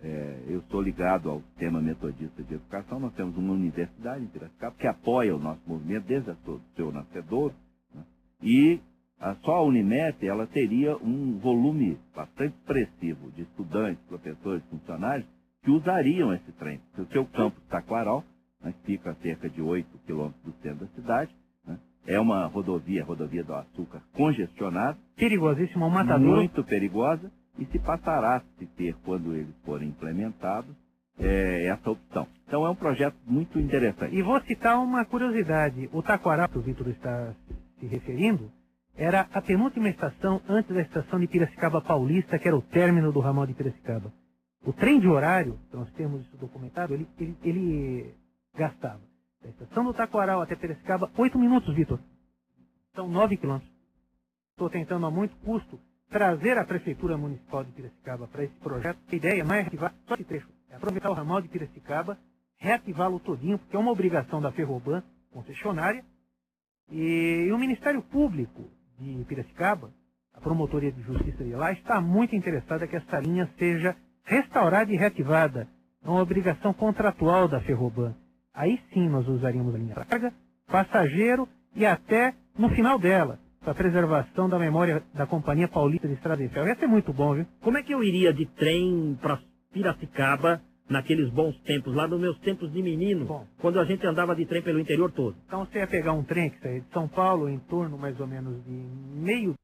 É, 0.00 0.44
eu 0.48 0.62
sou 0.70 0.80
ligado 0.80 1.28
ao 1.28 1.40
sistema 1.42 1.80
metodista 1.80 2.42
de 2.42 2.54
educação. 2.54 3.00
Nós 3.00 3.12
temos 3.14 3.36
uma 3.36 3.52
universidade 3.52 4.22
em 4.24 4.28
Piracicaba 4.28 4.76
que 4.76 4.86
apoia 4.86 5.34
o 5.34 5.38
nosso 5.40 5.60
movimento 5.66 6.06
desde 6.06 6.30
o 6.30 6.60
seu- 6.76 6.92
nascedor. 6.92 7.52
né? 7.94 8.02
E 8.40 8.80
a, 9.20 9.34
só 9.36 9.56
a 9.56 9.62
Unimet 9.64 10.24
ela 10.26 10.46
teria 10.46 10.96
um 10.98 11.38
volume 11.38 11.98
bastante 12.14 12.54
expressivo 12.56 13.30
de 13.32 13.42
estudantes, 13.42 14.00
professores, 14.06 14.62
funcionários 14.70 15.26
que 15.64 15.70
usariam 15.72 16.32
esse 16.32 16.52
trem. 16.52 16.80
O 16.96 17.04
seu 17.06 17.26
campus 17.26 17.60
Taquaral, 17.64 18.22
né, 18.62 18.72
que 18.80 18.92
fica 18.92 19.10
a 19.10 19.14
cerca 19.16 19.50
de 19.50 19.60
8 19.60 19.98
quilômetros 20.06 20.42
do 20.44 20.52
centro 20.62 20.86
da 20.86 20.92
cidade, 20.92 21.34
né, 21.66 21.76
é 22.06 22.20
uma 22.20 22.46
rodovia, 22.46 23.04
rodovia 23.04 23.42
do 23.42 23.52
açúcar 23.52 24.00
congestionada, 24.12 24.96
Perigosíssima, 25.16 25.86
um 25.86 25.90
matador. 25.90 26.36
muito 26.36 26.62
perigosa 26.62 27.32
e 27.58 27.66
se 27.66 27.78
passará 27.78 28.36
a 28.36 28.40
se 28.58 28.66
ter, 28.66 28.94
quando 29.04 29.34
eles 29.34 29.54
forem 29.64 29.88
implementados, 29.88 30.74
é, 31.18 31.66
essa 31.66 31.90
opção. 31.90 32.26
Então 32.46 32.64
é 32.64 32.70
um 32.70 32.74
projeto 32.74 33.16
muito 33.26 33.58
interessante. 33.58 34.14
E 34.14 34.22
vou 34.22 34.40
citar 34.42 34.78
uma 34.78 35.04
curiosidade. 35.04 35.90
O 35.92 36.02
Taquará, 36.02 36.48
que 36.48 36.58
o 36.58 36.62
Vitor 36.62 36.88
está 36.88 37.34
se 37.78 37.86
referindo, 37.86 38.50
era 38.96 39.28
a 39.32 39.42
penúltima 39.42 39.88
estação 39.88 40.40
antes 40.48 40.74
da 40.74 40.82
estação 40.82 41.18
de 41.18 41.26
Piracicaba 41.26 41.80
Paulista, 41.80 42.38
que 42.38 42.48
era 42.48 42.56
o 42.56 42.62
término 42.62 43.12
do 43.12 43.20
ramal 43.20 43.46
de 43.46 43.54
Piracicaba. 43.54 44.12
O 44.64 44.72
trem 44.72 45.00
de 45.00 45.08
horário, 45.08 45.58
nós 45.72 45.90
temos 45.92 46.22
isso 46.22 46.36
documentado, 46.36 46.94
ele, 46.94 47.08
ele, 47.18 47.36
ele 47.42 48.14
gastava 48.54 49.00
da 49.42 49.48
estação 49.50 49.84
do 49.84 49.94
Taquaral 49.94 50.40
até 50.40 50.56
Piracicaba 50.56 51.10
oito 51.16 51.38
minutos, 51.38 51.74
Vitor. 51.74 51.98
São 52.94 53.08
nove 53.08 53.36
quilômetros. 53.36 53.70
Estou 54.50 54.68
tentando 54.68 55.06
a 55.06 55.10
muito 55.10 55.36
custo 55.36 55.78
trazer 56.10 56.56
a 56.58 56.64
Prefeitura 56.64 57.16
Municipal 57.16 57.64
de 57.64 57.72
Piracicaba 57.72 58.26
para 58.26 58.44
esse 58.44 58.54
projeto. 58.54 58.98
A 59.10 59.16
ideia 59.16 59.44
não 59.44 59.54
é 59.54 59.60
reativar 59.60 59.94
só 60.06 60.14
esse 60.14 60.24
trecho, 60.24 60.48
é 60.70 60.76
aproveitar 60.76 61.10
o 61.10 61.14
ramal 61.14 61.40
de 61.40 61.48
Piracicaba, 61.48 62.18
reativá-lo 62.56 63.20
todinho, 63.20 63.58
porque 63.58 63.76
é 63.76 63.78
uma 63.78 63.92
obrigação 63.92 64.40
da 64.40 64.50
Ferroban, 64.50 65.02
concessionária, 65.30 66.04
e 66.90 67.50
o 67.52 67.58
Ministério 67.58 68.02
Público 68.02 68.70
de 68.98 69.24
Piracicaba, 69.24 69.92
a 70.34 70.40
Promotoria 70.40 70.90
de 70.90 71.02
Justiça 71.02 71.44
de 71.44 71.52
lá, 71.52 71.72
está 71.72 72.00
muito 72.00 72.34
interessada 72.34 72.86
que 72.86 72.96
essa 72.96 73.18
linha 73.18 73.48
seja 73.58 73.94
restaurada 74.24 74.92
e 74.92 74.96
reativada. 74.96 75.68
É 76.02 76.08
uma 76.08 76.22
obrigação 76.22 76.72
contratual 76.72 77.48
da 77.48 77.60
Ferroban. 77.60 78.14
Aí 78.54 78.80
sim 78.92 79.08
nós 79.08 79.28
usaríamos 79.28 79.74
a 79.74 79.78
linha 79.78 79.94
carga, 79.94 80.32
passageiro 80.66 81.48
e 81.74 81.84
até 81.84 82.34
no 82.58 82.70
final 82.70 82.98
dela, 82.98 83.38
para 83.68 83.72
a 83.72 83.74
preservação 83.74 84.48
da 84.48 84.58
memória 84.58 85.02
da 85.12 85.26
Companhia 85.26 85.68
Paulista 85.68 86.08
de 86.08 86.14
Estrada 86.14 86.42
de 86.42 86.48
Ferro. 86.48 86.68
Ia 86.68 86.76
ser 86.76 86.86
muito 86.86 87.12
bom, 87.12 87.34
viu? 87.34 87.46
Como 87.60 87.76
é 87.76 87.82
que 87.82 87.92
eu 87.92 88.02
iria 88.02 88.32
de 88.32 88.46
trem 88.46 89.18
para 89.20 89.42
Piracicaba 89.72 90.62
naqueles 90.88 91.28
bons 91.28 91.54
tempos, 91.62 91.94
lá 91.94 92.08
nos 92.08 92.18
meus 92.18 92.38
tempos 92.38 92.72
de 92.72 92.82
menino, 92.82 93.46
quando 93.60 93.78
a 93.78 93.84
gente 93.84 94.06
andava 94.06 94.34
de 94.34 94.46
trem 94.46 94.62
pelo 94.62 94.80
interior 94.80 95.12
todo? 95.12 95.36
Então 95.46 95.66
você 95.66 95.80
ia 95.80 95.86
pegar 95.86 96.14
um 96.14 96.24
trem 96.24 96.48
que 96.48 96.60
saía 96.60 96.80
de 96.80 96.88
São 96.92 97.06
Paulo 97.08 97.48
em 97.48 97.58
torno 97.58 97.98
mais 97.98 98.18
ou 98.18 98.26
menos 98.26 98.64
de 98.64 98.70
meio 98.70 99.54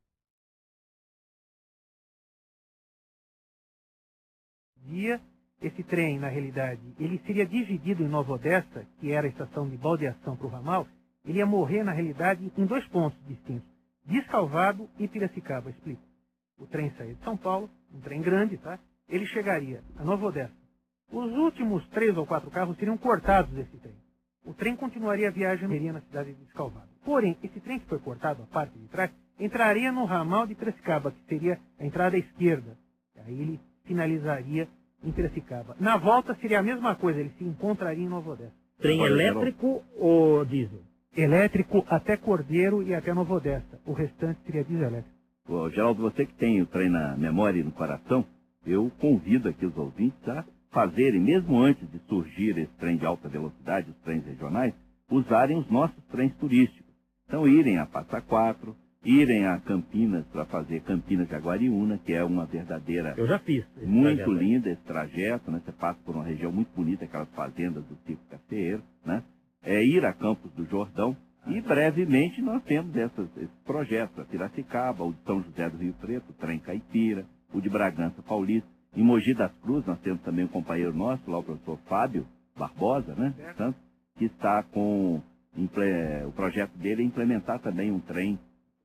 dia. 4.87 5.19
Esse 5.63 5.83
trem, 5.83 6.19
na 6.19 6.29
realidade, 6.29 6.83
ele 7.01 7.19
seria 7.25 7.47
dividido 7.47 8.03
em 8.03 8.09
Nova 8.09 8.35
Odessa, 8.35 8.87
que 9.01 9.13
era 9.13 9.27
a 9.27 9.31
estação 9.31 9.67
de 9.67 9.79
baldeação 9.79 10.37
para 10.37 10.47
o 10.47 10.51
ramal, 10.51 10.87
ele 11.25 11.39
ia 11.39 11.47
morrer, 11.47 11.83
na 11.83 11.93
realidade, 11.93 12.53
em 12.55 12.67
dois 12.67 12.87
pontos 12.89 13.19
distintos. 13.27 13.74
Descalvado 14.05 14.89
e 14.99 15.09
Piracicaba, 15.09 15.71
explico. 15.71 16.03
O 16.59 16.67
trem 16.67 16.93
saía 16.97 17.15
de 17.15 17.25
São 17.25 17.37
Paulo, 17.37 17.71
um 17.93 18.01
trem 18.01 18.21
grande, 18.21 18.57
tá? 18.59 18.79
Ele 19.09 19.27
chegaria 19.27 19.83
a 19.97 20.05
Nova 20.05 20.27
Odessa. 20.27 20.53
Os 21.11 21.33
últimos 21.33 21.87
três 21.89 22.17
ou 22.17 22.27
quatro 22.27 22.51
carros 22.51 22.77
seriam 22.77 22.97
cortados 22.97 23.53
desse 23.53 23.77
trem. 23.79 23.95
O 24.45 24.53
trem 24.53 24.77
continuaria 24.77 25.29
a 25.29 25.33
viagem 25.33 25.71
iria 25.73 25.93
na 25.93 26.01
cidade 26.03 26.35
de 26.35 26.45
Descalvado. 26.45 26.89
Porém, 27.05 27.37
esse 27.43 27.61
trem 27.61 27.79
que 27.79 27.87
foi 27.87 27.99
cortado, 27.99 28.43
a 28.43 28.47
parte 28.47 28.79
de 28.79 28.89
trás, 28.89 29.11
entraria 29.39 29.91
no 29.91 30.05
ramal 30.05 30.47
de 30.47 30.55
Piracicaba, 30.55 31.11
que 31.11 31.25
seria 31.29 31.59
a 31.79 31.85
entrada 31.85 32.17
à 32.17 32.19
esquerda. 32.19 32.77
Aí 33.27 33.41
ele 33.41 33.61
finalizaria 33.85 34.69
em 35.03 35.13
Piracicaba. 35.13 35.77
Na 35.81 35.97
volta 35.97 36.35
seria 36.41 36.59
a 36.61 36.63
mesma 36.63 36.95
coisa, 36.95 37.21
ele 37.21 37.33
se 37.39 37.45
encontraria 37.45 38.05
em 38.05 38.09
Nova 38.09 38.33
Odessa. 38.33 38.55
Trem 38.79 39.03
elétrico 39.03 39.83
ou 39.97 40.45
diesel? 40.45 40.83
Elétrico 41.17 41.85
até 41.89 42.17
Cordeiro 42.17 42.83
e 42.83 42.95
até 42.95 43.13
Nova 43.13 43.35
Odessa. 43.35 43.81
O 43.87 43.93
restante 43.93 44.41
seria 44.45 44.65
diesel 44.65 44.89
elétrico. 44.89 45.15
Ô, 45.49 45.69
Geraldo, 45.71 46.03
você 46.03 46.25
que 46.25 46.35
tem 46.35 46.63
o 46.63 46.67
trem 46.67 46.89
na 46.89 47.17
memória 47.17 47.61
e 47.61 47.65
no 47.65 47.73
coração, 47.73 48.25
eu 48.67 48.91
convido 48.99 49.49
aqui 49.49 49.67
os 49.67 49.77
ouvintes 49.77 50.27
a 50.29 50.45
fazerem, 50.71 51.21
mesmo 51.21 51.61
antes 51.61 51.89
de 51.91 51.99
surgir 52.09 52.59
esse 52.59 52.73
trem 52.79 52.97
de 52.97 53.07
alta 53.07 53.29
velocidade, 53.29 53.91
os 53.91 53.97
trens 53.99 54.25
regionais, 54.25 54.75
usarem 55.11 55.59
os 55.59 55.71
nossos 55.71 56.03
trens 56.11 56.35
turísticos. 56.37 56.93
Então, 57.27 57.47
irem 57.47 57.79
a 57.79 57.87
Passa 57.87 58.21
Quatro, 58.21 58.75
irem 59.05 59.47
a 59.47 59.61
Campinas 59.61 60.27
para 60.27 60.45
fazer 60.47 60.81
Campinas 60.81 61.29
de 61.29 61.35
Aguariúna, 61.35 61.99
que 61.99 62.13
é 62.13 62.25
uma 62.25 62.47
verdadeira. 62.47 63.15
Eu 63.17 63.27
já 63.27 63.39
fiz. 63.39 63.65
Muito 63.83 64.17
trajeto 64.17 64.33
linda 64.33 64.71
esse 64.71 64.83
trajeto, 64.83 65.51
né? 65.51 65.61
Você 65.65 65.73
passa 65.73 65.99
por 66.05 66.15
uma 66.15 66.25
região 66.25 66.51
muito 66.51 66.75
bonita, 66.75 67.05
aquelas 67.05 67.29
fazendas 67.31 67.85
do 67.85 67.97
Circo 68.07 68.23
Cafeeiro, 68.31 68.83
né? 69.05 69.23
É 69.65 69.83
ir 69.85 70.05
a 70.05 70.13
Campos 70.13 70.53
do 70.53 70.65
Jordão. 70.67 71.17
E 71.47 71.61
brevemente 71.61 72.41
nós 72.41 72.63
temos 72.65 72.97
essas, 72.97 73.29
esses 73.37 73.59
projetos, 73.67 74.19
a 74.19 74.25
Piracicaba, 74.25 75.05
o 75.05 75.13
de 75.13 75.23
São 75.25 75.43
José 75.43 75.69
do 75.69 75.77
Rio 75.77 75.95
Preto, 76.01 76.31
o 76.31 76.35
Trem 76.35 76.59
Caipira, 76.59 77.27
o 77.53 77.61
de 77.61 77.69
Bragança 77.69 78.23
Paulista. 78.23 78.69
Em 78.97 79.03
Mogi 79.03 79.35
das 79.35 79.53
Cruzes 79.59 79.87
nós 79.87 79.99
temos 80.01 80.23
também 80.23 80.45
um 80.47 80.49
companheiro 80.49 80.95
nosso, 80.95 81.31
lá 81.31 81.39
o 81.39 81.43
professor 81.43 81.79
Fábio 81.87 82.27
Barbosa, 82.57 83.15
né? 83.15 83.35
Santos, 83.57 83.81
que 84.17 84.25
está 84.25 84.63
com 84.63 85.21
o 85.57 86.33
projeto 86.33 86.77
dele 86.79 87.03
é 87.03 87.05
implementar 87.05 87.61
também 87.61 87.91
um 87.91 88.01
trem 88.01 88.39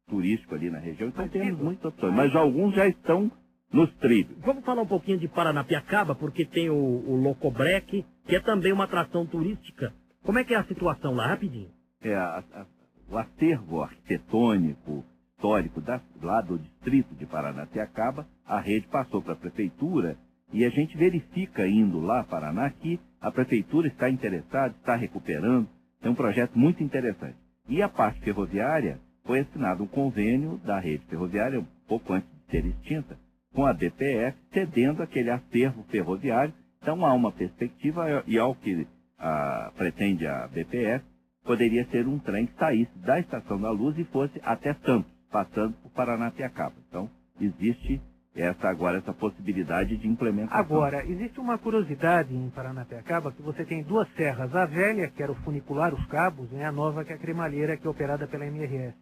turístico 0.07 0.55
ali 0.55 0.69
na 0.69 0.79
região. 0.79 1.09
Então 1.09 1.27
temos 1.27 1.59
muitas 1.59 1.85
opções, 1.85 2.15
mas 2.15 2.35
alguns 2.35 2.75
já 2.75 2.87
estão 2.87 3.31
nos 3.71 3.91
trilhos. 3.95 4.37
Vamos 4.39 4.63
falar 4.63 4.81
um 4.81 4.87
pouquinho 4.87 5.19
de 5.19 5.27
Paranapiacaba, 5.27 6.15
porque 6.15 6.45
tem 6.45 6.69
o, 6.69 6.75
o 6.75 7.15
Locobrec, 7.15 8.05
que 8.27 8.35
é 8.35 8.39
também 8.39 8.71
uma 8.73 8.85
atração 8.85 9.25
turística. 9.25 9.93
Como 10.23 10.39
é 10.39 10.43
que 10.43 10.53
é 10.53 10.57
a 10.57 10.65
situação 10.65 11.13
lá, 11.15 11.27
rapidinho? 11.27 11.69
é, 12.01 12.15
a- 12.15 12.43
a- 12.53 12.65
o 13.09 13.17
acervo 13.17 13.81
arquitetônico, 13.83 15.03
histórico 15.35 15.81
da- 15.81 16.01
lá 16.21 16.41
do 16.41 16.59
distrito 16.59 17.15
de 17.15 17.25
Paranapiacaba, 17.25 18.27
a 18.45 18.59
rede 18.59 18.87
passou 18.89 19.21
para 19.21 19.33
a 19.33 19.37
prefeitura 19.37 20.17
e 20.53 20.65
a 20.65 20.69
gente 20.69 20.97
verifica 20.97 21.67
indo 21.67 21.99
lá, 21.99 22.23
Paraná, 22.23 22.69
que 22.71 22.99
a 23.21 23.31
prefeitura 23.31 23.87
está 23.87 24.09
interessada, 24.09 24.75
está 24.77 24.95
recuperando, 24.95 25.67
é 26.01 26.09
um 26.09 26.15
projeto 26.15 26.57
muito 26.57 26.83
interessante. 26.83 27.37
E 27.69 27.81
a 27.81 27.89
parte 27.89 28.19
ferroviária, 28.21 28.99
foi 29.25 29.41
assinado 29.41 29.83
um 29.83 29.87
convênio 29.87 30.57
da 30.59 30.79
rede 30.79 31.05
ferroviária, 31.07 31.59
um 31.59 31.65
pouco 31.87 32.13
antes 32.13 32.29
de 32.31 32.51
ser 32.51 32.65
extinta, 32.65 33.17
com 33.53 33.65
a 33.65 33.73
BPF, 33.73 34.37
cedendo 34.53 35.03
aquele 35.03 35.31
acervo 35.31 35.83
ferroviário. 35.85 36.53
Então 36.81 37.05
há 37.05 37.13
uma 37.13 37.31
perspectiva, 37.31 38.23
e 38.27 38.37
ao 38.39 38.55
que 38.55 38.87
ah, 39.19 39.71
pretende 39.75 40.25
a 40.25 40.47
BPF, 40.47 41.05
poderia 41.43 41.85
ser 41.89 42.07
um 42.07 42.19
trem 42.19 42.45
que 42.45 42.57
saísse 42.57 42.97
da 42.99 43.19
Estação 43.19 43.59
da 43.59 43.71
Luz 43.71 43.97
e 43.97 44.03
fosse 44.05 44.39
até 44.43 44.73
Santos, 44.85 45.11
passando 45.31 45.73
por 45.81 45.91
Paranapiacaba. 45.91 46.75
Então, 46.87 47.09
existe 47.39 48.01
essa 48.35 48.69
agora 48.69 48.99
essa 48.99 49.13
possibilidade 49.13 49.97
de 49.97 50.07
implementação. 50.07 50.59
Agora, 50.59 51.05
existe 51.05 51.39
uma 51.39 51.57
curiosidade 51.57 52.33
em 52.33 52.49
Paranapiacaba 52.49 53.31
que 53.31 53.41
você 53.41 53.65
tem 53.65 53.83
duas 53.83 54.07
serras, 54.13 54.55
a 54.55 54.65
velha, 54.65 55.09
que 55.09 55.21
era 55.21 55.31
o 55.31 55.35
funicular, 55.35 55.93
os 55.93 56.05
cabos, 56.05 56.49
e 56.51 56.61
a 56.61 56.71
nova, 56.71 57.03
que 57.03 57.11
é 57.11 57.15
a 57.15 57.19
cremalheira, 57.19 57.75
que 57.75 57.85
é 57.85 57.89
operada 57.89 58.27
pela 58.27 58.45
MRS. 58.45 58.95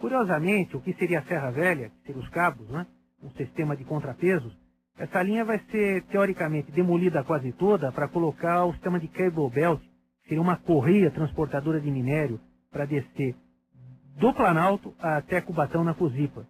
Curiosamente, 0.00 0.76
o 0.76 0.80
que 0.80 0.94
seria 0.94 1.20
a 1.20 1.22
Serra 1.22 1.50
Velha, 1.50 1.90
que 1.90 2.06
seria 2.06 2.20
os 2.20 2.28
cabos, 2.28 2.68
né? 2.70 2.86
um 3.22 3.30
sistema 3.30 3.76
de 3.76 3.84
contrapesos, 3.84 4.52
essa 4.98 5.22
linha 5.22 5.44
vai 5.44 5.58
ser, 5.70 6.02
teoricamente, 6.04 6.70
demolida 6.72 7.24
quase 7.24 7.52
toda 7.52 7.90
para 7.92 8.08
colocar 8.08 8.64
o 8.64 8.72
sistema 8.72 9.00
de 9.00 9.08
cable 9.08 9.50
belt, 9.50 9.80
que 10.22 10.28
seria 10.28 10.42
uma 10.42 10.56
correia 10.56 11.10
transportadora 11.10 11.80
de 11.80 11.90
minério 11.90 12.40
para 12.70 12.84
descer 12.84 13.34
do 14.18 14.32
Planalto 14.34 14.94
até 15.00 15.40
Cubatão, 15.40 15.82
na 15.82 15.94
Cusipa. 15.94 16.46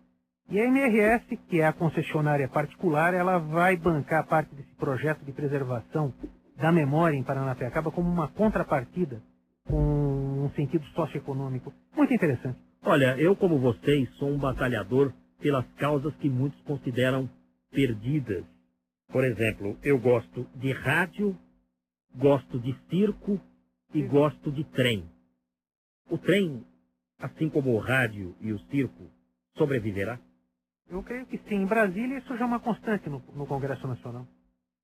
E 0.50 0.60
a 0.60 0.64
MRS, 0.66 1.36
que 1.48 1.60
é 1.60 1.66
a 1.66 1.72
concessionária 1.72 2.48
particular, 2.48 3.14
ela 3.14 3.38
vai 3.38 3.76
bancar 3.76 4.26
parte 4.26 4.54
desse 4.54 4.74
projeto 4.74 5.24
de 5.24 5.32
preservação 5.32 6.12
da 6.56 6.70
memória 6.70 7.16
em 7.16 7.22
Paranapiacaba 7.22 7.90
como 7.90 8.10
uma 8.10 8.28
contrapartida 8.28 9.22
com 9.66 9.78
um 9.78 10.50
sentido 10.50 10.84
socioeconômico 10.88 11.72
muito 11.96 12.12
interessante. 12.12 12.58
Olha, 12.84 13.16
eu 13.18 13.36
como 13.36 13.58
vocês 13.58 14.10
sou 14.16 14.28
um 14.28 14.38
batalhador 14.38 15.12
pelas 15.40 15.64
causas 15.74 16.14
que 16.16 16.28
muitos 16.28 16.60
consideram 16.62 17.28
perdidas. 17.72 18.44
Por 19.10 19.24
exemplo, 19.24 19.76
eu 19.82 19.98
gosto 19.98 20.46
de 20.54 20.72
rádio, 20.72 21.36
gosto 22.14 22.58
de 22.58 22.76
circo 22.88 23.40
e 23.92 24.02
gosto 24.02 24.50
de 24.52 24.64
trem. 24.64 25.04
O 26.10 26.16
trem, 26.18 26.64
assim 27.18 27.48
como 27.48 27.74
o 27.74 27.78
rádio 27.78 28.34
e 28.40 28.52
o 28.52 28.58
circo, 28.70 29.10
sobreviverá? 29.56 30.18
Eu 30.88 31.02
creio 31.02 31.26
que 31.26 31.38
sim. 31.48 31.56
Em 31.56 31.66
Brasília, 31.66 32.18
isso 32.18 32.36
já 32.36 32.44
é 32.44 32.46
uma 32.46 32.60
constante 32.60 33.08
no, 33.08 33.22
no 33.34 33.46
Congresso 33.46 33.86
Nacional. 33.86 34.26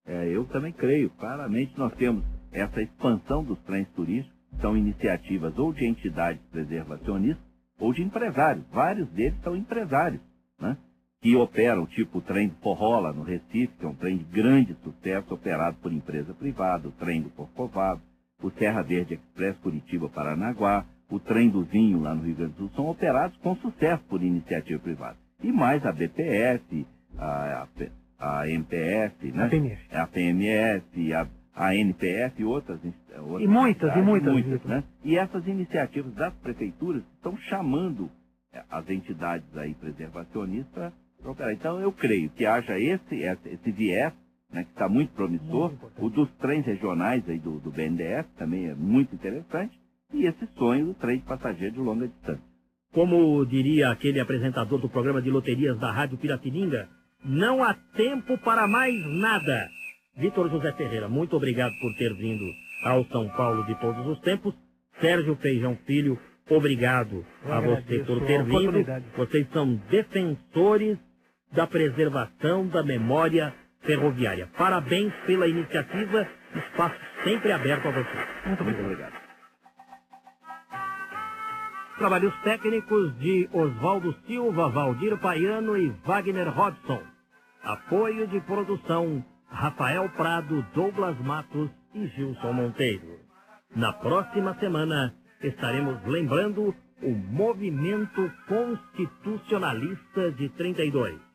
É, 0.07 0.27
eu 0.29 0.47
também 0.47 0.73
creio. 0.73 1.11
Claramente 1.11 1.79
nós 1.79 1.95
temos 1.95 2.25
essa 2.51 2.81
expansão 2.81 3.45
dos 3.45 3.59
trens 3.61 3.89
turísticos, 3.91 4.39
são 4.61 4.77
iniciativas 4.77 5.57
ou 5.59 5.73
de 5.73 5.87
entidades 5.87 6.43
preservacionistas 6.51 7.45
ou 7.79 7.93
de 7.93 8.03
empresários. 8.03 8.65
Vários 8.71 9.09
deles 9.11 9.39
são 9.43 9.55
empresários, 9.55 10.23
né? 10.59 10.77
Que 11.21 11.35
operam, 11.37 11.85
tipo 11.87 12.19
o 12.19 12.23
trem 12.23 12.49
do 12.49 12.55
Forrola, 12.57 13.13
no 13.13 13.23
Recife, 13.23 13.75
que 13.79 13.85
é 13.85 13.89
um 13.89 13.95
trem 13.95 14.19
de 14.19 14.25
grande 14.25 14.75
sucesso, 14.85 15.35
operado 15.35 15.77
por 15.83 15.93
empresa 15.93 16.33
privada, 16.35 16.89
o 16.89 16.93
trem 16.93 17.23
do 17.23 17.31
Corcovado, 17.31 18.01
o 18.43 18.51
Serra 18.53 18.83
Verde 18.83 19.15
Express 19.15 19.57
Curitiba-Paranaguá, 19.59 20.85
o 21.11 21.19
trem 21.19 21.49
do 21.49 21.65
Vinho, 21.65 22.01
lá 22.01 22.15
no 22.15 22.23
Rio 22.23 22.37
Grande 22.37 22.53
do 22.53 22.59
Sul, 22.59 22.71
são 22.77 22.89
operados 22.89 23.37
com 23.39 23.57
sucesso 23.57 24.03
por 24.05 24.23
iniciativa 24.23 24.79
privada. 24.81 25.17
E 25.43 25.51
mais 25.51 25.85
a 25.85 25.93
BPS, 25.93 26.87
a, 27.19 27.67
a, 28.21 28.41
a 28.41 28.49
MPF, 28.51 29.33
né? 29.33 29.45
A 29.45 29.49
PMF. 29.49 29.97
a 29.97 30.07
PMS, 30.07 31.13
a, 31.15 31.29
a 31.67 31.75
NPF 31.75 32.43
e 32.43 32.45
outras, 32.45 32.85
ins- 32.85 32.95
outras 33.19 33.43
E 33.43 33.47
muitas, 33.49 33.97
e 33.97 34.03
muitas, 34.03 34.33
muitas 34.33 34.65
né? 34.65 34.85
E 35.05 35.17
essas 35.19 35.47
iniciativas 35.49 36.15
das 36.15 36.35
prefeituras 36.35 37.03
estão 37.17 37.37
chamando 37.49 38.09
eh, 38.53 38.63
as 38.71 38.89
entidades 38.89 39.57
aí 39.57 39.75
preservacionistas 39.75 40.93
operar. 41.25 41.53
Então 41.53 41.81
eu 41.81 41.93
creio 41.93 42.31
que 42.31 42.47
haja 42.47 42.79
esse, 42.79 43.17
esse, 43.17 43.49
esse 43.49 43.73
viés, 43.73 44.13
né, 44.51 44.65
que 44.65 44.71
está 44.71 44.89
muito 44.89 45.13
promissor, 45.13 45.73
o 45.99 46.09
dos 46.09 46.31
trens 46.37 46.65
regionais 46.65 47.29
aí 47.29 47.39
do, 47.39 47.59
do 47.61 47.71
BNDES 47.71 48.27
também 48.37 48.69
é 48.69 48.75
muito 48.75 49.15
interessante, 49.15 49.79
e 50.13 50.27
esse 50.27 50.47
sonho 50.57 50.87
do 50.87 50.95
trem 50.95 51.19
de 51.19 51.25
passageiro 51.25 51.75
de 51.75 51.81
longa 51.81 52.09
distância. 52.09 52.43
Como 52.93 53.45
diria 53.45 53.91
aquele 53.91 54.19
apresentador 54.19 54.81
do 54.81 54.89
programa 54.89 55.21
de 55.21 55.31
loterias 55.31 55.79
da 55.79 55.93
Rádio 55.93 56.17
Piratininga, 56.17 56.89
não 57.23 57.63
há 57.63 57.75
tempo 57.75 58.39
para 58.39 58.67
mais 58.67 58.95
nada. 59.07 59.69
Vitor 60.17 60.51
José 60.51 60.73
Ferreira, 60.73 61.09
muito 61.09 61.37
obrigado 61.37 61.73
por 61.81 61.95
ter 61.97 62.15
vindo 62.15 62.45
ao 62.85 63.05
São 63.07 63.29
Paulo 63.31 63.65
de 63.67 63.75
todos 63.81 64.07
os 64.07 64.19
tempos. 64.21 64.55
Sérgio 65.01 65.37
Feijão 65.37 65.77
Filho, 65.87 66.19
obrigado 66.49 67.25
Eu 67.45 67.53
a 67.53 67.61
você 67.61 67.99
por 68.01 68.27
ter 68.27 68.43
vindo. 68.45 68.85
Vocês 69.17 69.47
são 69.53 69.75
defensores 69.91 70.99
da 71.53 71.67
preservação 71.67 72.67
da 72.69 72.83
memória 72.83 73.55
ferroviária. 73.83 74.49
Parabéns 74.57 75.13
pela 75.27 75.47
iniciativa, 75.47 76.29
espaço 76.55 76.97
sempre 77.25 77.53
aberto 77.53 77.89
a 77.89 77.91
vocês. 77.91 78.29
Muito 78.47 78.63
obrigado. 78.63 79.29
Trabalhos 81.99 82.35
técnicos 82.43 83.19
de 83.19 83.49
Oswaldo 83.53 84.15
Silva, 84.27 84.69
Valdir 84.69 85.19
Paiano 85.19 85.77
e 85.77 85.89
Wagner 86.07 86.49
Robson. 86.49 87.03
Apoio 87.65 88.29
de 88.29 88.41
produção 88.43 89.25
Rafael 89.51 90.09
Prado, 90.11 90.65
Douglas 90.75 91.19
Matos 91.19 91.71
e 91.95 92.07
Gilson 92.09 92.53
Monteiro. 92.53 93.19
Na 93.75 93.93
próxima 93.93 94.55
semana 94.61 95.13
estaremos 95.43 96.01
lembrando 96.07 96.75
o 97.03 97.11
movimento 97.11 98.31
constitucionalista 98.47 100.31
de 100.33 100.49
32. 100.51 101.28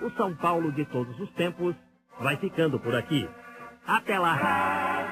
O 0.00 0.10
São 0.12 0.34
Paulo 0.34 0.72
de 0.72 0.84
todos 0.86 1.18
os 1.20 1.30
tempos 1.32 1.76
vai 2.18 2.36
ficando 2.38 2.80
por 2.80 2.94
aqui. 2.94 3.28
Até 3.86 4.18
lá! 4.18 5.08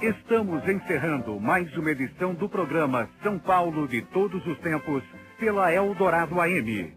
Estamos 0.00 0.68
encerrando 0.68 1.38
mais 1.38 1.76
uma 1.76 1.92
edição 1.92 2.34
do 2.34 2.48
programa 2.48 3.08
São 3.22 3.38
Paulo 3.38 3.86
de 3.86 4.02
Todos 4.06 4.44
os 4.44 4.58
Tempos 4.58 5.04
pela 5.38 5.72
Eldorado 5.72 6.40
AM. 6.40 6.92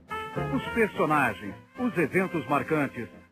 Os 0.56 0.64
personagens, 0.74 1.54
os 1.80 1.96
eventos 1.98 2.44
marcantes, 2.48 3.08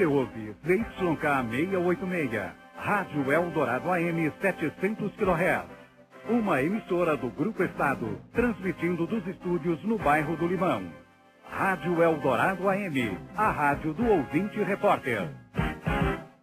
Você 0.00 0.06
ouve 0.06 0.56
ZYK 0.64 1.20
686, 1.50 2.52
Rádio 2.74 3.30
Eldorado 3.30 3.90
AM 3.92 4.32
700 4.40 5.12
kHz. 5.14 5.66
Uma 6.30 6.62
emissora 6.62 7.18
do 7.18 7.28
Grupo 7.28 7.62
Estado, 7.62 8.18
transmitindo 8.32 9.06
dos 9.06 9.26
estúdios 9.26 9.84
no 9.84 9.98
bairro 9.98 10.38
do 10.38 10.46
Limão. 10.46 10.90
Rádio 11.50 12.02
Eldorado 12.02 12.66
AM, 12.70 13.18
a 13.36 13.50
rádio 13.50 13.92
do 13.92 14.06
ouvinte 14.06 14.62
repórter. 14.62 15.28